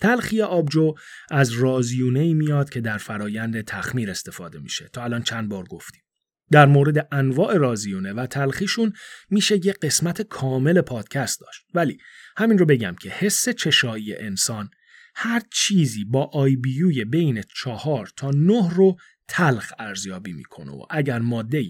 تلخی 0.00 0.42
آبجو 0.42 0.94
از 1.30 1.52
رازیونه 1.52 2.34
میاد 2.34 2.70
که 2.70 2.80
در 2.80 2.98
فرایند 2.98 3.60
تخمیر 3.60 4.10
استفاده 4.10 4.58
میشه 4.58 4.88
تا 4.92 5.04
الان 5.04 5.22
چند 5.22 5.48
بار 5.48 5.64
گفتیم. 5.64 6.02
در 6.50 6.66
مورد 6.66 7.08
انواع 7.12 7.56
رازیونه 7.56 8.12
و 8.12 8.26
تلخیشون 8.26 8.92
میشه 9.30 9.66
یه 9.66 9.72
قسمت 9.72 10.22
کامل 10.22 10.80
پادکست 10.80 11.40
داشت 11.40 11.66
ولی 11.74 11.98
همین 12.36 12.58
رو 12.58 12.66
بگم 12.66 12.94
که 13.00 13.10
حس 13.10 13.48
چشایی 13.48 14.16
انسان 14.16 14.70
هر 15.14 15.42
چیزی 15.50 16.04
با 16.04 16.24
آیبیوی 16.24 17.04
بین 17.04 17.42
چهار 17.56 18.08
تا 18.16 18.30
نه 18.30 18.70
رو 18.70 18.96
تلخ 19.28 19.72
ارزیابی 19.78 20.32
می‌کنه 20.32 20.72
و 20.72 20.82
اگر 20.90 21.18
ماده 21.18 21.64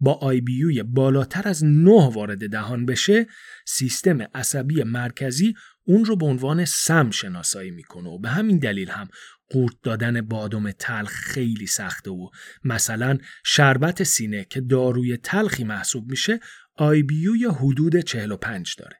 با 0.00 0.12
آیبیوی 0.12 0.82
بالاتر 0.82 1.48
از 1.48 1.64
نه 1.64 2.12
وارد 2.12 2.50
دهان 2.50 2.86
بشه 2.86 3.26
سیستم 3.66 4.22
عصبی 4.34 4.82
مرکزی 4.82 5.54
اون 5.84 6.04
رو 6.04 6.16
به 6.16 6.26
عنوان 6.26 6.64
سم 6.64 7.10
شناسایی 7.10 7.70
می‌کنه 7.70 8.08
و 8.08 8.18
به 8.18 8.28
همین 8.28 8.58
دلیل 8.58 8.90
هم 8.90 9.08
قورت 9.50 9.74
دادن 9.82 10.20
بادم 10.20 10.70
تلخ 10.70 11.10
خیلی 11.10 11.66
سخته 11.66 12.10
و 12.10 12.28
مثلا 12.64 13.18
شربت 13.44 14.02
سینه 14.02 14.44
که 14.44 14.60
داروی 14.60 15.16
تلخی 15.16 15.64
محسوب 15.64 16.10
میشه 16.10 16.40
آیبیوی 16.74 17.44
حدود 17.44 17.96
45 17.96 18.74
داره. 18.78 18.96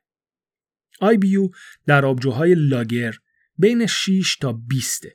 آیبیو 1.01 1.51
در 1.87 2.05
آبجوهای 2.05 2.55
لاگر 2.55 3.15
بین 3.59 3.87
6 3.87 4.37
تا 4.41 4.53
20 4.53 5.07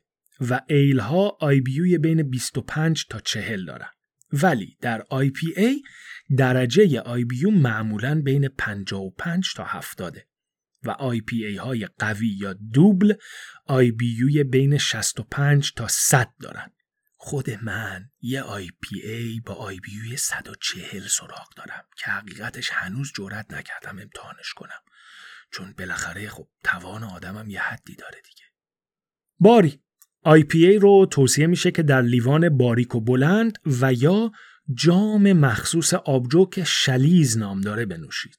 و 0.50 0.62
ایل 0.70 1.00
ها 1.00 1.38
IBU 1.42 2.00
بین 2.00 2.30
25 2.30 3.06
تا 3.10 3.20
40 3.20 3.66
دارن. 3.66 3.90
ولی 4.34 4.78
در 4.82 5.06
IPA 5.12 5.88
درجه 6.38 7.04
IBU 7.04 7.52
معمولا 7.52 8.22
بین 8.22 8.48
55 8.48 9.54
تا 9.56 9.64
70 9.64 10.18
و 10.84 10.94
IPA 10.94 11.58
های 11.58 11.88
قوی 12.00 12.28
یا 12.28 12.54
دوبل 12.54 13.14
IBU 13.70 14.44
بین 14.52 14.78
65 14.78 15.74
تا 15.74 15.88
100 15.88 16.30
دارن. 16.40 16.72
خود 17.26 17.50
من 17.50 18.10
یه 18.22 18.44
IPA 18.44 19.42
با 19.46 19.72
IBU 19.74 20.16
140 20.16 21.08
سراغ 21.08 21.48
دارم 21.56 21.84
که 21.98 22.12
حقیقتش 22.12 22.70
هنوز 22.74 23.12
جرات 23.16 23.54
نکردم 23.54 24.00
امتحانش 24.00 24.54
کنم 24.56 24.82
چون 25.54 25.74
بالاخره 25.78 26.30
خب 26.30 26.48
توان 26.64 27.04
آدمم 27.04 27.50
یه 27.50 27.62
حدی 27.62 27.96
داره 27.96 28.22
دیگه 28.22 28.44
باری 29.40 29.80
IPA 30.26 30.82
رو 30.82 31.08
توصیه 31.12 31.48
میشه 31.48 31.72
که 31.72 31.84
در 31.84 32.02
لیوان 32.02 32.58
باریک 32.58 32.96
و 32.96 33.02
بلند 33.02 33.58
و 33.82 33.94
یا 33.94 34.32
جام 34.74 35.34
مخصوص 35.34 35.94
آبجو 35.94 36.46
که 36.46 36.64
شلیز 36.64 37.38
نام 37.38 37.62
داره 37.62 37.86
بنوشید. 37.86 38.38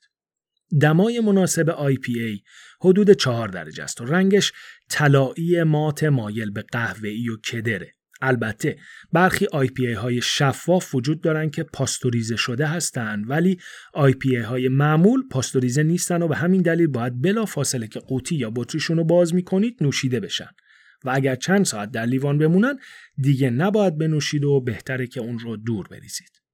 دمای 0.81 1.20
مناسب 1.20 1.94
IPA 1.94 2.42
حدود 2.81 3.11
4 3.11 3.48
درجه 3.48 3.85
است 3.85 4.00
و 4.00 4.05
رنگش 4.05 4.53
طلایی 4.90 5.62
مات 5.62 6.05
مایل 6.05 6.50
به 6.50 6.62
قهوه‌ای 6.62 7.29
و 7.29 7.37
کدره. 7.37 7.92
البته 8.22 8.79
برخی 9.12 9.46
IPA 9.46 9.96
های 9.96 10.20
شفاف 10.20 10.94
وجود 10.94 11.20
دارن 11.20 11.50
که 11.50 11.62
پاستوریزه 11.62 12.37
شده 12.37 12.66
هستند 12.66 13.31
ولی 13.31 13.59
IPA 13.96 14.44
های 14.44 14.68
معمول 14.68 15.29
پاستوریزه 15.29 15.83
نیستن 15.83 16.22
و 16.22 16.29
به 16.29 16.37
همین 16.37 16.62
دلیل 16.62 16.87
باید 16.87 17.22
بلا 17.22 17.44
فاصله 17.44 17.87
که 17.87 18.00
قوطی 18.00 18.37
یا 18.37 18.50
بطریشون 18.50 18.96
رو 18.96 19.05
باز 19.05 19.35
می‌کنید 19.35 19.77
نوشیده 19.81 20.20
بشن. 20.20 20.50
و 21.05 21.11
اگر 21.14 21.35
چند 21.35 21.64
ساعت 21.64 21.90
در 21.90 22.07
لیوان 22.07 22.38
بمونن 22.38 22.79
دیگه 23.16 23.50
نباید 23.50 23.98
بنوشید 23.98 24.44
و 24.44 24.61
بهتره 24.61 25.07
که 25.07 25.20
اون 25.20 25.38
رو 25.38 25.57
دور 25.57 25.88
بریزید. 25.88 26.44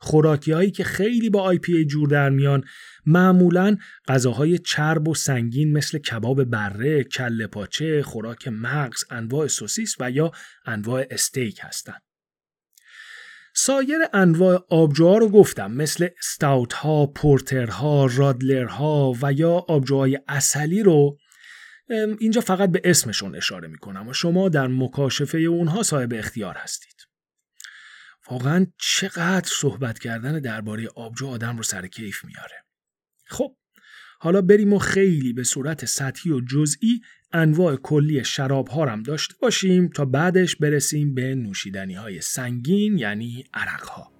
خوراکی 0.00 0.52
هایی 0.52 0.70
که 0.70 0.84
خیلی 0.84 1.30
با 1.30 1.42
آی 1.42 1.84
جور 1.84 2.08
در 2.08 2.30
میان 2.30 2.64
معمولا 3.06 3.76
غذاهای 4.08 4.58
چرب 4.58 5.08
و 5.08 5.14
سنگین 5.14 5.72
مثل 5.72 5.98
کباب 5.98 6.44
بره، 6.44 7.04
کله 7.04 7.46
پاچه، 7.46 8.02
خوراک 8.02 8.48
مغز، 8.48 9.04
انواع 9.10 9.46
سوسیس 9.46 9.96
و 10.00 10.10
یا 10.10 10.32
انواع 10.66 11.06
استیک 11.10 11.58
هستند. 11.62 12.02
سایر 13.54 13.98
انواع 14.12 14.66
آبجوها 14.70 15.18
رو 15.18 15.28
گفتم 15.28 15.72
مثل 15.72 16.08
ستاوت 16.20 16.72
ها، 16.72 17.06
پورتر 17.06 17.66
ها، 17.66 18.06
رادلر 18.06 18.66
ها 18.66 19.12
و 19.22 19.32
یا 19.32 19.50
آبجوهای 19.50 20.20
اصلی 20.28 20.82
رو 20.82 21.18
اینجا 22.18 22.40
فقط 22.40 22.70
به 22.70 22.80
اسمشون 22.84 23.34
اشاره 23.36 23.68
می‌کنم 23.68 24.08
و 24.08 24.12
شما 24.12 24.48
در 24.48 24.66
مکاشفه 24.66 25.38
اونها 25.38 25.82
صاحب 25.82 26.12
اختیار 26.14 26.54
هستید. 26.56 27.06
واقعا 28.30 28.66
چقدر 28.78 29.48
صحبت 29.52 29.98
کردن 29.98 30.40
درباره 30.40 30.88
آبجو 30.88 31.26
آدم 31.26 31.56
رو 31.56 31.62
سر 31.62 31.86
کیف 31.86 32.24
میاره. 32.24 32.64
خب 33.30 33.56
حالا 34.20 34.42
بریم 34.42 34.72
و 34.72 34.78
خیلی 34.78 35.32
به 35.32 35.44
صورت 35.44 35.84
سطحی 35.84 36.32
و 36.32 36.40
جزئی 36.40 37.00
انواع 37.32 37.76
کلی 37.76 38.24
شراب 38.24 38.68
ها 38.68 38.86
هم 38.86 39.02
داشته 39.02 39.34
باشیم 39.42 39.88
تا 39.88 40.04
بعدش 40.04 40.56
برسیم 40.56 41.14
به 41.14 41.34
نوشیدنی 41.34 41.94
های 41.94 42.20
سنگین 42.20 42.98
یعنی 42.98 43.44
عرق 43.54 43.84
ها. 43.84 44.12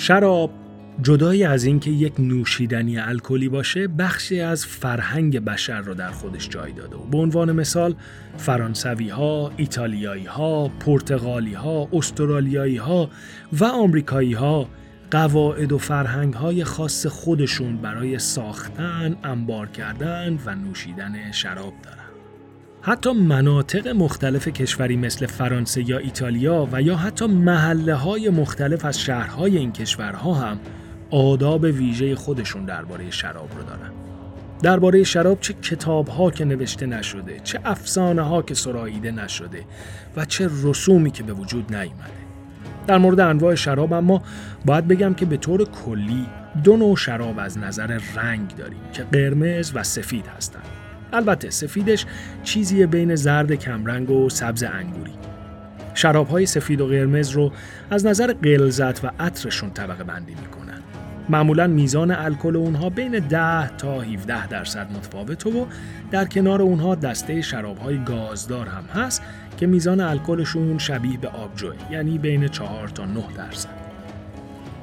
شراب 0.00 0.50
جدای 1.02 1.44
از 1.44 1.64
اینکه 1.64 1.90
یک 1.90 2.12
نوشیدنی 2.18 2.98
الکلی 2.98 3.48
باشه 3.48 3.88
بخشی 3.88 4.40
از 4.40 4.66
فرهنگ 4.66 5.38
بشر 5.38 5.80
رو 5.80 5.94
در 5.94 6.10
خودش 6.10 6.48
جای 6.48 6.72
داده 6.72 6.96
و 6.96 7.04
به 7.04 7.18
عنوان 7.18 7.52
مثال 7.52 7.94
فرانسوی 8.36 9.08
ها، 9.08 9.52
ایتالیایی 9.56 10.24
ها، 10.24 10.68
پرتغالی 10.68 11.54
ها، 11.54 11.88
استرالیایی 11.92 12.76
ها 12.76 13.10
و 13.52 13.64
آمریکایی 13.64 14.32
ها 14.32 14.68
قواعد 15.10 15.72
و 15.72 15.78
فرهنگ 15.78 16.34
های 16.34 16.64
خاص 16.64 17.06
خودشون 17.06 17.76
برای 17.76 18.18
ساختن، 18.18 19.16
انبار 19.24 19.66
کردن 19.66 20.38
و 20.46 20.54
نوشیدن 20.54 21.32
شراب 21.32 21.72
دارن. 21.82 21.99
حتی 22.82 23.12
مناطق 23.12 23.88
مختلف 23.88 24.48
کشوری 24.48 24.96
مثل 24.96 25.26
فرانسه 25.26 25.90
یا 25.90 25.98
ایتالیا 25.98 26.68
و 26.72 26.82
یا 26.82 26.96
حتی 26.96 27.26
محله 27.26 27.94
های 27.94 28.30
مختلف 28.30 28.84
از 28.84 29.00
شهرهای 29.00 29.56
این 29.56 29.72
کشورها 29.72 30.34
هم 30.34 30.60
آداب 31.10 31.62
ویژه 31.62 32.14
خودشون 32.14 32.64
درباره 32.64 33.10
شراب 33.10 33.48
رو 33.56 33.62
دارن. 33.62 33.90
درباره 34.62 35.04
شراب 35.04 35.40
چه 35.40 35.52
کتاب 35.52 36.08
ها 36.08 36.30
که 36.30 36.44
نوشته 36.44 36.86
نشده، 36.86 37.40
چه 37.44 37.60
افسانه 37.64 38.22
ها 38.22 38.42
که 38.42 38.54
سراییده 38.54 39.10
نشده 39.10 39.64
و 40.16 40.24
چه 40.24 40.50
رسومی 40.62 41.10
که 41.10 41.22
به 41.22 41.32
وجود 41.32 41.74
نیامده. 41.74 42.20
در 42.86 42.98
مورد 42.98 43.20
انواع 43.20 43.54
شراب 43.54 43.92
اما 43.92 44.22
باید 44.64 44.88
بگم 44.88 45.14
که 45.14 45.26
به 45.26 45.36
طور 45.36 45.64
کلی 45.64 46.26
دو 46.64 46.76
نوع 46.76 46.96
شراب 46.96 47.38
از 47.38 47.58
نظر 47.58 48.00
رنگ 48.14 48.56
داریم 48.56 48.82
که 48.92 49.02
قرمز 49.02 49.72
و 49.74 49.82
سفید 49.82 50.26
هستند. 50.26 50.79
البته 51.12 51.50
سفیدش 51.50 52.06
چیزی 52.42 52.86
بین 52.86 53.14
زرد 53.14 53.54
کمرنگ 53.54 54.10
و 54.10 54.28
سبز 54.28 54.62
انگوری. 54.62 55.12
شراب 55.94 56.28
های 56.28 56.46
سفید 56.46 56.80
و 56.80 56.86
قرمز 56.86 57.30
رو 57.30 57.52
از 57.90 58.06
نظر 58.06 58.32
غلظت 58.32 59.04
و 59.04 59.10
عطرشون 59.20 59.70
طبقه 59.70 60.04
بندی 60.04 60.34
می‌کنن. 60.34 60.82
معمولا 61.28 61.66
میزان 61.66 62.10
الکل 62.10 62.56
اونها 62.56 62.90
بین 62.90 63.18
10 63.18 63.76
تا 63.76 64.00
17 64.00 64.46
درصد 64.46 64.92
متفاوته 64.92 65.50
و 65.50 65.66
در 66.10 66.24
کنار 66.24 66.62
اونها 66.62 66.94
دسته 66.94 67.42
شراب 67.42 67.78
های 67.78 68.04
گازدار 68.04 68.66
هم 68.66 68.84
هست 69.02 69.22
که 69.56 69.66
میزان 69.66 70.00
الکلشون 70.00 70.78
شبیه 70.78 71.18
به 71.18 71.28
آبجوه 71.28 71.74
یعنی 71.90 72.18
بین 72.18 72.48
4 72.48 72.88
تا 72.88 73.04
9 73.04 73.24
درصد. 73.36 73.68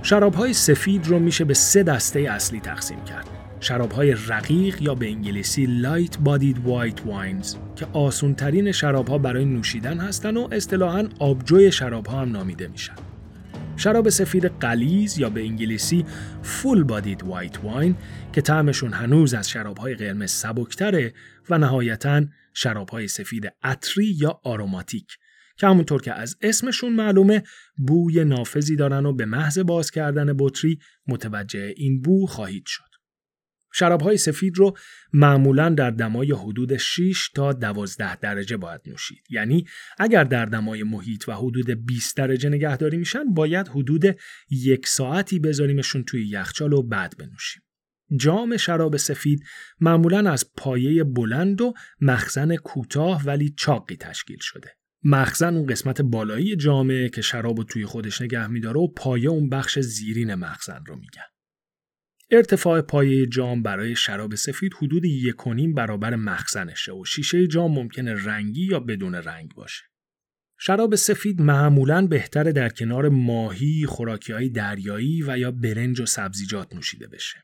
شراب 0.02 0.34
های 0.34 0.54
سفید 0.54 1.08
رو 1.08 1.20
میشه 1.20 1.46
به 1.46 1.54
سه 1.54 1.84
دسته 1.84 2.20
اصلی 2.20 2.60
تقسیم 2.60 3.04
کرد. 3.04 3.47
شراب 3.68 3.92
های 3.92 4.16
رقیق 4.28 4.82
یا 4.82 4.96
به 4.96 5.08
انگلیسی 5.08 5.66
light 5.66 6.18
bodied 6.18 6.60
white 6.66 7.06
wines 7.06 7.56
که 7.76 7.86
آسون 7.94 8.36
ترین 8.36 8.72
شراب 8.72 9.08
ها 9.08 9.18
برای 9.18 9.46
نوشیدن 9.46 9.98
هستند 9.98 10.38
و 10.38 10.50
اصطلاحاً 10.52 11.10
آبجوی 11.20 11.72
شراب 11.72 12.08
ها 12.08 12.22
هم 12.22 12.32
نامیده 12.32 12.68
میشن. 12.68 12.96
شراب 13.78 14.10
سفید 14.10 14.46
قلیز 14.46 15.18
یا 15.18 15.30
به 15.30 15.42
انگلیسی 15.42 16.06
فول 16.42 16.84
بادید 16.84 17.24
وایت 17.24 17.64
واین 17.64 17.96
که 18.34 18.42
طعمشون 18.42 18.94
هنوز 18.94 19.34
از 19.34 19.50
شراب 19.50 19.78
های 19.78 19.96
قرمز 19.96 20.32
سبکتره 20.32 21.14
و 21.50 21.58
نهایتا 21.58 22.22
شراب 22.54 22.90
های 22.90 23.08
سفید 23.08 23.54
عطری 23.64 24.16
یا 24.20 24.40
آروماتیک 24.44 25.18
که 25.58 25.68
همونطور 25.68 26.02
که 26.02 26.14
از 26.14 26.38
اسمشون 26.42 26.94
معلومه 26.94 27.44
بوی 27.88 28.24
نافذی 28.24 28.76
دارن 28.76 29.06
و 29.06 29.14
به 29.14 29.26
محض 29.26 29.60
باز 29.60 29.92
کردن 29.92 30.34
بطری 30.40 30.80
متوجه 31.08 31.74
این 31.78 32.02
بو 32.02 32.26
خواهید 32.28 32.66
شد. 32.66 32.87
های 33.82 34.18
سفید 34.18 34.58
رو 34.58 34.78
معمولا 35.14 35.70
در 35.70 35.92
دمای 35.92 36.32
حدود 36.32 36.78
6 36.78 37.30
تا 37.36 37.54
12 37.54 38.16
درجه 38.16 38.58
باید 38.58 38.82
نوشید. 38.88 39.24
یعنی 39.30 39.66
اگر 39.98 40.24
در 40.24 40.46
دمای 40.46 40.84
محیط 40.84 41.30
و 41.30 41.34
حدود 41.34 41.70
20 41.86 42.18
درجه 42.18 42.50
نگهداری 42.50 42.98
میشن 42.98 43.34
باید 43.34 43.68
حدود 43.68 44.06
یک 44.50 44.88
ساعتی 44.88 45.40
بذاریمشون 45.40 46.04
توی 46.04 46.28
یخچال 46.28 46.74
و 46.74 46.84
بعد 46.84 47.14
بنوشیم. 47.18 47.62
جام 48.16 48.58
شراب 48.58 48.98
سفید 48.98 49.44
معمولا 49.80 50.32
از 50.32 50.54
پایه 50.58 51.04
بلند 51.04 51.62
و 51.62 51.74
مخزن 52.02 52.56
کوتاه 52.56 53.24
ولی 53.26 53.54
چاقی 53.58 53.96
تشکیل 53.96 54.40
شده. 54.42 54.78
مخزن 55.04 55.56
اون 55.56 55.66
قسمت 55.66 56.02
بالایی 56.02 56.56
جامه 56.56 57.10
که 57.10 57.22
شراب 57.22 57.64
توی 57.64 57.86
خودش 57.86 58.22
نگه 58.22 58.48
میداره 58.48 58.80
و 58.80 58.88
پایه 58.88 59.30
اون 59.30 59.50
بخش 59.50 59.80
زیرین 59.80 60.36
مخزن 60.36 60.84
رو 60.86 60.96
میگن. 60.96 61.37
ارتفاع 62.32 62.82
پایه 62.82 63.26
جام 63.26 63.64
برای 63.64 63.96
شراب 63.96 64.36
سفید 64.36 64.74
حدود 64.74 65.06
یکونیم 65.06 65.74
برابر 65.74 66.16
مخزنشه 66.16 66.92
و 66.92 67.06
شیشه 67.06 67.48
جام 67.48 67.72
ممکنه 67.72 68.26
رنگی 68.26 68.66
یا 68.66 68.80
بدون 68.80 69.16
رنگ 69.16 69.54
باشه. 69.56 69.84
شراب 70.60 70.96
سفید 70.96 71.42
معمولا 71.42 72.08
بهتره 72.08 72.52
در 72.52 72.70
کنار 72.70 73.10
ماهی، 73.10 73.86
خوراکی 73.86 74.50
دریایی 74.50 75.24
و 75.28 75.38
یا 75.38 75.52
برنج 75.52 76.00
و 76.02 76.06
سبزیجات 76.06 76.76
نوشیده 76.76 77.08
بشه. 77.08 77.44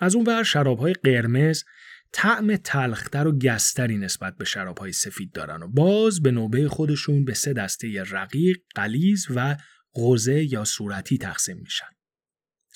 از 0.00 0.14
اون 0.14 0.24
ور 0.26 0.42
شراب 0.42 0.92
قرمز 0.92 1.64
طعم 2.12 2.56
تلختر 2.56 3.26
و 3.26 3.38
گستری 3.38 3.98
نسبت 3.98 4.36
به 4.36 4.44
شراب 4.44 4.90
سفید 4.90 5.32
دارن 5.32 5.62
و 5.62 5.68
باز 5.68 6.22
به 6.22 6.30
نوبه 6.30 6.68
خودشون 6.68 7.24
به 7.24 7.34
سه 7.34 7.52
دسته 7.52 8.02
رقیق، 8.02 8.56
قلیز 8.74 9.26
و 9.34 9.56
غوزه 9.94 10.52
یا 10.52 10.64
صورتی 10.64 11.18
تقسیم 11.18 11.56
میشن. 11.56 11.95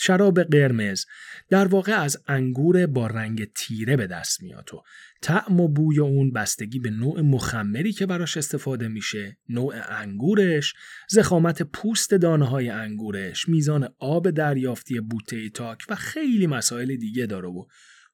شراب 0.02 0.42
قرمز 0.42 1.04
در 1.50 1.66
واقع 1.66 2.02
از 2.02 2.22
انگور 2.26 2.86
با 2.86 3.06
رنگ 3.06 3.52
تیره 3.54 3.96
به 3.96 4.06
دست 4.06 4.42
میاد 4.42 4.74
و 4.74 4.82
طعم 5.22 5.60
و 5.60 5.68
بوی 5.68 6.00
اون 6.00 6.32
بستگی 6.32 6.78
به 6.78 6.90
نوع 6.90 7.20
مخمری 7.20 7.92
که 7.92 8.06
براش 8.06 8.36
استفاده 8.36 8.88
میشه، 8.88 9.38
نوع 9.48 9.74
انگورش، 9.88 10.74
زخامت 11.08 11.62
پوست 11.62 12.14
دانه 12.14 12.48
های 12.48 12.68
انگورش، 12.68 13.48
میزان 13.48 13.88
آب 13.98 14.30
دریافتی 14.30 15.00
بوته 15.00 15.50
تاک 15.50 15.78
و 15.88 15.94
خیلی 15.94 16.46
مسائل 16.46 16.96
دیگه 16.96 17.26
داره 17.26 17.48
و 17.48 17.64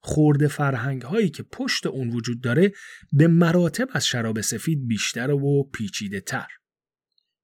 خورده 0.01 0.49
فرهنگ 0.49 1.03
هایی 1.03 1.29
که 1.29 1.43
پشت 1.43 1.87
اون 1.87 2.09
وجود 2.09 2.41
داره 2.41 2.73
به 3.13 3.29
مراتب 3.29 3.89
از 3.93 4.07
شراب 4.07 4.41
سفید 4.41 4.87
بیشتر 4.87 5.31
و 5.31 5.71
پیچیده 5.73 6.21
تر. 6.21 6.47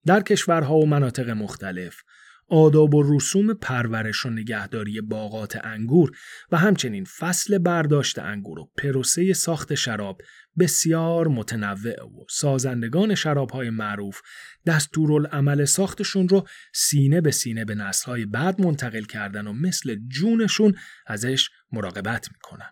در 0.07 0.21
کشورها 0.21 0.77
و 0.77 0.87
مناطق 0.87 1.31
مختلف 1.31 2.03
آداب 2.53 2.95
و 2.95 3.17
رسوم 3.17 3.55
پرورش 3.55 4.27
و 4.27 4.31
نگهداری 4.31 5.01
باغات 5.01 5.65
انگور 5.65 6.11
و 6.51 6.57
همچنین 6.57 7.05
فصل 7.05 7.59
برداشت 7.59 8.19
انگور 8.19 8.59
و 8.59 8.71
پروسه 8.77 9.33
ساخت 9.33 9.75
شراب 9.75 10.23
بسیار 10.59 11.29
متنوع 11.29 12.05
و 12.05 12.25
سازندگان 12.31 13.15
شرابهای 13.15 13.71
معروف 13.71 14.21
دستورالعمل 14.67 15.65
ساختشون 15.65 16.29
رو 16.29 16.47
سینه 16.75 17.21
به 17.21 17.31
سینه 17.31 17.65
به 17.65 17.75
نسلهای 17.75 18.27
بعد 18.27 18.61
منتقل 18.61 19.05
کردن 19.05 19.47
و 19.47 19.53
مثل 19.53 19.97
جونشون 20.09 20.75
ازش 21.07 21.51
مراقبت 21.73 22.29
می‌کنن. 22.33 22.71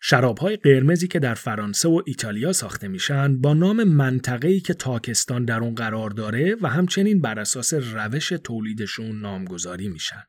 شرابهای 0.00 0.56
قرمزی 0.56 1.08
که 1.08 1.18
در 1.18 1.34
فرانسه 1.34 1.88
و 1.88 2.02
ایتالیا 2.06 2.52
ساخته 2.52 2.88
میشن 2.88 3.40
با 3.40 3.54
نام 3.54 3.84
منطقه‌ای 3.84 4.60
که 4.60 4.74
تاکستان 4.74 5.44
در 5.44 5.60
اون 5.60 5.74
قرار 5.74 6.10
داره 6.10 6.56
و 6.62 6.68
همچنین 6.68 7.20
بر 7.20 7.38
اساس 7.38 7.74
روش 7.74 8.28
تولیدشون 8.28 9.20
نامگذاری 9.20 9.88
میشن. 9.88 10.22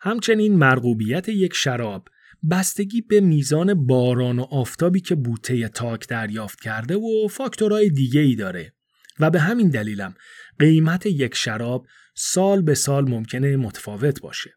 همچنین 0.00 0.56
مرغوبیت 0.56 1.28
یک 1.28 1.54
شراب 1.54 2.08
بستگی 2.50 3.00
به 3.00 3.20
میزان 3.20 3.86
باران 3.86 4.38
و 4.38 4.42
آفتابی 4.42 5.00
که 5.00 5.14
بوته 5.14 5.68
تاک 5.68 6.08
دریافت 6.08 6.60
کرده 6.60 6.96
و 6.96 7.28
فاکتورهای 7.30 7.90
دیگه 7.90 8.20
ای 8.20 8.34
داره 8.34 8.74
و 9.20 9.30
به 9.30 9.40
همین 9.40 9.68
دلیلم 9.68 10.14
قیمت 10.58 11.06
یک 11.06 11.34
شراب 11.34 11.86
سال 12.14 12.62
به 12.62 12.74
سال 12.74 13.10
ممکنه 13.10 13.56
متفاوت 13.56 14.20
باشه. 14.20 14.50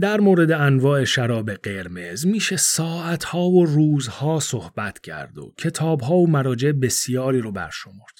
در 0.00 0.20
مورد 0.20 0.52
انواع 0.52 1.04
شراب 1.04 1.50
قرمز 1.50 2.26
میشه 2.26 2.56
ساعتها 2.56 3.48
و 3.48 3.66
روزها 3.66 4.40
صحبت 4.40 5.00
کرد 5.00 5.38
و 5.38 5.54
کتابها 5.58 6.14
و 6.14 6.30
مراجع 6.30 6.72
بسیاری 6.72 7.40
رو 7.40 7.52
برشمرد. 7.52 8.14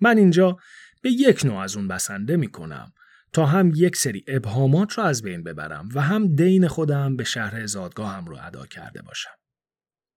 من 0.00 0.18
اینجا 0.18 0.56
به 1.02 1.10
یک 1.10 1.44
نوع 1.44 1.56
از 1.56 1.76
اون 1.76 1.88
بسنده 1.88 2.36
می‌کنم 2.36 2.92
تا 3.32 3.46
هم 3.46 3.72
یک 3.74 3.96
سری 3.96 4.24
ابهامات 4.28 4.92
رو 4.92 5.04
از 5.04 5.22
بین 5.22 5.42
ببرم 5.42 5.88
و 5.94 6.00
هم 6.00 6.34
دین 6.34 6.68
خودم 6.68 7.16
به 7.16 7.24
شهر 7.24 7.66
زادگاهم 7.66 8.26
رو 8.26 8.38
ادا 8.42 8.66
کرده 8.66 9.02
باشم. 9.02 9.30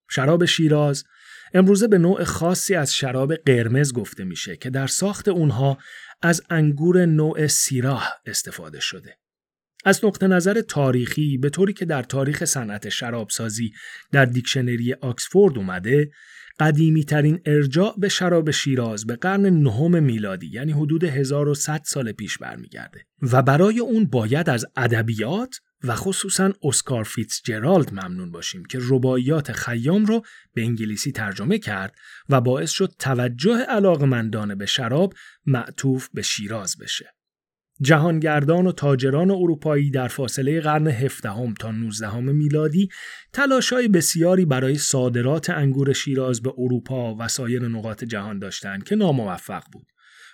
شراب 0.09 0.45
شیراز 0.45 1.03
امروزه 1.53 1.87
به 1.87 1.97
نوع 1.97 2.23
خاصی 2.23 2.75
از 2.75 2.93
شراب 2.93 3.35
قرمز 3.35 3.93
گفته 3.93 4.23
میشه 4.23 4.57
که 4.57 4.69
در 4.69 4.87
ساخت 4.87 5.27
اونها 5.27 5.77
از 6.21 6.41
انگور 6.49 7.05
نوع 7.05 7.47
سیراه 7.47 8.13
استفاده 8.25 8.79
شده. 8.79 9.18
از 9.85 10.05
نقطه 10.05 10.27
نظر 10.27 10.61
تاریخی 10.61 11.37
به 11.37 11.49
طوری 11.49 11.73
که 11.73 11.85
در 11.85 12.03
تاریخ 12.03 12.45
صنعت 12.45 12.89
شرابسازی 12.89 13.71
در 14.11 14.25
دیکشنری 14.25 14.93
آکسفورد 14.93 15.57
اومده 15.57 16.11
قدیمی 16.59 17.03
ترین 17.03 17.41
ارجاع 17.45 17.95
به 17.97 18.09
شراب 18.09 18.51
شیراز 18.51 19.05
به 19.05 19.15
قرن 19.15 19.45
نهم 19.45 20.03
میلادی 20.03 20.47
یعنی 20.47 20.71
حدود 20.71 21.03
1100 21.03 21.81
سال 21.85 22.11
پیش 22.11 22.37
برمیگرده 22.37 23.05
و 23.21 23.41
برای 23.41 23.79
اون 23.79 24.05
باید 24.05 24.49
از 24.49 24.65
ادبیات 24.77 25.59
و 25.83 25.95
خصوصا 25.95 26.53
اسکار 26.63 27.07
جرالد 27.45 27.93
ممنون 27.93 28.31
باشیم 28.31 28.65
که 28.65 28.79
رباعیات 28.81 29.51
خیام 29.51 30.05
رو 30.05 30.21
به 30.53 30.61
انگلیسی 30.61 31.11
ترجمه 31.11 31.59
کرد 31.59 31.95
و 32.29 32.41
باعث 32.41 32.69
شد 32.69 32.93
توجه 32.99 33.57
علاقمندانه 33.57 34.55
به 34.55 34.65
شراب 34.65 35.13
معطوف 35.45 36.09
به 36.13 36.21
شیراز 36.21 36.77
بشه. 36.77 37.13
جهانگردان 37.81 38.67
و 38.67 38.71
تاجران 38.71 39.31
اروپایی 39.31 39.91
در 39.91 40.07
فاصله 40.07 40.61
قرن 40.61 40.87
هفدهم 40.87 41.53
تا 41.53 41.71
19 41.71 42.19
میلادی 42.19 42.89
تلاشای 43.33 43.87
بسیاری 43.87 44.45
برای 44.45 44.75
صادرات 44.75 45.49
انگور 45.49 45.93
شیراز 45.93 46.41
به 46.41 46.53
اروپا 46.57 47.15
و 47.15 47.27
سایر 47.27 47.67
نقاط 47.67 48.03
جهان 48.03 48.39
داشتند 48.39 48.83
که 48.83 48.95
ناموفق 48.95 49.63
بود 49.71 49.87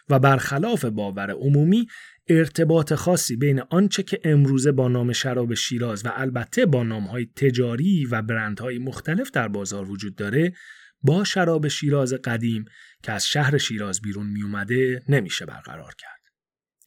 و 0.09 0.19
برخلاف 0.19 0.85
باور 0.85 1.31
عمومی 1.31 1.87
ارتباط 2.27 2.93
خاصی 2.93 3.35
بین 3.35 3.61
آنچه 3.69 4.03
که 4.03 4.19
امروزه 4.23 4.71
با 4.71 4.87
نام 4.87 5.13
شراب 5.13 5.53
شیراز 5.53 6.05
و 6.05 6.11
البته 6.15 6.65
با 6.65 6.83
نامهای 6.83 7.25
تجاری 7.35 8.05
و 8.05 8.21
برندهای 8.21 8.77
مختلف 8.77 9.31
در 9.31 9.47
بازار 9.47 9.89
وجود 9.89 10.15
داره 10.15 10.53
با 11.01 11.23
شراب 11.23 11.67
شیراز 11.67 12.13
قدیم 12.13 12.65
که 13.03 13.11
از 13.11 13.27
شهر 13.27 13.57
شیراز 13.57 14.01
بیرون 14.01 14.27
می 14.27 14.43
اومده 14.43 15.03
نمیشه 15.09 15.45
برقرار 15.45 15.95
کرد. 15.97 16.14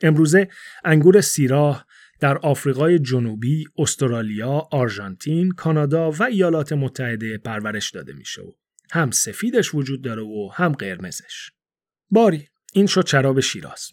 امروزه 0.00 0.48
انگور 0.84 1.20
سیراه 1.20 1.86
در 2.20 2.38
آفریقای 2.38 2.98
جنوبی، 2.98 3.64
استرالیا، 3.78 4.68
آرژانتین، 4.70 5.50
کانادا 5.50 6.10
و 6.10 6.22
ایالات 6.22 6.72
متحده 6.72 7.38
پرورش 7.38 7.90
داده 7.90 8.12
میشه 8.12 8.42
و 8.42 8.52
هم 8.92 9.10
سفیدش 9.10 9.74
وجود 9.74 10.02
داره 10.02 10.22
و 10.22 10.50
هم 10.54 10.72
قرمزش. 10.72 11.50
باری 12.10 12.48
این 12.72 12.86
شد 12.86 13.06
شراب 13.06 13.40
شیراز. 13.40 13.90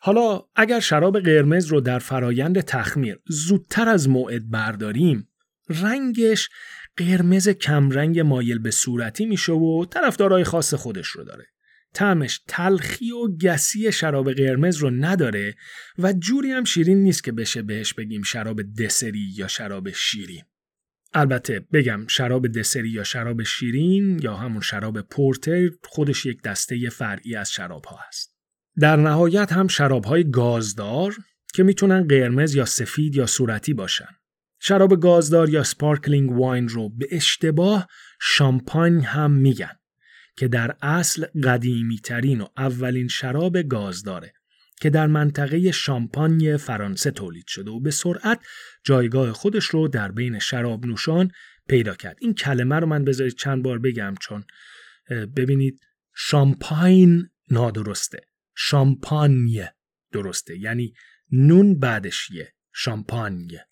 حالا 0.00 0.42
اگر 0.56 0.80
شراب 0.80 1.20
قرمز 1.20 1.66
رو 1.66 1.80
در 1.80 1.98
فرایند 1.98 2.60
تخمیر 2.60 3.18
زودتر 3.28 3.88
از 3.88 4.08
موعد 4.08 4.50
برداریم 4.50 5.28
رنگش 5.68 6.48
قرمز 6.96 7.48
کمرنگ 7.48 8.20
مایل 8.20 8.58
به 8.58 8.70
صورتی 8.70 9.26
میشه 9.26 9.52
و 9.52 9.84
طرفدارای 9.84 10.44
خاص 10.44 10.74
خودش 10.74 11.06
رو 11.06 11.24
داره. 11.24 11.46
طعمش 11.94 12.40
تلخی 12.48 13.10
و 13.10 13.28
گسی 13.28 13.92
شراب 13.92 14.32
قرمز 14.32 14.76
رو 14.76 14.90
نداره 14.90 15.54
و 15.98 16.12
جوری 16.12 16.50
هم 16.50 16.64
شیرین 16.64 17.02
نیست 17.02 17.24
که 17.24 17.32
بشه 17.32 17.62
بهش 17.62 17.94
بگیم 17.94 18.22
شراب 18.22 18.60
دسری 18.62 19.32
یا 19.36 19.48
شراب 19.48 19.90
شیرین. 19.90 20.42
البته 21.14 21.66
بگم 21.72 22.06
شراب 22.06 22.48
دسری 22.48 22.88
یا 22.88 23.04
شراب 23.04 23.42
شیرین 23.42 24.20
یا 24.22 24.36
همون 24.36 24.60
شراب 24.60 25.00
پورتر 25.00 25.68
خودش 25.84 26.26
یک 26.26 26.42
دسته 26.42 26.88
فرعی 26.88 27.36
از 27.36 27.52
شراب 27.52 27.84
ها 27.84 27.98
هست. 28.08 28.36
در 28.80 28.96
نهایت 28.96 29.52
هم 29.52 29.68
شراب 29.68 30.04
های 30.04 30.30
گازدار 30.30 31.16
که 31.54 31.62
می‌تونن 31.62 32.06
قرمز 32.06 32.54
یا 32.54 32.64
سفید 32.64 33.16
یا 33.16 33.26
صورتی 33.26 33.74
باشن. 33.74 34.08
شراب 34.60 35.00
گازدار 35.00 35.48
یا 35.48 35.62
سپارکلینگ 35.62 36.32
واین 36.32 36.68
رو 36.68 36.88
به 36.88 37.08
اشتباه 37.10 37.86
شامپاین 38.20 39.00
هم 39.00 39.30
میگن. 39.30 39.79
که 40.40 40.48
در 40.48 40.76
اصل 40.82 41.26
قدیمی 41.44 41.98
ترین 41.98 42.40
و 42.40 42.46
اولین 42.56 43.08
شراب 43.08 43.62
گاز 43.62 44.02
داره 44.02 44.32
که 44.80 44.90
در 44.90 45.06
منطقه 45.06 45.70
شامپانی 45.72 46.56
فرانسه 46.56 47.10
تولید 47.10 47.46
شده 47.46 47.70
و 47.70 47.80
به 47.80 47.90
سرعت 47.90 48.40
جایگاه 48.84 49.32
خودش 49.32 49.64
رو 49.64 49.88
در 49.88 50.12
بین 50.12 50.38
شراب 50.38 50.86
نوشان 50.86 51.30
پیدا 51.68 51.94
کرد. 51.94 52.16
این 52.20 52.34
کلمه 52.34 52.76
رو 52.76 52.86
من 52.86 53.04
بذارید 53.04 53.34
چند 53.34 53.62
بار 53.62 53.78
بگم 53.78 54.14
چون 54.20 54.44
ببینید 55.36 55.80
شامپاین 56.16 57.28
نادرسته. 57.50 58.20
شامپانیه 58.56 59.74
درسته. 60.12 60.58
یعنی 60.58 60.94
نون 61.32 61.78
بعدش 61.78 62.30
یه 62.30 62.52
شامپانیه 62.72 63.66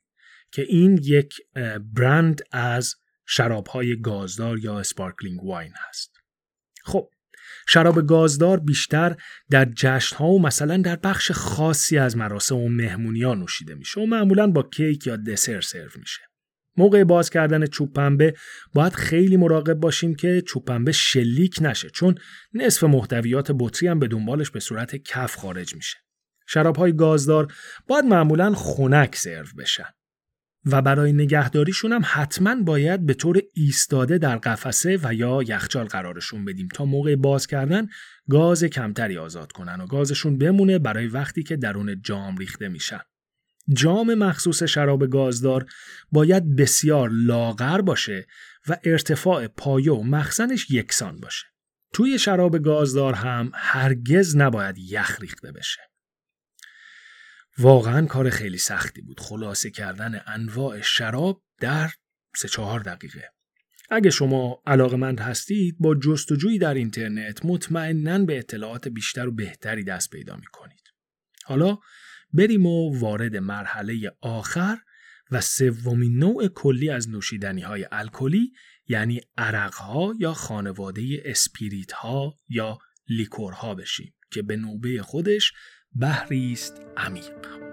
که 0.52 0.62
این 0.62 1.00
یک 1.02 1.34
برند 1.94 2.42
از 2.52 2.94
شرابهای 3.26 4.00
گازدار 4.00 4.58
یا 4.58 4.82
سپارکلینگ 4.82 5.44
واین 5.44 5.72
هست. 5.88 6.17
خب 6.88 7.08
شراب 7.68 8.06
گازدار 8.06 8.60
بیشتر 8.60 9.16
در 9.50 9.68
جشن 9.76 10.16
ها 10.16 10.26
و 10.26 10.42
مثلا 10.42 10.76
در 10.76 10.96
بخش 10.96 11.30
خاصی 11.30 11.98
از 11.98 12.16
مراسم 12.16 12.56
و 12.56 12.68
مهمونی 12.68 13.22
ها 13.22 13.34
نوشیده 13.34 13.74
میشه 13.74 14.00
و 14.00 14.06
معمولا 14.06 14.46
با 14.46 14.62
کیک 14.62 15.06
یا 15.06 15.16
دسر 15.16 15.60
سرو 15.60 15.90
میشه. 15.96 16.20
موقع 16.76 17.04
باز 17.04 17.30
کردن 17.30 17.66
چوب 17.66 17.92
پنبه 17.92 18.34
باید 18.74 18.92
خیلی 18.92 19.36
مراقب 19.36 19.74
باشیم 19.74 20.14
که 20.14 20.42
چوب 20.46 20.64
پنبه 20.64 20.92
شلیک 20.92 21.58
نشه 21.60 21.90
چون 21.90 22.14
نصف 22.54 22.84
محتویات 22.84 23.52
بطری 23.58 23.88
هم 23.88 23.98
به 23.98 24.06
دنبالش 24.08 24.50
به 24.50 24.60
صورت 24.60 24.96
کف 24.96 25.36
خارج 25.36 25.74
میشه. 25.74 25.96
شراب 26.46 26.76
های 26.76 26.96
گازدار 26.96 27.52
باید 27.86 28.04
معمولا 28.04 28.54
خنک 28.54 29.16
سرو 29.16 29.46
بشن. 29.58 29.97
و 30.66 30.82
برای 30.82 31.12
نگهداریشون 31.12 31.92
هم 31.92 32.02
حتما 32.04 32.62
باید 32.62 33.06
به 33.06 33.14
طور 33.14 33.42
ایستاده 33.54 34.18
در 34.18 34.36
قفسه 34.36 34.98
و 35.02 35.14
یا 35.14 35.42
یخچال 35.42 35.86
قرارشون 35.86 36.44
بدیم 36.44 36.68
تا 36.74 36.84
موقع 36.84 37.16
باز 37.16 37.46
کردن 37.46 37.88
گاز 38.30 38.64
کمتری 38.64 39.18
آزاد 39.18 39.52
کنن 39.52 39.80
و 39.80 39.86
گازشون 39.86 40.38
بمونه 40.38 40.78
برای 40.78 41.06
وقتی 41.06 41.42
که 41.42 41.56
درون 41.56 42.00
جام 42.02 42.36
ریخته 42.36 42.68
میشن. 42.68 43.00
جام 43.72 44.14
مخصوص 44.14 44.62
شراب 44.62 45.06
گازدار 45.06 45.66
باید 46.12 46.56
بسیار 46.56 47.10
لاغر 47.12 47.80
باشه 47.80 48.26
و 48.68 48.76
ارتفاع 48.84 49.46
پایه 49.46 49.92
و 49.92 50.02
مخزنش 50.02 50.70
یکسان 50.70 51.20
باشه. 51.20 51.46
توی 51.92 52.18
شراب 52.18 52.58
گازدار 52.58 53.14
هم 53.14 53.50
هرگز 53.54 54.36
نباید 54.36 54.78
یخ 54.78 55.20
ریخته 55.20 55.52
بشه. 55.52 55.87
واقعا 57.58 58.06
کار 58.06 58.30
خیلی 58.30 58.58
سختی 58.58 59.00
بود 59.00 59.20
خلاصه 59.20 59.70
کردن 59.70 60.20
انواع 60.26 60.80
شراب 60.80 61.42
در 61.60 61.90
سه 62.36 62.48
چهار 62.48 62.80
دقیقه 62.80 63.30
اگه 63.90 64.10
شما 64.10 64.62
علاقمند 64.66 65.20
هستید 65.20 65.76
با 65.80 65.94
جستجویی 65.94 66.58
در 66.58 66.74
اینترنت 66.74 67.44
مطمئنا 67.44 68.18
به 68.18 68.38
اطلاعات 68.38 68.88
بیشتر 68.88 69.28
و 69.28 69.32
بهتری 69.32 69.84
دست 69.84 70.10
پیدا 70.10 70.36
می 70.36 70.46
کنید. 70.52 70.82
حالا 71.44 71.78
بریم 72.32 72.66
و 72.66 72.98
وارد 72.98 73.36
مرحله 73.36 74.12
آخر 74.20 74.78
و 75.30 75.40
سومین 75.40 76.18
نوع 76.18 76.48
کلی 76.48 76.90
از 76.90 77.08
نوشیدنی 77.08 77.60
های 77.60 77.86
الکلی 77.92 78.52
یعنی 78.88 79.20
عرق 79.36 79.74
ها 79.74 80.14
یا 80.18 80.32
خانواده 80.32 81.22
اسپیریت 81.24 81.92
ها 81.92 82.38
یا 82.48 82.78
لیکور 83.08 83.52
ها 83.52 83.74
بشیم 83.74 84.14
که 84.30 84.42
به 84.42 84.56
نوبه 84.56 85.02
خودش 85.02 85.52
بحری 85.96 86.52
است 86.52 86.80
عمیق. 86.96 87.67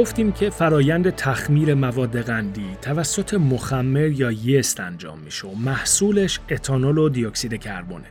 گفتیم 0.00 0.32
که 0.32 0.50
فرایند 0.50 1.10
تخمیر 1.10 1.74
مواد 1.74 2.20
قندی 2.20 2.66
توسط 2.82 3.34
مخمر 3.34 4.06
یا 4.06 4.32
یست 4.32 4.80
انجام 4.80 5.18
میشه 5.18 5.48
و 5.48 5.54
محصولش 5.54 6.40
اتانول 6.50 6.98
و 6.98 7.08
دیوکسید 7.08 7.54
کربونه. 7.54 8.04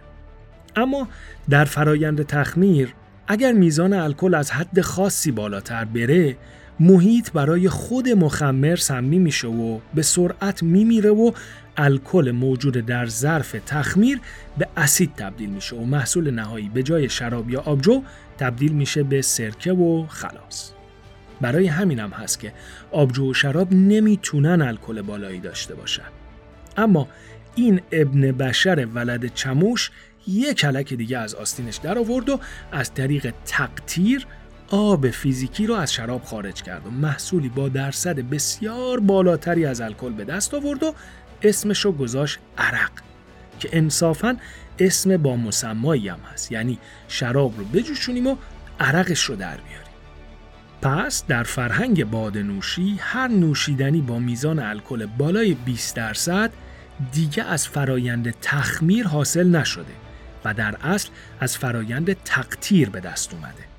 اما 0.75 1.07
در 1.49 1.65
فرایند 1.65 2.25
تخمیر 2.25 2.93
اگر 3.27 3.51
میزان 3.51 3.93
الکل 3.93 4.33
از 4.33 4.51
حد 4.51 4.81
خاصی 4.81 5.31
بالاتر 5.31 5.85
بره 5.85 6.37
محیط 6.79 7.31
برای 7.31 7.69
خود 7.69 8.09
مخمر 8.09 8.75
سمی 8.75 9.19
میشه 9.19 9.47
و 9.47 9.79
به 9.93 10.01
سرعت 10.01 10.63
میمیره 10.63 11.09
و 11.09 11.31
الکل 11.77 12.31
موجود 12.31 12.73
در 12.73 13.05
ظرف 13.05 13.55
تخمیر 13.65 14.19
به 14.57 14.67
اسید 14.77 15.15
تبدیل 15.15 15.49
میشه 15.49 15.75
و 15.75 15.85
محصول 15.85 16.31
نهایی 16.31 16.69
به 16.69 16.83
جای 16.83 17.09
شراب 17.09 17.49
یا 17.49 17.61
آبجو 17.61 18.03
تبدیل 18.37 18.71
میشه 18.71 19.03
به 19.03 19.21
سرکه 19.21 19.71
و 19.71 20.05
خلاص. 20.07 20.78
برای 21.41 21.67
همینم 21.67 22.09
هست 22.09 22.39
که 22.39 22.53
آبجو 22.91 23.31
و 23.31 23.33
شراب 23.33 23.73
نمی‌تونن 23.73 24.61
الکل 24.61 25.01
بالایی 25.01 25.39
داشته 25.39 25.75
باشن. 25.75 26.03
اما 26.77 27.07
این 27.55 27.81
ابن 27.91 28.31
بشر 28.31 28.87
ولد 28.93 29.33
چموش 29.33 29.91
یک 30.27 30.57
کلک 30.57 30.93
دیگه 30.93 31.17
از 31.17 31.35
آستینش 31.35 31.75
در 31.75 31.97
آورد 31.97 32.29
و 32.29 32.39
از 32.71 32.93
طریق 32.93 33.33
تقطیر 33.45 34.27
آب 34.71 35.09
فیزیکی 35.09 35.67
رو 35.67 35.73
از 35.73 35.93
شراب 35.93 36.23
خارج 36.23 36.61
کرد 36.63 36.87
و 36.87 36.89
محصولی 36.89 37.49
با 37.49 37.69
درصد 37.69 38.19
بسیار 38.19 38.99
بالاتری 38.99 39.65
از 39.65 39.81
الکل 39.81 40.13
به 40.13 40.23
دست 40.23 40.53
آورد 40.53 40.83
و 40.83 40.93
اسمش 41.41 41.85
رو 41.85 41.91
گذاشت 41.91 42.39
عرق 42.57 42.91
که 43.59 43.69
انصافا 43.71 44.37
اسم 44.79 45.17
با 45.17 45.35
مسمایی 45.35 46.09
هم 46.09 46.19
هست 46.33 46.51
یعنی 46.51 46.79
شراب 47.07 47.57
رو 47.57 47.65
بجوشونیم 47.65 48.27
و 48.27 48.35
عرقش 48.79 49.23
رو 49.23 49.35
در 49.35 49.57
بیاریم 49.57 49.88
پس 50.81 51.23
در 51.27 51.43
فرهنگ 51.43 52.05
بادنوشی 52.05 52.97
هر 52.99 53.27
نوشیدنی 53.27 54.01
با 54.01 54.19
میزان 54.19 54.59
الکل 54.59 55.05
بالای 55.05 55.53
20 55.53 55.95
درصد 55.95 56.51
دیگه 57.11 57.43
از 57.43 57.67
فرایند 57.67 58.31
تخمیر 58.41 59.07
حاصل 59.07 59.47
نشده 59.47 59.93
و 60.45 60.53
در 60.53 60.75
اصل 60.81 61.09
از 61.39 61.57
فرایند 61.57 62.13
تقطیر 62.13 62.89
به 62.89 62.99
دست 62.99 63.33
اومده. 63.33 63.69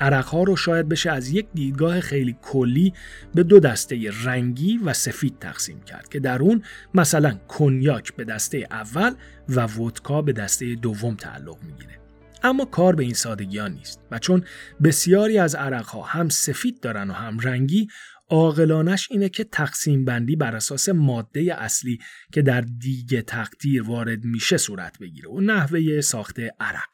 عرقها 0.00 0.42
رو 0.42 0.56
شاید 0.56 0.88
بشه 0.88 1.10
از 1.10 1.28
یک 1.28 1.46
دیدگاه 1.54 2.00
خیلی 2.00 2.36
کلی 2.42 2.92
به 3.34 3.42
دو 3.42 3.60
دسته 3.60 4.10
رنگی 4.24 4.78
و 4.84 4.92
سفید 4.92 5.38
تقسیم 5.40 5.80
کرد 5.80 6.08
که 6.08 6.20
در 6.20 6.42
اون 6.42 6.62
مثلا 6.94 7.38
کنیاک 7.48 8.16
به 8.16 8.24
دسته 8.24 8.66
اول 8.70 9.14
و 9.48 9.66
ودکا 9.66 10.22
به 10.22 10.32
دسته 10.32 10.74
دوم 10.74 11.14
تعلق 11.14 11.56
می‌گیره. 11.62 12.07
اما 12.42 12.64
کار 12.64 12.94
به 12.94 13.04
این 13.04 13.14
سادگی 13.14 13.58
ها 13.58 13.68
نیست 13.68 14.00
و 14.10 14.18
چون 14.18 14.44
بسیاری 14.84 15.38
از 15.38 15.54
عرقها 15.54 16.02
هم 16.02 16.28
سفید 16.28 16.80
دارن 16.80 17.10
و 17.10 17.12
هم 17.12 17.38
رنگی 17.38 17.88
عاقلانش 18.28 19.08
اینه 19.10 19.28
که 19.28 19.44
تقسیم 19.44 20.04
بندی 20.04 20.36
بر 20.36 20.56
اساس 20.56 20.88
ماده 20.88 21.54
اصلی 21.58 21.98
که 22.32 22.42
در 22.42 22.60
دیگه 22.60 23.22
تقدیر 23.22 23.82
وارد 23.82 24.24
میشه 24.24 24.56
صورت 24.56 24.98
بگیره 24.98 25.30
و 25.30 25.40
نحوه 25.40 26.00
ساخته 26.00 26.54
عرق. 26.60 26.88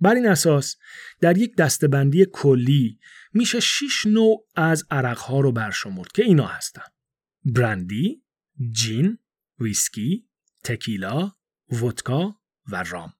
بر 0.00 0.14
این 0.14 0.28
اساس 0.28 0.76
در 1.20 1.38
یک 1.38 1.56
دستبندی 1.56 2.26
کلی 2.32 2.98
میشه 3.32 3.60
6 3.60 4.06
نوع 4.06 4.46
از 4.56 4.84
عرقها 4.90 5.40
رو 5.40 5.52
برشمرد 5.52 6.12
که 6.12 6.22
اینا 6.22 6.46
هستن. 6.46 6.82
برندی، 7.44 8.22
جین، 8.70 9.18
ویسکی، 9.58 10.28
تکیلا، 10.64 11.32
ودکا 11.82 12.40
و 12.72 12.82
رام. 12.82 13.17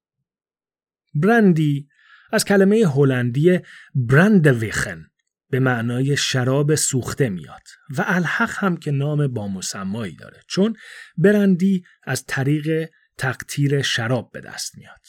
برندی 1.14 1.88
از 2.32 2.44
کلمه 2.44 2.86
هلندی 2.86 3.60
برند 3.94 4.46
ویخن 4.46 5.06
به 5.50 5.60
معنای 5.60 6.16
شراب 6.16 6.74
سوخته 6.74 7.28
میاد 7.28 7.62
و 7.98 8.04
الحق 8.06 8.50
هم 8.52 8.76
که 8.76 8.90
نام 8.90 9.26
با 9.26 9.48
مسمایی 9.48 10.16
داره 10.16 10.40
چون 10.48 10.76
برندی 11.16 11.84
از 12.02 12.24
طریق 12.26 12.88
تقطیر 13.18 13.82
شراب 13.82 14.30
به 14.32 14.40
دست 14.40 14.78
میاد. 14.78 15.00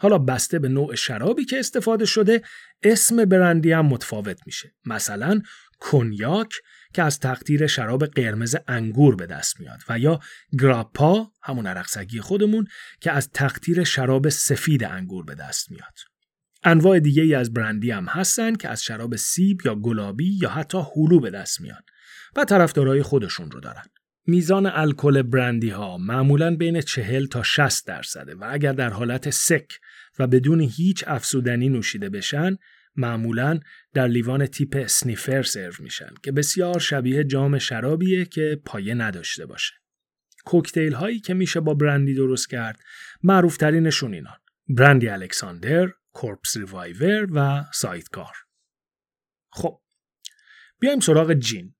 حالا 0.00 0.18
بسته 0.18 0.58
به 0.58 0.68
نوع 0.68 0.94
شرابی 0.94 1.44
که 1.44 1.58
استفاده 1.58 2.04
شده 2.04 2.42
اسم 2.82 3.24
برندی 3.24 3.72
هم 3.72 3.86
متفاوت 3.86 4.38
میشه. 4.46 4.74
مثلا 4.84 5.40
کنیاک 5.78 6.52
که 6.94 7.02
از 7.02 7.20
تقطیر 7.20 7.66
شراب 7.66 8.06
قرمز 8.06 8.56
انگور 8.68 9.16
به 9.16 9.26
دست 9.26 9.60
میاد 9.60 9.80
و 9.88 9.98
یا 9.98 10.20
گراپا 10.60 11.30
همون 11.42 11.66
عرقسگی 11.66 12.20
خودمون 12.20 12.66
که 13.00 13.12
از 13.12 13.30
تقطیر 13.30 13.84
شراب 13.84 14.28
سفید 14.28 14.84
انگور 14.84 15.24
به 15.24 15.34
دست 15.34 15.70
میاد. 15.70 15.98
انواع 16.64 17.00
دیگه 17.00 17.22
ای 17.22 17.34
از 17.34 17.52
برندی 17.52 17.90
هم 17.90 18.04
هستن 18.04 18.54
که 18.54 18.68
از 18.68 18.82
شراب 18.82 19.16
سیب 19.16 19.60
یا 19.64 19.74
گلابی 19.74 20.38
یا 20.42 20.50
حتی 20.50 20.78
هلو 20.96 21.20
به 21.20 21.30
دست 21.30 21.60
میان 21.60 21.82
و 22.36 22.44
طرفدارای 22.44 23.02
خودشون 23.02 23.50
رو 23.50 23.60
دارن. 23.60 23.84
میزان 24.26 24.66
الکل 24.66 25.22
برندی 25.22 25.70
ها 25.70 25.98
معمولا 25.98 26.56
بین 26.56 26.80
40 26.80 27.26
تا 27.26 27.42
60 27.42 27.86
درصده 27.86 28.34
و 28.34 28.48
اگر 28.50 28.72
در 28.72 28.90
حالت 28.90 29.30
سک 29.30 29.68
و 30.18 30.26
بدون 30.26 30.60
هیچ 30.60 31.04
افسودنی 31.06 31.68
نوشیده 31.68 32.08
بشن 32.08 32.56
معمولا 32.96 33.60
در 33.94 34.06
لیوان 34.06 34.46
تیپ 34.46 34.86
سنیفر 34.86 35.42
سرو 35.42 35.72
میشن 35.78 36.10
که 36.22 36.32
بسیار 36.32 36.78
شبیه 36.78 37.24
جام 37.24 37.58
شرابیه 37.58 38.24
که 38.24 38.60
پایه 38.64 38.94
نداشته 38.94 39.46
باشه. 39.46 39.74
کوکتیل 40.44 40.92
هایی 40.92 41.20
که 41.20 41.34
میشه 41.34 41.60
با 41.60 41.74
برندی 41.74 42.14
درست 42.14 42.50
کرد 42.50 42.80
معروف 43.22 43.56
ترینشون 43.56 44.14
اینان. 44.14 44.38
برندی 44.68 45.08
الکساندر، 45.08 45.88
کورپس 46.12 46.56
ریوایور 46.56 47.28
و 47.32 47.64
سایدکار. 47.74 48.34
خب 49.52 49.80
بیایم 50.80 51.00
سراغ 51.00 51.32
جین. 51.32 51.75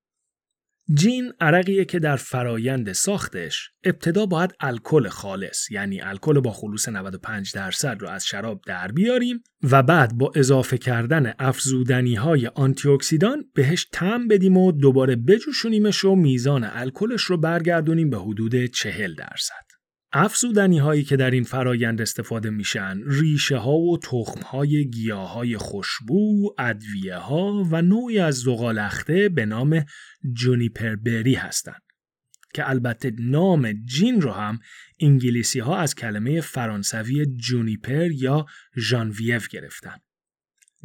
جین 0.95 1.33
عرقیه 1.41 1.85
که 1.85 1.99
در 1.99 2.17
فرایند 2.17 2.93
ساختش 2.93 3.71
ابتدا 3.85 4.27
باید 4.27 4.55
الکل 4.61 5.09
خالص 5.09 5.71
یعنی 5.71 6.01
الکل 6.01 6.41
با 6.41 6.51
خلوص 6.51 6.89
95 6.89 7.53
درصد 7.53 7.97
رو 8.01 8.09
از 8.09 8.27
شراب 8.27 8.61
در 8.67 8.93
بیاریم 8.93 9.43
و 9.71 9.83
بعد 9.83 10.19
با 10.19 10.33
اضافه 10.35 10.79
کردن 10.79 11.33
افزودنی 11.39 12.15
های 12.15 12.47
آنتی 12.47 12.89
اکسیدان 12.89 13.45
بهش 13.55 13.87
تم 13.93 14.29
بدیم 14.29 14.57
و 14.57 14.73
دوباره 14.73 15.17
بجوشونیمش 15.17 16.05
و 16.05 16.15
میزان 16.15 16.65
الکلش 16.65 17.23
رو 17.23 17.37
برگردونیم 17.37 18.11
به 18.11 18.19
حدود 18.19 18.67
40 18.67 19.15
درصد. 19.15 19.66
افزودنی 20.19 20.79
هایی 20.79 21.05
که 21.05 21.17
در 21.17 21.31
این 21.31 21.45
فرایند 21.45 22.01
استفاده 22.01 22.51
میشن 22.51 23.01
ریشه 23.07 23.57
ها 23.57 23.77
و 23.77 23.99
تخم 23.99 24.41
های 24.41 24.91
گیاه 24.91 25.33
های 25.33 25.57
خوشبو، 25.57 26.55
ادویه 26.59 27.17
ها 27.17 27.65
و 27.71 27.83
نوعی 27.83 28.19
از 28.19 28.35
زغالخته 28.35 29.29
به 29.29 29.47
نام 29.47 29.85
جونیپر 30.33 30.97
بری 30.97 31.35
هستند 31.35 31.83
که 32.55 32.71
البته 32.71 33.13
نام 33.19 33.73
جین 33.73 34.21
رو 34.21 34.33
هم 34.33 34.59
انگلیسی 35.01 35.61
ها 35.61 35.79
از 35.79 35.95
کلمه 35.95 36.41
فرانسوی 36.41 37.27
juniper 37.27 38.11
یا 38.13 38.47
ژانویو 38.77 39.41
گرفتن. 39.51 39.97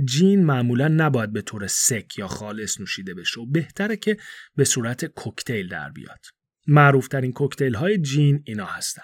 جین 0.05 0.45
معمولا 0.45 0.87
نباید 0.87 1.33
به 1.33 1.41
طور 1.41 1.67
سک 1.67 2.17
یا 2.17 2.27
خالص 2.27 2.79
نوشیده 2.79 3.13
بشه 3.13 3.41
و 3.41 3.45
بهتره 3.45 3.95
که 3.97 4.17
به 4.55 4.63
صورت 4.63 5.05
کوکتیل 5.05 5.67
در 5.67 5.89
بیاد. 5.89 6.25
معروفترین 6.67 7.31
کوکتیل 7.31 7.75
های 7.75 7.97
جین 7.97 8.43
اینا 8.45 8.65
هستن. 8.65 9.03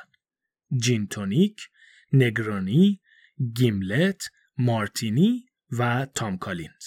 gin 0.76 1.08
tonic، 1.08 1.62
Negroni، 2.14 3.02
gimlet، 3.56 4.24
مارتینی 4.58 5.46
و 5.72 6.08
Tom 6.16 6.38
Collins. 6.38 6.86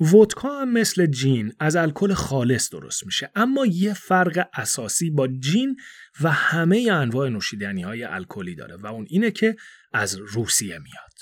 ودکا 0.00 0.60
هم 0.60 0.72
مثل 0.72 1.06
جین 1.06 1.52
از 1.60 1.76
الکل 1.76 2.14
خالص 2.14 2.70
درست 2.70 3.06
میشه 3.06 3.30
اما 3.34 3.66
یه 3.66 3.94
فرق 3.94 4.48
اساسی 4.54 5.10
با 5.10 5.28
جین 5.28 5.76
و 6.20 6.30
همه 6.30 6.88
انواع 6.92 7.28
نوشیدنی 7.28 7.82
های 7.82 8.04
الکلی 8.04 8.54
داره 8.54 8.76
و 8.76 8.86
اون 8.86 9.06
اینه 9.08 9.30
که 9.30 9.56
از 9.92 10.14
روسیه 10.14 10.78
میاد. 10.78 11.18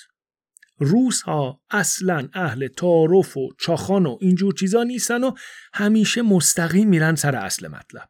روس 0.79 1.23
ها 1.23 1.61
اصلا 1.71 2.29
اهل 2.33 2.69
تعارف 2.69 3.37
و 3.37 3.49
چاخان 3.59 4.07
و 4.07 4.19
اینجور 4.21 4.55
چیزا 4.55 4.83
نیستن 4.83 5.25
و 5.25 5.35
همیشه 5.75 6.23
مستقیم 6.23 6.89
میرن 6.89 7.15
سر 7.15 7.37
اصل 7.37 7.69
مطلب. 7.69 8.09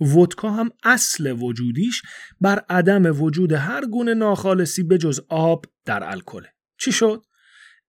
ودکا 0.00 0.50
هم 0.50 0.70
اصل 0.82 1.32
وجودیش 1.32 2.02
بر 2.40 2.64
عدم 2.68 3.22
وجود 3.22 3.52
هر 3.52 3.86
گونه 3.86 4.14
ناخالصی 4.14 4.82
به 4.82 4.98
جز 4.98 5.20
آب 5.28 5.64
در 5.84 6.04
الکله. 6.04 6.48
چی 6.78 6.92
شد؟ 6.92 7.24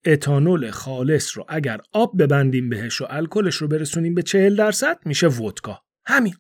اتانول 0.06 0.72
خالص 0.72 1.38
رو 1.38 1.46
اگر 1.50 1.80
آب 1.92 2.22
ببندیم 2.22 2.70
بهش 2.70 3.02
و 3.02 3.06
الکلش 3.10 3.56
رو 3.56 3.68
برسونیم 3.68 4.14
به 4.14 4.22
چهل 4.22 4.56
درصد 4.56 5.00
میشه 5.06 5.28
ودکا. 5.28 5.82
همین. 6.06 6.36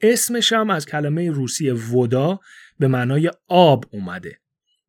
اسمش 0.00 0.52
هم 0.52 0.70
از 0.70 0.86
کلمه 0.86 1.30
روسی 1.30 1.70
ودا 1.70 2.40
به 2.78 2.88
معنای 2.88 3.30
آب 3.48 3.84
اومده. 3.92 4.38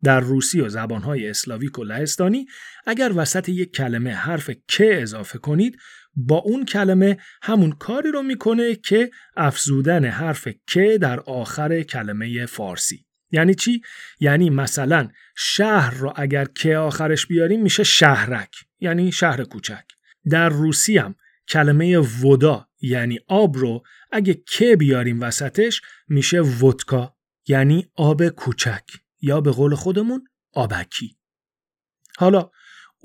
در 0.04 0.20
روسی 0.20 0.62
و 0.62 0.70
زبانهای 0.70 1.30
اسلاویک 1.30 1.80
و 1.80 1.84
لهستانی 1.84 2.46
اگر 2.86 3.12
وسط 3.16 3.50
یک 3.50 3.76
کلمه 3.76 4.12
حرف 4.14 4.50
که 4.68 5.02
اضافه 5.02 5.38
کنید 5.38 5.78
با 6.16 6.38
اون 6.38 6.66
کلمه 6.66 7.18
همون 7.42 7.72
کاری 7.72 8.12
رو 8.12 8.24
می‌کنه 8.24 8.76
که 8.76 9.12
افزودن 9.38 10.06
حرف 10.06 10.48
که 10.68 10.98
در 11.02 11.20
آخر 11.20 11.84
کلمه 11.84 12.46
فارسی. 12.46 13.06
یعنی 13.32 13.56
چی؟ 13.56 13.82
یعنی 14.20 14.50
مثلا 14.50 15.10
شهر 15.36 15.94
رو 15.94 16.14
اگر 16.16 16.46
که 16.46 16.78
آخرش 16.78 17.26
بیاریم 17.26 17.62
میشه 17.62 17.84
شهرک 17.84 18.56
یعنی 18.80 19.12
شهر 19.12 19.44
کوچک. 19.44 19.84
در 20.30 20.50
روسی 20.50 20.98
هم 20.98 21.16
کلمه 21.48 21.98
ودا 21.98 22.68
یعنی 22.82 23.20
آب 23.28 23.58
رو 23.58 23.84
اگه 24.12 24.44
که 24.48 24.76
بیاریم 24.76 25.22
وسطش 25.22 25.82
میشه 26.08 26.42
ودکا 26.42 27.16
یعنی 27.48 27.92
آب 27.96 28.28
کوچک 28.28 28.84
یا 29.22 29.42
به 29.42 29.52
قول 29.52 29.76
خودمون 29.76 30.28
آبکی. 30.54 31.18
حالا 32.18 32.52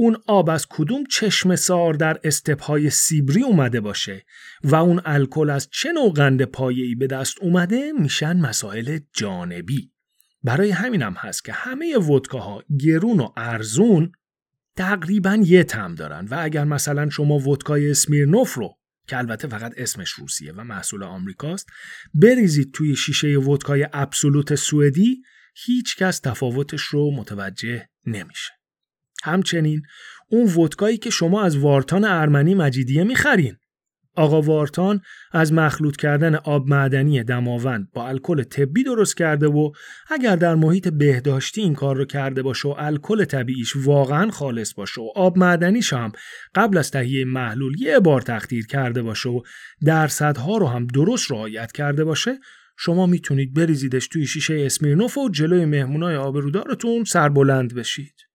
اون 0.00 0.16
آب 0.26 0.50
از 0.50 0.66
کدوم 0.70 1.04
چشم 1.04 1.56
سار 1.56 1.94
در 1.94 2.20
استپهای 2.24 2.90
سیبری 2.90 3.42
اومده 3.42 3.80
باشه 3.80 4.24
و 4.64 4.74
اون 4.74 5.00
الکل 5.04 5.50
از 5.50 5.68
چه 5.72 5.92
نوع 5.92 6.12
قند 6.12 6.42
پایه‌ای 6.42 6.94
به 6.94 7.06
دست 7.06 7.36
اومده 7.40 7.92
میشن 7.92 8.36
مسائل 8.36 8.98
جانبی. 9.12 9.92
برای 10.42 10.70
همینم 10.70 11.12
هست 11.12 11.44
که 11.44 11.52
همه 11.52 11.98
ودکاها 11.98 12.62
گرون 12.80 13.20
و 13.20 13.28
ارزون 13.36 14.12
تقریبا 14.76 15.38
یه 15.44 15.64
تم 15.64 15.94
دارن 15.94 16.28
و 16.30 16.36
اگر 16.40 16.64
مثلا 16.64 17.10
شما 17.10 17.38
ودکای 17.38 17.90
اسمیرنوف 17.90 18.54
رو 18.54 18.78
که 19.08 19.18
البته 19.18 19.48
فقط 19.48 19.72
اسمش 19.76 20.10
روسیه 20.10 20.52
و 20.52 20.64
محصول 20.64 21.02
آمریکاست 21.02 21.68
بریزید 22.14 22.72
توی 22.72 22.96
شیشه 22.96 23.38
ودکای 23.38 23.88
ابسولوت 23.92 24.54
سوئدی 24.54 25.22
هیچ 25.66 25.96
کس 25.96 26.20
تفاوتش 26.20 26.82
رو 26.82 27.10
متوجه 27.10 27.88
نمیشه. 28.06 28.57
همچنین 29.24 29.82
اون 30.30 30.44
ودکایی 30.44 30.96
که 30.96 31.10
شما 31.10 31.42
از 31.42 31.56
وارتان 31.56 32.04
ارمنی 32.04 32.54
مجیدیه 32.54 33.04
می‌خرین 33.04 33.56
آقا 34.18 34.42
وارتان 34.42 35.00
از 35.32 35.52
مخلوط 35.52 35.96
کردن 35.96 36.34
آب 36.34 36.68
معدنی 36.68 37.22
دماوند 37.22 37.88
با 37.92 38.08
الکل 38.08 38.42
طبی 38.42 38.84
درست 38.84 39.16
کرده 39.16 39.46
و 39.46 39.70
اگر 40.10 40.36
در 40.36 40.54
محیط 40.54 40.88
بهداشتی 40.88 41.60
این 41.60 41.74
کار 41.74 41.96
رو 41.96 42.04
کرده 42.04 42.42
باشه 42.42 42.68
و 42.68 42.74
الکل 42.78 43.24
طبیعیش 43.24 43.76
واقعا 43.76 44.30
خالص 44.30 44.74
باشه 44.74 45.00
و 45.00 45.08
آب 45.14 45.38
معدنیش 45.38 45.92
هم 45.92 46.12
قبل 46.54 46.78
از 46.78 46.90
تهیه 46.90 47.24
محلول 47.24 47.80
یه 47.80 48.00
بار 48.00 48.20
تخدیر 48.20 48.66
کرده 48.66 49.02
باشه 49.02 49.28
و 49.28 49.40
درصدها 49.84 50.56
رو 50.56 50.66
هم 50.66 50.86
درست 50.86 51.30
رعایت 51.30 51.72
کرده 51.72 52.04
باشه 52.04 52.38
شما 52.78 53.06
می‌تونید 53.06 53.54
بریزیدش 53.54 54.08
توی 54.08 54.26
شیشه 54.26 54.62
اسمیرنوف 54.66 55.18
و 55.18 55.28
جلوی 55.28 55.64
مهمونای 55.64 56.16
آبرودارتون 56.16 57.04
سربلند 57.04 57.74
بشید. 57.74 58.27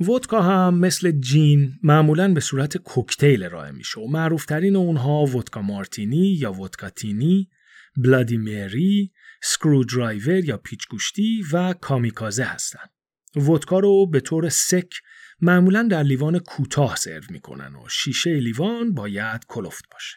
ودکا 0.00 0.42
هم 0.42 0.74
مثل 0.74 1.10
جین 1.10 1.78
معمولا 1.82 2.34
به 2.34 2.40
صورت 2.40 2.76
کوکتیل 2.76 3.42
ارائه 3.42 3.70
میشه 3.70 4.00
و 4.00 4.06
معروفترین 4.06 4.76
اونها 4.76 5.24
ودکا 5.24 5.62
مارتینی 5.62 6.36
یا 6.40 6.52
ودکا 6.52 6.90
تینی، 6.90 7.50
Bloody 7.96 8.36
Mary، 8.36 9.12
screwdriver 9.42 10.44
یا 10.44 10.56
پیچ 10.56 10.88
گوشتی 10.88 11.44
و 11.52 11.72
kamikaze 11.72 12.44
هستند. 12.44 12.90
ودکا 13.36 13.78
رو 13.78 14.06
به 14.06 14.20
طور 14.20 14.48
سک 14.48 14.94
معمولا 15.40 15.88
در 15.90 16.02
لیوان 16.02 16.38
کوتاه 16.38 16.96
سرو 16.96 17.22
می‌کنن 17.30 17.74
و 17.76 17.88
شیشه 17.88 18.34
لیوان 18.34 18.94
باید 18.94 19.46
کلفت 19.48 19.84
باشه. 19.92 20.16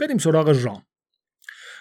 بریم 0.00 0.18
سراغ 0.18 0.64
رام. 0.64 0.86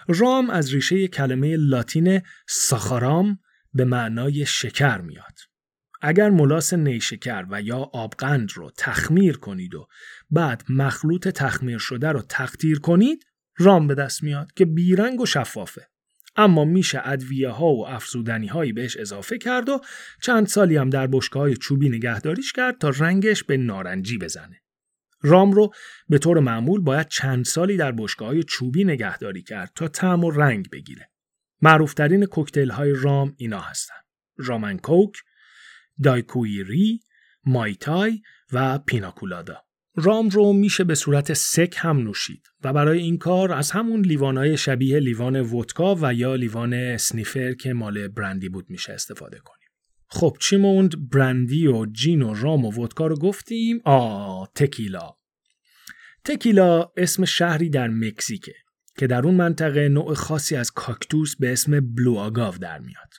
رام 0.07 0.49
از 0.49 0.73
ریشه 0.73 1.07
کلمه 1.07 1.55
لاتین 1.57 2.21
saccharum 2.47 3.39
به 3.73 3.85
معنای 3.85 4.45
شکر 4.45 5.01
میاد. 5.01 5.39
اگر 6.01 6.29
ملاس 6.29 6.73
نیشکر 6.73 7.45
و 7.49 7.61
یا 7.61 7.77
آبقند 7.77 8.51
رو 8.55 8.71
تخمیر 8.77 9.37
کنید 9.37 9.75
و 9.75 9.87
بعد 10.29 10.63
مخلوط 10.69 11.27
تخمیر 11.27 11.77
شده 11.77 12.07
رو 12.07 12.21
تقطیر 12.21 12.79
کنید 12.79 13.25
رام 13.57 13.87
به 13.87 13.95
دست 13.95 14.23
میاد 14.23 14.51
که 14.53 14.65
بیرنگ 14.65 15.21
و 15.21 15.25
شفافه. 15.25 15.87
اما 16.35 16.65
میشه 16.65 17.01
ادویه 17.03 17.49
ها 17.49 17.65
و 17.65 17.87
افزودنی 17.87 18.47
هایی 18.47 18.73
بهش 18.73 18.97
اضافه 18.97 19.37
کرد 19.37 19.69
و 19.69 19.81
چند 20.21 20.47
سالی 20.47 20.77
هم 20.77 20.89
در 20.89 21.07
بشکه 21.07 21.39
های 21.39 21.55
چوبی 21.55 21.89
نگهداریش 21.89 22.53
کرد 22.53 22.77
تا 22.77 22.89
رنگش 22.89 23.43
به 23.43 23.57
نارنجی 23.57 24.17
بزنه. 24.17 24.61
رام 25.21 25.51
رو 25.51 25.73
به 26.09 26.17
طور 26.17 26.39
معمول 26.39 26.81
باید 26.81 27.07
چند 27.07 27.45
سالی 27.45 27.77
در 27.77 27.91
بشکه 27.91 28.25
های 28.25 28.43
چوبی 28.43 28.83
نگهداری 28.83 29.41
کرد 29.41 29.71
تا 29.75 29.87
طعم 29.87 30.23
و 30.23 30.31
رنگ 30.31 30.69
بگیره. 30.69 31.09
معروفترین 31.61 32.25
کوکتل 32.25 32.69
های 32.69 32.93
رام 32.93 33.33
اینا 33.37 33.59
هستن. 33.59 33.95
رامن 34.37 34.77
کوک 34.77 35.17
دایکویری، 36.03 36.99
مایتای 37.45 38.21
و 38.53 38.77
پیناکولادا. 38.77 39.63
رام 39.95 40.29
رو 40.29 40.53
میشه 40.53 40.83
به 40.83 40.95
صورت 40.95 41.33
سک 41.33 41.75
هم 41.77 41.97
نوشید 41.97 42.47
و 42.63 42.73
برای 42.73 42.99
این 42.99 43.17
کار 43.17 43.53
از 43.53 43.71
همون 43.71 44.01
لیوانهای 44.01 44.57
شبیه 44.57 44.99
لیوان 44.99 45.35
ودکا 45.35 45.97
و 46.01 46.13
یا 46.13 46.35
لیوان 46.35 46.97
سنیفر 46.97 47.53
که 47.53 47.73
مال 47.73 48.07
برندی 48.07 48.49
بود 48.49 48.69
میشه 48.69 48.93
استفاده 48.93 49.37
کنیم. 49.37 49.67
خب 50.09 50.37
چی 50.39 50.57
موند 50.57 51.09
برندی 51.09 51.67
و 51.67 51.85
جین 51.85 52.21
و 52.21 52.33
رام 52.33 52.65
و 52.65 52.71
ودکا 52.71 53.07
رو 53.07 53.15
گفتیم 53.15 53.81
آ 53.85 54.45
تکیلا 54.45 55.15
تکیلا 56.25 56.91
اسم 56.97 57.25
شهری 57.25 57.69
در 57.69 57.87
مکزیکه 57.87 58.53
که 58.97 59.07
در 59.07 59.25
اون 59.25 59.35
منطقه 59.35 59.89
نوع 59.89 60.13
خاصی 60.13 60.55
از 60.55 60.71
کاکتوس 60.71 61.35
به 61.35 61.51
اسم 61.51 61.95
بلو 61.95 62.15
آگاو 62.15 62.57
در 62.57 62.79
میاد 62.79 63.13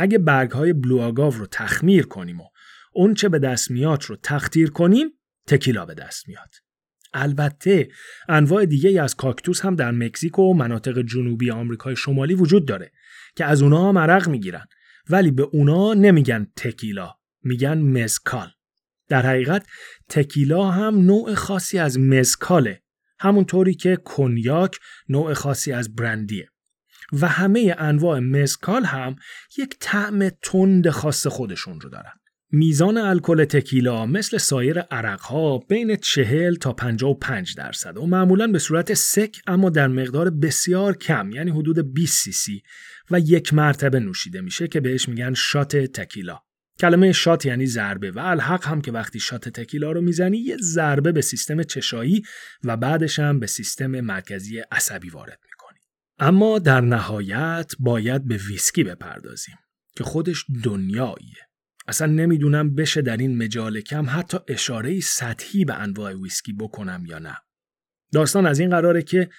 اگه 0.00 0.18
برگ 0.18 0.50
های 0.50 0.72
بلو 0.72 1.30
رو 1.30 1.46
تخمیر 1.46 2.06
کنیم 2.06 2.40
و 2.40 2.44
اون 2.92 3.14
چه 3.14 3.28
به 3.28 3.38
دست 3.38 3.70
میاد 3.70 4.04
رو 4.04 4.16
تختیر 4.22 4.70
کنیم 4.70 5.08
تکیلا 5.46 5.86
به 5.86 5.94
دست 5.94 6.28
میاد. 6.28 6.50
البته 7.12 7.88
انواع 8.28 8.64
دیگه 8.64 9.02
از 9.02 9.16
کاکتوس 9.16 9.60
هم 9.60 9.76
در 9.76 9.90
مکزیک 9.90 10.38
و 10.38 10.54
مناطق 10.54 11.02
جنوبی 11.02 11.50
آمریکای 11.50 11.96
شمالی 11.96 12.34
وجود 12.34 12.68
داره 12.68 12.92
که 13.36 13.44
از 13.44 13.62
اونها 13.62 13.88
هم 13.88 13.98
عرق 13.98 14.28
می‌گیرن. 14.28 14.66
ولی 15.10 15.30
به 15.30 15.42
اونا 15.42 15.94
نمیگن 15.94 16.46
تکیلا 16.56 17.14
میگن 17.42 17.78
مزکال. 17.78 18.48
در 19.08 19.26
حقیقت 19.26 19.66
تکیلا 20.08 20.70
هم 20.70 20.98
نوع 20.98 21.34
خاصی 21.34 21.78
از 21.78 21.98
مزکاله. 21.98 22.82
همونطوری 23.20 23.74
که 23.74 23.96
کنیاک 23.96 24.78
نوع 25.08 25.34
خاصی 25.34 25.72
از 25.72 25.94
برندیه. 25.94 26.48
و 27.12 27.28
همه 27.28 27.74
انواع 27.78 28.18
mezcal 28.18 28.84
هم 28.84 29.16
یک 29.58 29.76
طعم 29.80 30.28
تند 30.28 30.90
خاص 30.90 31.26
خودشون 31.26 31.80
رو 31.80 31.90
دارن. 31.90 32.12
میزان 32.50 32.96
الکل 32.96 33.44
تکیلا 33.44 34.06
مثل 34.06 34.38
سایر 34.38 34.80
عرقها 34.80 35.58
بین 35.58 35.96
40 35.96 36.54
تا 36.54 36.72
55 36.72 37.54
درصد 37.56 37.96
و 37.96 38.06
معمولا 38.06 38.46
به 38.46 38.58
صورت 38.58 38.94
سک 38.94 39.36
اما 39.46 39.70
در 39.70 39.88
مقدار 39.88 40.30
بسیار 40.30 40.96
کم 40.96 41.30
یعنی 41.30 41.50
حدود 41.50 41.94
20 41.94 42.24
سی 42.24 42.32
سی 42.32 42.62
و 43.10 43.20
یک 43.20 43.54
مرتبه 43.54 44.00
نوشیده 44.00 44.40
میشه 44.40 44.68
که 44.68 44.80
بهش 44.80 45.08
میگن 45.08 45.34
shot 45.34 45.76
تکیلا. 45.76 46.40
کلمه 46.80 47.12
shot 47.12 47.46
یعنی 47.46 47.66
ضربه 47.66 48.10
و 48.10 48.18
الحق 48.18 48.66
هم 48.66 48.80
که 48.80 48.92
وقتی 48.92 49.20
shot 49.20 49.48
تکیلا 49.48 49.92
رو 49.92 50.00
می‌زنی 50.00 50.38
یه 50.38 50.56
ضربه 50.60 51.12
به 51.12 51.20
سیستم 51.20 51.62
چشایی 51.62 52.22
و 52.64 52.76
بعدش 52.76 53.18
هم 53.18 53.40
به 53.40 53.46
سیستم 53.46 54.00
مرکزی 54.00 54.58
عصبی 54.58 55.10
وارد 55.10 55.40
اما 56.18 56.58
در 56.58 56.80
نهایت 56.80 57.72
باید 57.78 58.28
به 58.28 58.36
ویسکی 58.36 58.84
بپردازیم 58.84 59.56
که 59.96 60.04
خودش 60.04 60.44
دنیاییه. 60.64 61.48
اصلا 61.88 62.06
نمی‌دونم 62.06 62.74
بشه 62.74 63.02
در 63.02 63.16
این 63.16 63.42
مجال 63.42 63.80
کم 63.80 64.06
حتی 64.10 64.38
اشاره 64.48 65.00
سطحی 65.00 65.64
به 65.64 65.74
انواع 65.74 66.14
ویسکی 66.14 66.52
بکنم 66.52 67.04
یا 67.06 67.18
نه. 67.18 67.36
داستان 68.12 68.46
از 68.46 68.58
این 68.58 68.70
قراره 68.70 69.02
که 69.02 69.30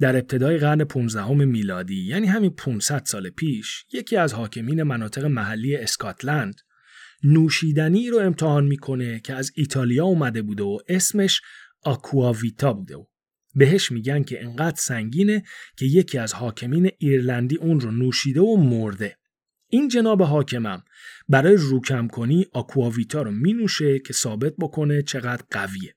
در 0.00 0.16
ابتدای 0.16 0.58
قرن 0.58 0.84
15 0.84 1.28
میلادی 1.32 2.06
یعنی 2.06 2.26
همین 2.26 2.50
500 2.50 3.02
سال 3.04 3.30
پیش 3.30 3.84
یکی 3.92 4.16
از 4.16 4.34
حاکمین 4.34 4.82
مناطق 4.82 5.24
محلی 5.24 5.76
اسکاتلند 5.76 6.60
نوشیدنی 7.24 8.10
رو 8.10 8.18
امتحان 8.18 8.64
می‌کنه 8.64 9.20
که 9.20 9.34
از 9.34 9.52
ایتالیا 9.54 10.04
اومده 10.04 10.42
بوده 10.42 10.62
و 10.62 10.78
اسمش 10.88 11.40
آکواویتا 11.82 12.72
بوده 12.72 12.96
و 12.96 13.04
بهش 13.56 13.92
میگن 13.92 14.22
که 14.22 14.44
انقدر 14.44 14.76
سنگینه 14.76 15.42
که 15.76 15.86
یکی 15.86 16.18
از 16.18 16.34
حاکمین 16.34 16.90
ایرلندی 16.98 17.56
اون 17.56 17.80
رو 17.80 17.90
نوشیده 17.90 18.40
و 18.40 18.56
مرده. 18.56 19.16
این 19.68 19.88
جناب 19.88 20.22
حاکمم 20.22 20.82
برای 21.28 21.56
روکم 21.56 22.08
کنی 22.08 22.46
آکواویتا 22.52 23.22
رو 23.22 23.30
مینوشه 23.30 23.98
که 23.98 24.12
ثابت 24.12 24.52
بکنه 24.58 25.02
چقدر 25.02 25.44
قویه. 25.50 25.94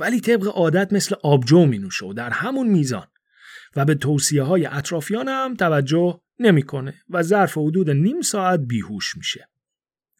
ولی 0.00 0.20
طبق 0.20 0.46
عادت 0.46 0.92
مثل 0.92 1.14
آبجو 1.22 1.66
مینوشه 1.66 2.06
و 2.06 2.12
در 2.12 2.30
همون 2.30 2.68
میزان 2.68 3.06
و 3.76 3.84
به 3.84 3.94
توصیه 3.94 4.42
های 4.42 4.66
اطرافیان 4.66 5.28
هم 5.28 5.54
توجه 5.54 6.20
نمی‌کنه 6.38 6.94
و 7.08 7.22
ظرف 7.22 7.58
حدود 7.58 7.90
نیم 7.90 8.20
ساعت 8.20 8.60
بیهوش 8.60 9.16
میشه. 9.16 9.48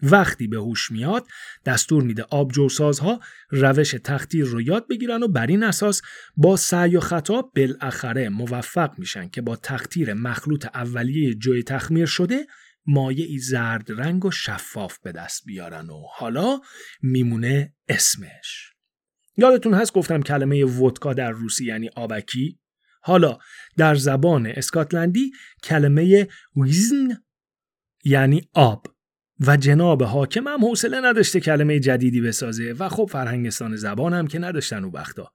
وقتی 0.02 0.46
به 0.46 0.56
هوش 0.56 0.90
میاد 0.90 1.26
دستور 1.64 2.02
میده 2.02 2.22
آبجوسازها 2.22 3.20
روش 3.50 3.94
تختیر 4.04 4.44
رو 4.44 4.62
یاد 4.62 4.88
بگیرن 4.88 5.22
و 5.22 5.28
بر 5.28 5.46
این 5.46 5.62
اساس 5.62 6.02
با 6.36 6.56
سعی 6.56 6.96
و 6.96 7.00
خطا 7.00 7.42
بالاخره 7.42 8.28
موفق 8.28 8.98
میشن 8.98 9.28
که 9.28 9.40
با 9.42 9.56
تختیر 9.56 10.14
مخلوط 10.14 10.66
اولیه 10.74 11.34
جوی 11.34 11.62
تخمیر 11.62 12.06
شده 12.06 12.46
مایعی 12.86 13.38
زرد 13.38 13.92
رنگ 13.92 14.24
و 14.24 14.30
شفاف 14.30 14.98
به 14.98 15.12
دست 15.12 15.42
بیارن 15.46 15.90
و 15.90 16.02
حالا 16.16 16.60
میمونه 17.02 17.74
اسمش. 17.88 18.72
یادتون 19.36 19.74
هست 19.74 19.92
گفتم 19.92 20.22
کلمه 20.22 20.64
ودکا 20.64 21.14
در 21.14 21.30
روسی 21.30 21.64
یعنی 21.64 21.90
آبکی؟ 21.96 22.60
حالا 23.02 23.38
در 23.76 23.94
زبان 23.94 24.46
اسکاتلندی 24.46 25.32
کلمه 25.62 26.28
ویزن 26.56 27.08
یعنی 28.04 28.48
آب. 28.52 28.93
و 29.40 29.56
جناب 29.56 30.02
حاکم 30.02 30.48
هم 30.48 30.64
حوصله 30.64 31.00
نداشته 31.00 31.40
کلمه 31.40 31.80
جدیدی 31.80 32.20
بسازه 32.20 32.74
و 32.78 32.88
خب 32.88 33.08
فرهنگستان 33.12 33.76
زبان 33.76 34.14
هم 34.14 34.26
که 34.26 34.38
نداشتن 34.38 34.84
او 34.84 34.92
وقتا 34.92 35.32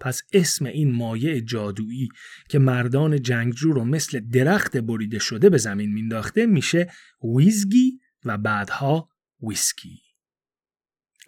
پس 0.00 0.22
اسم 0.32 0.66
این 0.66 0.92
مایع 0.92 1.40
جادویی 1.40 2.08
که 2.48 2.58
مردان 2.58 3.22
جنگجو 3.22 3.72
رو 3.72 3.84
مثل 3.84 4.20
درخت 4.20 4.76
بریده 4.76 5.18
شده 5.18 5.50
به 5.50 5.58
زمین 5.58 5.92
مینداخته 5.92 6.46
میشه 6.46 6.90
ویزگی 7.36 8.00
و 8.24 8.38
بعدها 8.38 9.08
ویسکی 9.42 10.00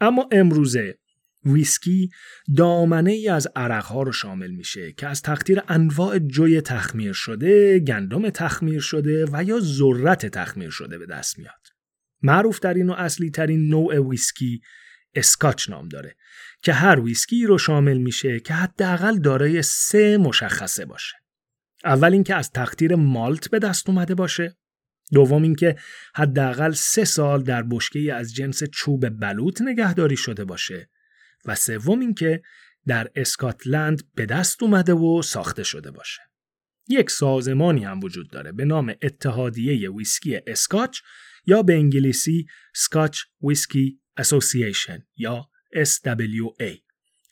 اما 0.01 0.29
امروزه 0.33 0.99
ویسکی 1.45 2.11
دامنه 2.57 3.11
ای 3.11 3.29
از 3.29 3.49
عرقها 3.57 4.03
رو 4.03 4.13
شامل 4.13 4.51
میشه 4.51 4.93
که 4.93 5.07
از 5.07 5.23
تقطیر 5.23 5.63
انواع 5.69 6.19
جوی 6.19 6.61
تخمیر 6.61 7.13
شده، 7.13 7.79
گندم 7.79 8.31
تخمیر 8.31 8.81
شده 8.81 9.27
و 9.33 9.45
یا 9.45 9.61
ذرت 9.61 10.27
تخمیر 10.27 10.71
شده 10.71 10.99
به 10.99 11.07
دست 11.07 11.39
میاد. 11.39 11.62
معروف 12.23 12.59
ترین 12.59 12.91
و 12.91 12.93
اصلی 12.93 13.31
ترین 13.31 13.69
نوع 13.69 14.09
ویسکی 14.09 14.61
اسکاچ 15.15 15.71
نام 15.71 15.89
داره 15.89 16.17
که 16.63 16.73
هر 16.73 17.01
ویسکی 17.01 17.47
رو 17.47 17.59
شامل 17.59 17.99
میشه 17.99 18.41
که 18.41 18.55
حداقل 18.55 19.19
دارای 19.19 19.63
سه 19.63 20.17
مشخصه 20.17 20.85
باشه. 20.85 21.17
اول 21.85 22.13
اینکه 22.13 22.35
از 22.35 22.51
تقطیر 22.51 22.95
مالت 22.95 23.51
به 23.51 23.59
دست 23.59 23.89
اومده 23.89 24.15
باشه 24.15 24.57
دوم 25.13 25.43
اینکه 25.43 25.77
حداقل 26.15 26.73
سه 26.73 27.05
سال 27.05 27.43
در 27.43 27.63
بشکه 27.63 28.15
از 28.15 28.35
جنس 28.35 28.65
چوب 28.65 29.09
بلوط 29.09 29.63
نگهداری 29.63 30.17
شده 30.17 30.45
باشه 30.45 30.91
و 31.45 31.55
سوم 31.55 32.01
اینکه 32.01 32.43
در 32.87 33.09
اسکاتلند 33.17 34.03
به 34.15 34.27
دست 34.27 34.63
اومده 34.63 34.95
و 34.95 35.23
ساخته 35.23 35.63
شده 35.63 35.91
باشه. 35.91 36.23
یک 36.89 37.11
سازمانی 37.11 37.85
هم 37.85 38.01
وجود 38.01 38.31
داره 38.31 38.53
به 38.53 38.65
نام 38.65 38.95
اتحادیه 39.03 39.91
ویسکی 39.91 40.41
اسکاچ 40.47 41.01
یا 41.47 41.63
به 41.63 41.75
انگلیسی 41.75 42.47
Scotch 42.75 43.19
Whisky 43.43 44.01
Association 44.17 44.99
یا 45.17 45.49
SWA 45.75 46.83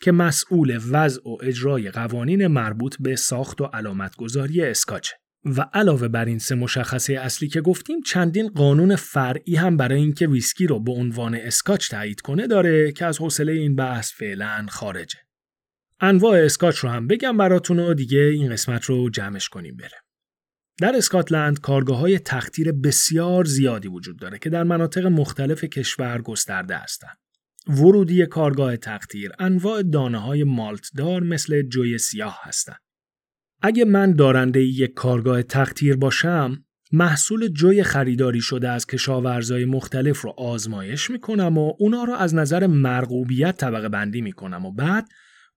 که 0.03 0.13
مسئول 0.13 0.81
وضع 0.91 1.29
و 1.29 1.37
اجرای 1.43 1.91
قوانین 1.91 2.47
مربوط 2.47 2.97
به 3.01 3.17
ساخت 3.17 3.61
و 3.61 3.65
علامتگذاری 3.65 4.63
اسکاچه. 4.63 5.17
و 5.45 5.61
علاوه 5.75 6.09
بر 6.09 6.25
این 6.25 6.39
سه 6.39 6.55
مشخصه 6.55 7.13
اصلی 7.13 7.49
که 7.49 7.61
گفتیم 7.61 8.01
چندین 8.03 8.49
قانون 8.49 8.97
فرعی 8.97 9.57
هم 9.57 9.77
برای 9.77 10.01
اینکه 10.01 10.27
ویسکی 10.27 10.67
رو 10.67 10.81
به 10.81 10.93
عنوان 10.93 11.35
اسکاچ 11.35 11.91
تایید 11.91 12.21
کنه 12.21 12.47
داره 12.47 12.93
که 12.93 13.07
از 13.07 13.19
حوصله 13.19 13.53
این 13.53 13.77
بحث 13.77 14.13
فعلا 14.13 14.67
خارجه. 14.69 15.19
انواع 16.01 16.45
اسکاچ 16.45 16.79
رو 16.79 16.89
هم 16.89 17.07
بگم 17.07 17.37
براتون 17.37 17.79
و 17.79 17.95
دیگه 17.95 18.21
این 18.21 18.53
قسمت 18.53 18.85
رو 18.85 19.11
جمعش 19.11 19.49
کنیم 19.49 19.77
بره. 19.77 20.10
در 20.79 20.97
اسکاتلند 20.97 21.61
کارگاه 21.61 21.99
های 21.99 22.19
تختیر 22.19 22.73
بسیار 22.73 23.45
زیادی 23.45 23.89
وجود 23.89 24.19
داره 24.19 24.39
که 24.39 24.51
در 24.51 24.63
مناطق 24.63 25.07
مختلف 25.07 25.65
کشور 25.65 26.23
گسترده 26.23 26.77
هستند. 26.77 27.19
ورودی 27.69 28.27
کارگاه 28.27 28.77
تختیر 28.77 29.33
انواع 29.39 29.83
دانه 29.83 30.19
های 30.19 30.45
مالتدار 30.45 31.23
مثل 31.23 31.63
جوی 31.63 31.99
سیاه 31.99 32.39
هستند. 32.43 32.81
اگه 33.63 33.85
من 33.85 34.13
دارنده 34.13 34.63
یک 34.63 34.95
کارگاه 34.95 35.43
تختیر 35.43 35.97
باشم 35.97 36.65
محصول 36.93 37.49
جوی 37.49 37.83
خریداری 37.83 38.41
شده 38.41 38.69
از 38.69 38.87
کشاورزای 38.87 39.65
مختلف 39.65 40.21
رو 40.21 40.31
آزمایش 40.31 41.11
می‌کنم 41.11 41.59
و 41.59 41.73
اونا 41.79 42.05
رو 42.05 42.13
از 42.13 42.35
نظر 42.35 42.67
مرغوبیت 42.67 43.57
طبقه 43.57 43.89
بندی 43.89 44.21
می‌کنم 44.21 44.67
و 44.67 44.73
بعد 44.73 45.09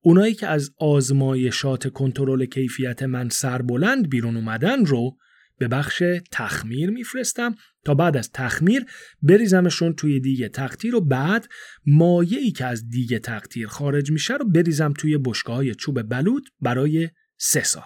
اونایی 0.06 0.34
که 0.34 0.48
از 0.48 0.72
آزمایشات 0.78 1.88
کنترل 1.88 2.46
کیفیت 2.46 3.04
من 3.04 3.30
سربلند 3.30 4.10
بیرون 4.10 4.36
اومدن 4.36 4.86
رو 4.86 5.18
به 5.58 5.68
بخش 5.68 6.04
تخمیر 6.32 6.90
میفرستم 6.90 7.56
تا 7.86 7.94
بعد 7.94 8.18
از 8.18 8.32
تخمیر 8.32 8.86
بریزمشون 9.22 9.94
توی 9.94 10.20
دیگه 10.20 10.50
تختیر 10.50 10.96
و 10.96 11.02
بعد 11.02 11.48
مایعی 11.86 12.52
که 12.52 12.66
از 12.66 12.90
دیگه 12.90 13.20
تختیر 13.20 13.68
خارج 13.68 14.12
میشه 14.12 14.34
رو 14.34 14.50
بریزم 14.50 14.94
توی 14.94 15.18
بشکه 15.18 15.74
چوب 15.74 16.02
بلود 16.02 16.50
برای 16.62 17.10
سه 17.38 17.64
سال. 17.64 17.84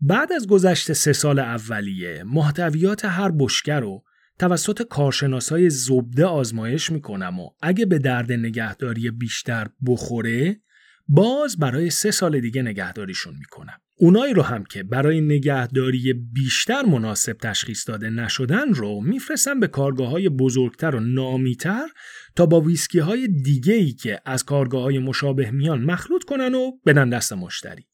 بعد 0.00 0.32
از 0.32 0.46
گذشت 0.46 0.92
سه 0.92 1.12
سال 1.12 1.38
اولیه 1.38 2.24
محتویات 2.26 3.04
هر 3.04 3.30
بشکه 3.38 3.74
رو 3.74 4.02
توسط 4.38 4.82
کارشناسای 4.82 5.70
زبده 5.70 6.24
آزمایش 6.24 6.92
می‌کنم 6.92 7.40
و 7.40 7.50
اگه 7.62 7.86
به 7.86 7.98
درد 7.98 8.32
نگهداری 8.32 9.10
بیشتر 9.10 9.68
بخوره 9.86 10.60
باز 11.08 11.56
برای 11.56 11.90
سه 11.90 12.10
سال 12.10 12.40
دیگه 12.40 12.62
نگهداریشون 12.62 13.34
می‌کنم. 13.38 13.80
اونایی 14.00 14.34
رو 14.34 14.42
هم 14.42 14.64
که 14.64 14.82
برای 14.82 15.20
نگهداری 15.20 16.12
بیشتر 16.12 16.82
مناسب 16.82 17.32
تشخیص 17.32 17.88
داده 17.88 18.10
نشدن 18.10 18.74
رو 18.74 19.00
میفرستم 19.00 19.60
به 19.60 19.66
کارگاه 19.66 20.08
های 20.10 20.28
بزرگتر 20.28 20.94
و 20.94 21.00
نامیتر 21.00 21.88
تا 22.36 22.46
با 22.46 22.60
ویسکی 22.60 22.98
های 22.98 23.28
دیگه 23.28 23.74
ای 23.74 23.92
که 23.92 24.20
از 24.24 24.44
کارگاه 24.44 24.82
های 24.82 24.98
مشابه 24.98 25.50
میان 25.50 25.84
مخلوط 25.84 26.24
کنن 26.24 26.54
و 26.54 26.72
بدن 26.86 27.08
دست 27.08 27.32
مشتری. 27.32 27.86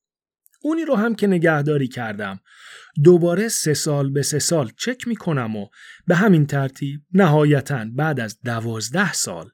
اونی 0.62 0.84
رو 0.84 0.94
هم 0.94 1.14
که 1.14 1.26
نگهداری 1.26 1.88
کردم 1.88 2.40
دوباره 3.04 3.48
سه 3.48 3.74
سال 3.74 4.10
به 4.10 4.22
سه 4.22 4.38
سال 4.38 4.70
چک 4.78 5.08
می‌کنم 5.08 5.56
و 5.56 5.66
به 6.06 6.14
همین 6.14 6.46
ترتیب 6.46 7.00
نهایتا 7.12 7.86
بعد 7.94 8.20
از 8.20 8.40
دوازده 8.40 9.12
سال 9.12 9.50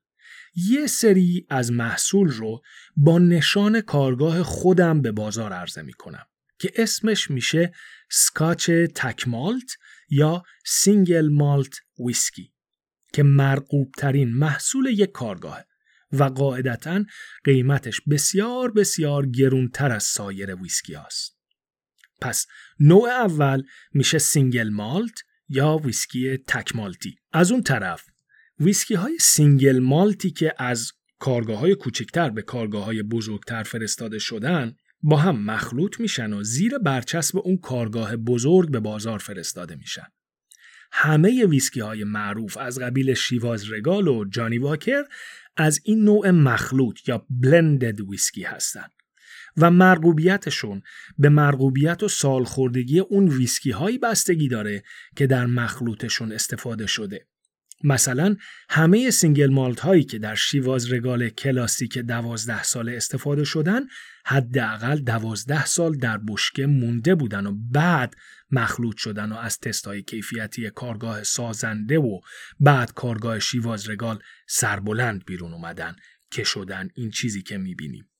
یه 0.68 0.86
سری 0.86 1.46
از 1.50 1.72
محصول 1.72 2.28
رو 2.28 2.60
با 2.96 3.18
نشان 3.18 3.80
کارگاه 3.80 4.42
خودم 4.42 5.02
به 5.02 5.12
بازار 5.12 5.52
عرضه 5.52 5.82
می‌کنم 5.82 6.26
که 6.58 6.72
اسمش 6.76 7.30
میشه 7.30 7.72
سکاچ 8.10 8.70
تکمالت 8.70 9.72
یا 10.10 10.42
single 10.66 11.28
malt 11.28 11.74
whisky 12.06 12.52
که 13.12 13.22
مرغوب 13.22 13.92
ترین 13.98 14.34
محصول 14.34 14.86
یک 14.86 15.12
کارگاهه 15.12 15.66
و 16.12 16.24
قاعدتا 16.24 17.04
قیمتش 17.44 18.00
بسیار 18.10 18.72
بسیار 18.72 19.26
گرونتر 19.26 19.92
از 19.92 20.04
سایر 20.04 20.54
ویسکی 20.54 20.94
هاست. 20.94 21.38
پس 22.20 22.46
نوع 22.80 23.08
اول 23.08 23.62
میشه 23.92 24.18
single 24.18 24.68
malt 24.68 25.22
یا 25.48 25.76
ویسکی 25.76 26.36
تک 26.36 26.76
مالتی. 26.76 27.16
از 27.32 27.52
اون 27.52 27.62
طرف 27.62 28.09
ویسکی 28.60 28.94
های 28.94 29.18
single 29.20 29.78
malt 29.78 30.20
ی 30.20 30.30
که 30.30 30.54
از 30.58 30.92
کارگاه 31.18 31.58
های 31.58 31.74
کوچکتر 31.74 32.30
به 32.30 32.42
کارگاه 32.42 32.84
های 32.84 33.02
بزرگتر 33.02 33.62
فرستاده 33.62 34.18
شدن 34.18 34.74
با 35.02 35.16
هم 35.16 35.42
مخلوط 35.42 36.00
میشن 36.00 36.32
و 36.32 36.42
زیر 36.42 36.78
برچسب 36.78 37.38
اون 37.38 37.56
کارگاه 37.56 38.16
بزرگ 38.16 38.70
به 38.70 38.80
بازار 38.80 39.18
فرستاده 39.18 39.76
میشن. 39.76 40.06
همه 40.92 41.46
ویسکی 41.46 41.80
های 41.80 42.04
معروف 42.04 42.56
از 42.56 42.78
قبیل 42.78 43.14
Chivas 43.14 43.72
Regal 43.72 44.08
و 44.08 44.24
Johnnie 44.24 44.58
Walker 44.58 45.02
از 45.56 45.80
این 45.84 46.04
نوع 46.04 46.30
مخلوط 46.30 47.08
یا 47.08 47.26
blended 47.30 48.00
whisky 48.00 48.42
هستند 48.42 48.90
و 49.56 49.70
مرغوبیتشون 49.70 50.82
به 51.18 51.28
مرغوبیت 51.28 52.02
و 52.02 52.08
سالخوردگی 52.08 52.98
اون 52.98 53.28
ویسکی 53.28 53.70
هایی 53.70 53.98
بستگی 53.98 54.48
داره 54.48 54.82
که 55.16 55.26
در 55.26 55.46
مخلوطشون 55.46 56.32
استفاده 56.32 56.86
شده 56.86 57.26
مثلا 57.84 58.36
همه 58.70 59.10
single 59.10 59.50
malt 59.50 59.80
هایی 59.80 60.04
که 60.04 60.18
در 60.18 60.34
Chivas 60.34 60.92
Regal 60.92 61.28
کلاسیک 61.28 61.98
دوازده 61.98 62.62
ساله 62.62 62.96
استفاده 62.96 63.44
شدن 63.44 63.80
حداقل 64.26 64.98
دوازده 64.98 65.64
سال 65.64 65.96
در 65.96 66.18
بشکه 66.28 66.66
مونده 66.66 67.14
بودن 67.14 67.46
و 67.46 67.56
بعد 67.70 68.16
مخلوط 68.50 68.96
شدن 68.96 69.32
و 69.32 69.36
از 69.36 69.58
تست 69.58 69.86
های 69.86 70.02
کیفیتی 70.02 70.70
کارگاه 70.70 71.22
سازنده 71.22 71.98
و 71.98 72.20
بعد 72.60 72.92
کارگاه 72.92 73.38
شیواز 73.38 73.88
رگال 73.88 74.18
سربلند 74.48 75.24
بیرون 75.24 75.52
اومدن 75.52 75.96
که 76.30 76.44
شدن 76.44 76.88
این 76.94 77.10
چیزی 77.10 77.42
که 77.42 77.58
می‌بینیم. 77.58 78.10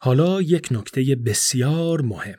حالا 0.00 0.42
یک 0.42 0.68
نکته 0.70 1.16
بسیار 1.16 2.00
مهم. 2.00 2.38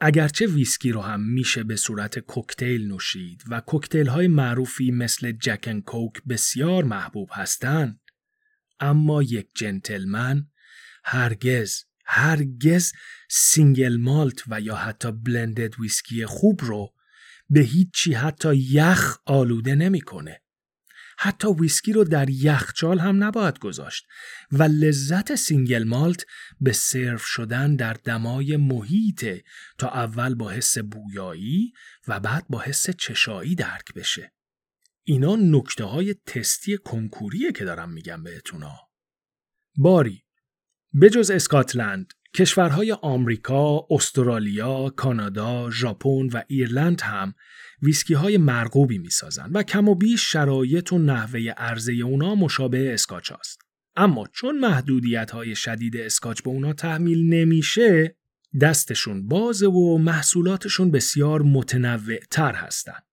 اگرچه 0.00 0.46
ویسکی 0.46 0.92
رو 0.92 1.00
هم 1.00 1.20
میشه 1.20 1.64
به 1.64 1.76
صورت 1.76 2.18
کوکتیل 2.18 2.88
نوشید 2.88 3.44
و 3.50 3.60
کوکتیل 3.60 4.06
های 4.06 4.28
معروفی 4.28 4.90
مثل 4.90 5.32
جکن 5.32 5.80
کوک 5.80 6.12
بسیار 6.28 6.84
محبوب 6.84 7.28
هستند 7.32 8.00
اما 8.80 9.22
یک 9.22 9.48
جنتلمن 9.54 10.46
هرگز 11.04 11.84
هرگز 12.04 12.92
single 13.30 13.96
malt 13.96 14.42
و 14.48 14.60
یا 14.60 14.74
حتی 14.74 15.12
blended 15.12 15.80
whisky 15.80 16.26
خوب 16.26 16.60
رو 16.62 16.94
به 17.50 17.60
هیچی 17.60 18.12
حتی 18.14 18.56
یخ 18.56 19.18
آلوده 19.24 19.74
نمی‌کنه. 19.74 20.42
حتی 21.20 21.48
ویسکی 21.48 21.92
رو 21.92 22.04
در 22.04 22.30
یخچال 22.30 22.98
هم 22.98 23.24
نباید 23.24 23.58
گذاشت 23.58 24.06
و 24.52 24.62
لذت 24.62 25.34
single 25.34 25.84
malt 25.84 26.24
به 26.60 26.72
سرو 26.72 27.18
شدن 27.18 27.76
در 27.76 27.92
دمای 27.92 28.56
محیط 28.56 29.26
تا 29.78 29.88
اول 29.88 30.34
با 30.34 30.50
حس 30.50 30.78
بویایی 30.78 31.72
و 32.08 32.20
بعد 32.20 32.48
با 32.48 32.60
حس 32.60 32.90
چشایی 32.90 33.54
درک 33.54 33.94
بشه. 33.94 34.32
اینا 35.04 35.36
نکته 35.36 35.84
های 35.84 36.14
تستی 36.14 36.76
کنکوریه 36.76 37.52
که 37.52 37.64
دارم 37.64 37.90
میگم 37.90 38.22
بهتونا. 38.22 38.76
باری 39.76 40.24
بجز 41.02 41.30
اسکاتلند 41.30 42.14
کشورهای 42.34 42.92
آمریکا، 42.92 43.86
استرالیا، 43.90 44.90
کانادا، 44.96 45.70
ژاپن 45.70 46.28
و 46.32 46.42
ایرلند 46.48 47.00
هم 47.00 47.34
ویسکی 47.82 48.14
های 48.14 48.36
مرغوبی 48.36 48.98
می 48.98 49.10
سازن 49.10 49.50
و 49.52 49.62
کم 49.62 49.88
و 49.88 49.94
بیش 49.94 50.32
شرایط 50.32 50.92
و 50.92 50.98
نحوه 50.98 51.40
عرضه 51.40 51.92
اونا 51.92 52.34
مشابه 52.34 52.94
اسکاچ 52.94 53.32
هاست. 53.32 53.60
اما 53.96 54.26
چون 54.32 54.58
محدودیت 54.58 55.30
های 55.30 55.54
شدید 55.54 55.96
اسکاچ 55.96 56.42
به 56.42 56.50
اونا 56.50 56.72
تحمیل 56.72 57.34
نمیشه 57.34 58.16
دستشون 58.60 59.28
بازه 59.28 59.66
و 59.66 59.98
محصولاتشون 59.98 60.90
بسیار 60.90 61.42
متنوع 61.42 62.18
تر 62.30 62.54
هستن. 62.54 63.07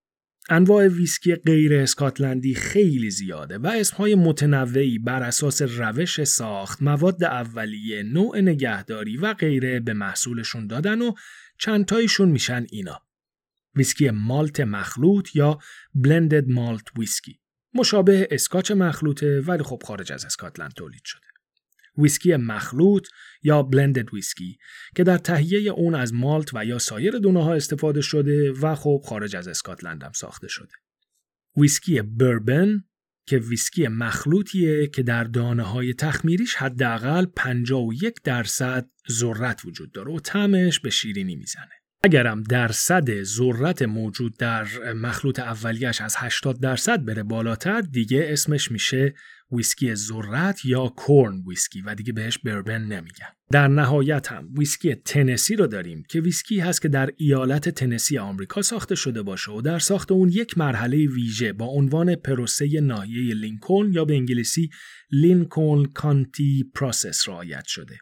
انواع 0.50 0.88
ویسکی 0.88 1.36
غیر 1.36 1.74
اسکاتلندی 1.74 2.56
خیلی 2.56 3.10
زیاده 3.10 3.58
و 3.58 3.68
اسمهای 3.68 4.16
متنوعی 4.16 5.00
بر 5.00 5.24
اساس 5.24 5.62
روش 5.62 6.24
ساخت، 6.24 6.82
مواد 6.82 7.24
اولیه، 7.24 8.04
نوع 8.04 8.42
نگهداری 8.42 9.18
و 9.18 9.34
غیره 9.34 9.80
به 9.80 9.94
محصولشون 9.94 10.68
دادن 10.68 11.02
و 11.02 11.14
چندتایشون 11.58 12.30
میشن 12.30 12.66
اینا. 12.70 13.02
ویسکی 13.76 14.10
مالت 14.10 14.60
مخلوط 14.60 15.36
یا 15.36 15.60
blended 15.94 16.48
malt 16.50 16.86
whisky. 16.98 17.40
مشابه 17.74 18.28
اسکاچ 18.32 18.72
مخلوطه 18.72 19.42
ولی 19.42 19.64
خب 19.64 19.82
خارج 19.86 20.12
از 20.12 20.26
اسکاتلند 20.26 20.72
تولید 20.72 21.02
شده. 21.06 21.26
ویسکی 21.98 22.36
مخلوط 22.36 23.08
یا 23.46 23.64
blended 23.64 24.14
whisky 24.14 24.58
که 24.96 25.04
در 25.04 25.18
تهیه 25.18 25.72
اون 25.72 25.96
از 25.96 26.14
مالت 26.14 26.54
و 26.54 26.66
یا 26.66 26.78
سایر 26.78 27.18
دونه 27.18 27.44
ها 27.44 27.54
استفاده 27.54 28.02
شده 28.02 28.52
و 28.52 28.76
خب 28.76 29.02
خارج 29.06 29.36
از 29.36 29.48
اسکاتلند 29.48 30.04
هم 30.04 30.12
ساخته 30.12 30.48
شده. 30.48 30.74
ویسکی 31.58 32.02
بربن 32.02 32.84
که 33.28 33.38
ویسکی 33.38 33.88
مخلوطیه 33.88 34.88
که 34.88 35.04
در 35.04 35.24
دانه 35.24 35.64
های 35.64 35.94
تخمیریش 35.94 36.56
حداقل 36.56 37.26
51 37.26 38.14
درصد 38.24 38.90
ذرت 39.12 39.66
وجود 39.66 39.92
داره 39.92 40.12
و 40.12 40.20
طعمش 40.20 40.80
به 40.80 40.90
شیرینی 40.90 41.36
می‌زنه. 41.36 41.72
اگرم 42.04 42.44
درصد 42.44 43.24
ذرت 43.24 43.82
موجود 43.82 44.38
در 44.38 44.94
مخلوط 44.94 45.40
اولیش 45.40 46.02
از 46.02 46.16
80 46.18 46.62
درصد 46.62 47.06
بره 47.06 47.24
بالاتر 47.24 47.82
دیگه 47.82 48.28
اسمش 48.30 48.72
میشه 48.72 49.14
ویسکی 49.52 49.96
ذرت 49.96 50.66
یا 50.66 50.88
corn 50.88 51.44
whiskey 51.48 51.82
و 51.82 51.96
دیگه 51.96 52.14
بهش 52.14 52.38
بربن 52.38 52.82
نمیگن. 52.82 53.28
در 53.52 53.68
نهایت 53.68 54.32
هم 54.32 54.50
ویسکی 54.58 54.96
تنسی 54.96 55.56
رو 55.56 55.68
داریم 55.68 56.04
که 56.10 56.22
ویسکی 56.22 56.60
هست 56.60 56.82
که 56.82 56.88
در 56.88 57.10
ایالت 57.18 57.70
تنسی 57.70 58.18
آمریکا 58.18 58.62
ساخته 58.62 58.96
شده 58.96 59.22
باشه 59.22 59.52
و 59.52 59.62
در 59.62 59.80
ساخت 59.80 60.12
اون 60.12 60.30
یک 60.30 60.58
مرحله 60.58 61.08
ویژه 61.08 61.54
با 61.54 61.66
عنوان 61.66 62.16
پروسه 62.16 62.80
ناحیه 62.82 63.34
لینکلن 63.36 63.94
یا 63.94 64.06
به 64.06 64.14
انگلیسی 64.14 64.70
Lincoln 65.12 65.86
County 65.86 66.72
Process 66.76 67.30
رعایت 67.30 67.66
شده. 67.66 67.98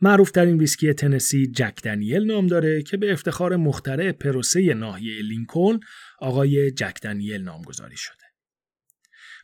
معروف 0.00 0.30
ترین 0.30 0.58
ویسکی 0.58 0.92
تنسی 0.92 1.46
جک 1.46 1.82
دنیل 1.84 2.24
نام 2.24 2.46
داره 2.46 2.82
که 2.82 2.96
به 2.96 3.12
افتخار 3.12 3.56
مخترع 3.56 4.12
پروسه 4.12 4.74
ناحیه 4.74 5.22
لینکلن 5.22 5.80
آقای 6.20 6.70
جک 6.70 7.00
دنیل 7.02 7.42
نامگذاری 7.42 7.96
شده. 7.96 8.17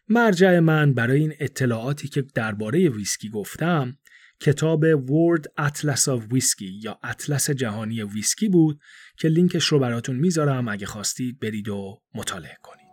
مرجع 0.08 0.58
من 0.58 0.94
برای 0.94 1.20
این 1.20 1.34
اطلاعاتی 1.40 2.08
که 2.08 2.22
درباره 2.22 2.88
ویسکی 2.88 3.28
گفتم 3.28 3.96
کتاب 4.40 4.84
World 5.06 5.44
Atlas 5.60 6.00
of 6.00 6.34
Whiskey 6.34 6.84
یا 6.84 6.98
اطلس 7.02 7.50
جهانی 7.50 8.02
ویسکی 8.02 8.48
بود 8.48 8.80
که 9.18 9.28
لینکش 9.28 9.64
رو 9.64 9.78
براتون 9.78 10.16
می‌ذارم 10.16 10.68
اگه 10.68 10.86
خواستید 10.86 11.40
برید 11.40 11.68
و 11.68 12.02
مطالعه 12.14 12.56
کنید. 12.62 12.83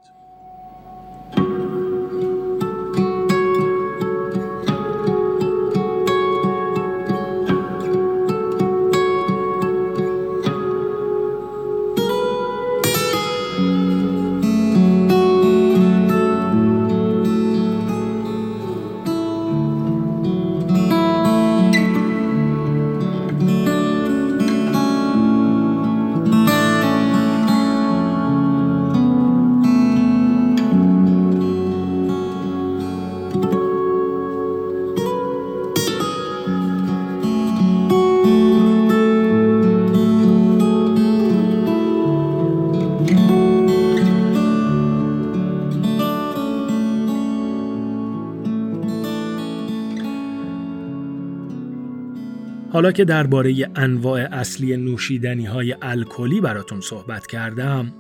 حالا 52.82 52.92
که 52.92 53.06
درباره 53.06 53.70
انواع 53.76 54.20
اصلی 54.22 54.78
نوشیدنی 54.78 55.46
های 55.46 55.76
الکلی 55.82 56.42
براتون 56.42 56.82
صحبت 56.82 57.28
کردم 57.28 57.94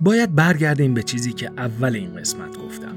باید 0.00 0.34
برگردیم 0.34 0.94
به 0.94 1.02
چیزی 1.02 1.32
که 1.32 1.50
اول 1.58 1.96
این 1.96 2.16
قسمت 2.16 2.58
گفتم 2.58 2.94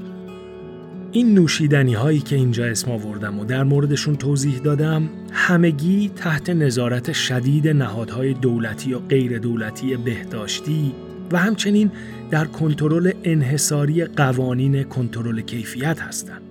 این 1.12 1.34
نوشیدنی 1.34 1.94
هایی 1.94 2.20
که 2.20 2.36
اینجا 2.36 2.64
اسم 2.64 2.90
آوردم 2.90 3.38
و 3.38 3.44
در 3.44 3.64
موردشون 3.64 4.16
توضیح 4.16 4.58
دادم 4.58 5.08
همگی 5.32 6.10
تحت 6.16 6.50
نظارت 6.50 7.12
شدید 7.12 7.68
نهادهای 7.68 8.34
دولتی 8.34 8.94
و 8.94 8.98
غیر 8.98 9.38
دولتی 9.38 9.96
بهداشتی 9.96 10.94
و 11.32 11.38
همچنین 11.38 11.90
در 12.30 12.44
کنترل 12.44 13.12
انحصاری 13.24 14.04
قوانین 14.04 14.82
کنترل 14.82 15.40
کیفیت 15.40 16.00
هستند. 16.00 16.42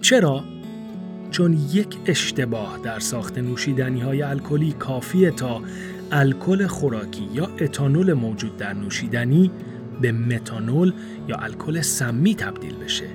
چرا؟ 0.00 0.44
چون 1.32 1.58
یک 1.72 1.96
اشتباه 2.06 2.80
در 2.82 2.98
ساخت 2.98 3.38
نوشیدنی 3.38 4.00
های 4.00 4.22
الکلی 4.22 4.72
کافیه 4.72 5.30
تا 5.30 5.62
الکل 6.12 6.66
خوراکی 6.66 7.28
یا 7.34 7.50
اتانول 7.60 8.12
موجود 8.12 8.56
در 8.56 8.72
نوشیدنی 8.72 9.50
به 10.00 10.12
متانول 10.12 10.92
یا 11.28 11.36
الکل 11.36 11.80
سمی 11.80 12.34
تبدیل 12.34 12.74
بشه 12.74 13.06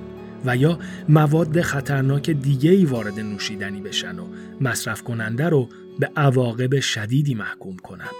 و 0.44 0.56
یا 0.56 0.78
مواد 1.08 1.60
خطرناک 1.60 2.30
دیگه 2.30 2.70
ای 2.70 2.84
وارد 2.84 3.20
نوشیدنی 3.20 3.80
بشن 3.80 4.18
و 4.18 4.26
مصرف 4.60 5.02
کننده 5.02 5.48
رو 5.48 5.68
به 5.98 6.10
عواقب 6.16 6.80
شدیدی 6.80 7.34
محکوم 7.34 7.76
کنن. 7.76 8.10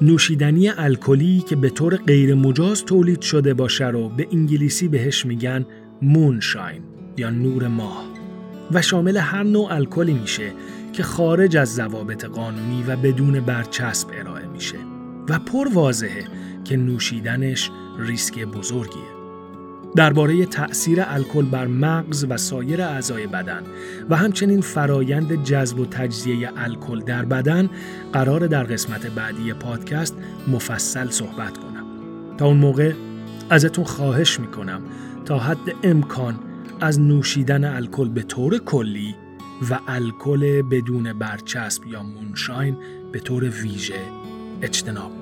نوشیدنی 0.00 0.68
الکلی 0.68 1.44
که 1.48 1.56
به 1.56 1.70
طور 1.70 1.96
غیر 1.96 2.34
مجاز 2.34 2.84
تولید 2.84 3.20
شده 3.20 3.54
باشه 3.54 3.86
رو 3.86 4.08
به 4.08 4.28
انگلیسی 4.32 4.88
بهش 4.88 5.26
میگن 5.26 5.66
مونشاین 6.02 6.82
یا 7.16 7.30
نور 7.30 7.68
ماه. 7.68 8.19
و 8.72 8.82
شامل 8.82 9.16
هر 9.16 9.42
نوع 9.42 9.72
الکلی 9.72 10.14
میشه 10.14 10.52
که 10.92 11.02
خارج 11.02 11.56
از 11.56 11.74
ضوابط 11.74 12.24
قانونی 12.24 12.84
و 12.88 12.96
بدون 12.96 13.40
برچسب 13.40 14.08
ارائه 14.12 14.46
میشه 14.46 14.78
و 15.28 15.38
پر 15.38 15.68
واضحه 15.74 16.24
که 16.64 16.76
نوشیدنش 16.76 17.70
ریسک 17.98 18.44
بزرگیه. 18.44 19.20
درباره 19.96 20.46
تأثیر 20.46 20.98
الکل 21.06 21.44
بر 21.44 21.66
مغز 21.66 22.26
و 22.28 22.36
سایر 22.36 22.82
اعضای 22.82 23.26
بدن 23.26 23.62
و 24.10 24.16
همچنین 24.16 24.60
فرایند 24.60 25.44
جذب 25.44 25.78
و 25.80 25.86
تجزیه 25.86 26.50
الکل 26.56 27.00
در 27.00 27.24
بدن 27.24 27.70
قرار 28.12 28.46
در 28.46 28.62
قسمت 28.62 29.06
بعدی 29.06 29.52
پادکست 29.52 30.16
مفصل 30.48 31.10
صحبت 31.10 31.58
کنم. 31.58 31.86
تا 32.38 32.46
اون 32.46 32.56
موقع 32.56 32.92
ازتون 33.50 33.84
خواهش 33.84 34.40
می‌کنم 34.40 34.82
تا 35.24 35.38
حد 35.38 35.74
امکان 35.82 36.38
از 36.80 37.00
نوشیدن 37.00 37.64
الکل 37.64 38.08
به 38.08 38.22
طور 38.22 38.58
کلی 38.58 39.14
و 39.70 39.80
الکل 39.86 40.62
بدون 40.62 41.12
برچسب 41.12 41.86
یا 41.86 42.02
مونشاین 42.02 42.76
به 43.12 43.20
طور 43.20 43.44
ویژه 43.44 44.00
اجتناب 44.62 45.19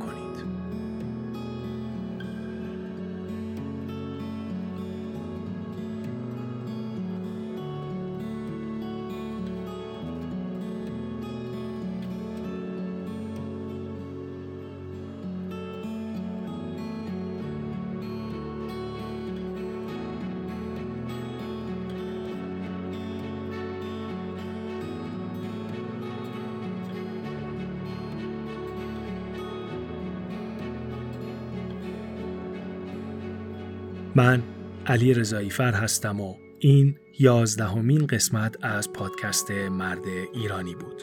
من 34.19 34.43
علی 34.87 35.15
رضایی 35.15 35.51
فر 35.51 35.73
هستم 35.73 36.21
و 36.21 36.35
این 36.59 36.97
یازدهمین 37.19 38.07
قسمت 38.07 38.65
از 38.65 38.93
پادکست 38.93 39.51
مرد 39.51 40.07
ایرانی 40.35 40.75
بود. 40.75 41.03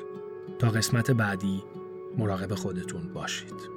تا 0.60 0.70
قسمت 0.70 1.12
بعدی 1.12 1.64
مراقب 2.18 2.56
خودتون 2.56 3.14
باشید 3.14 3.75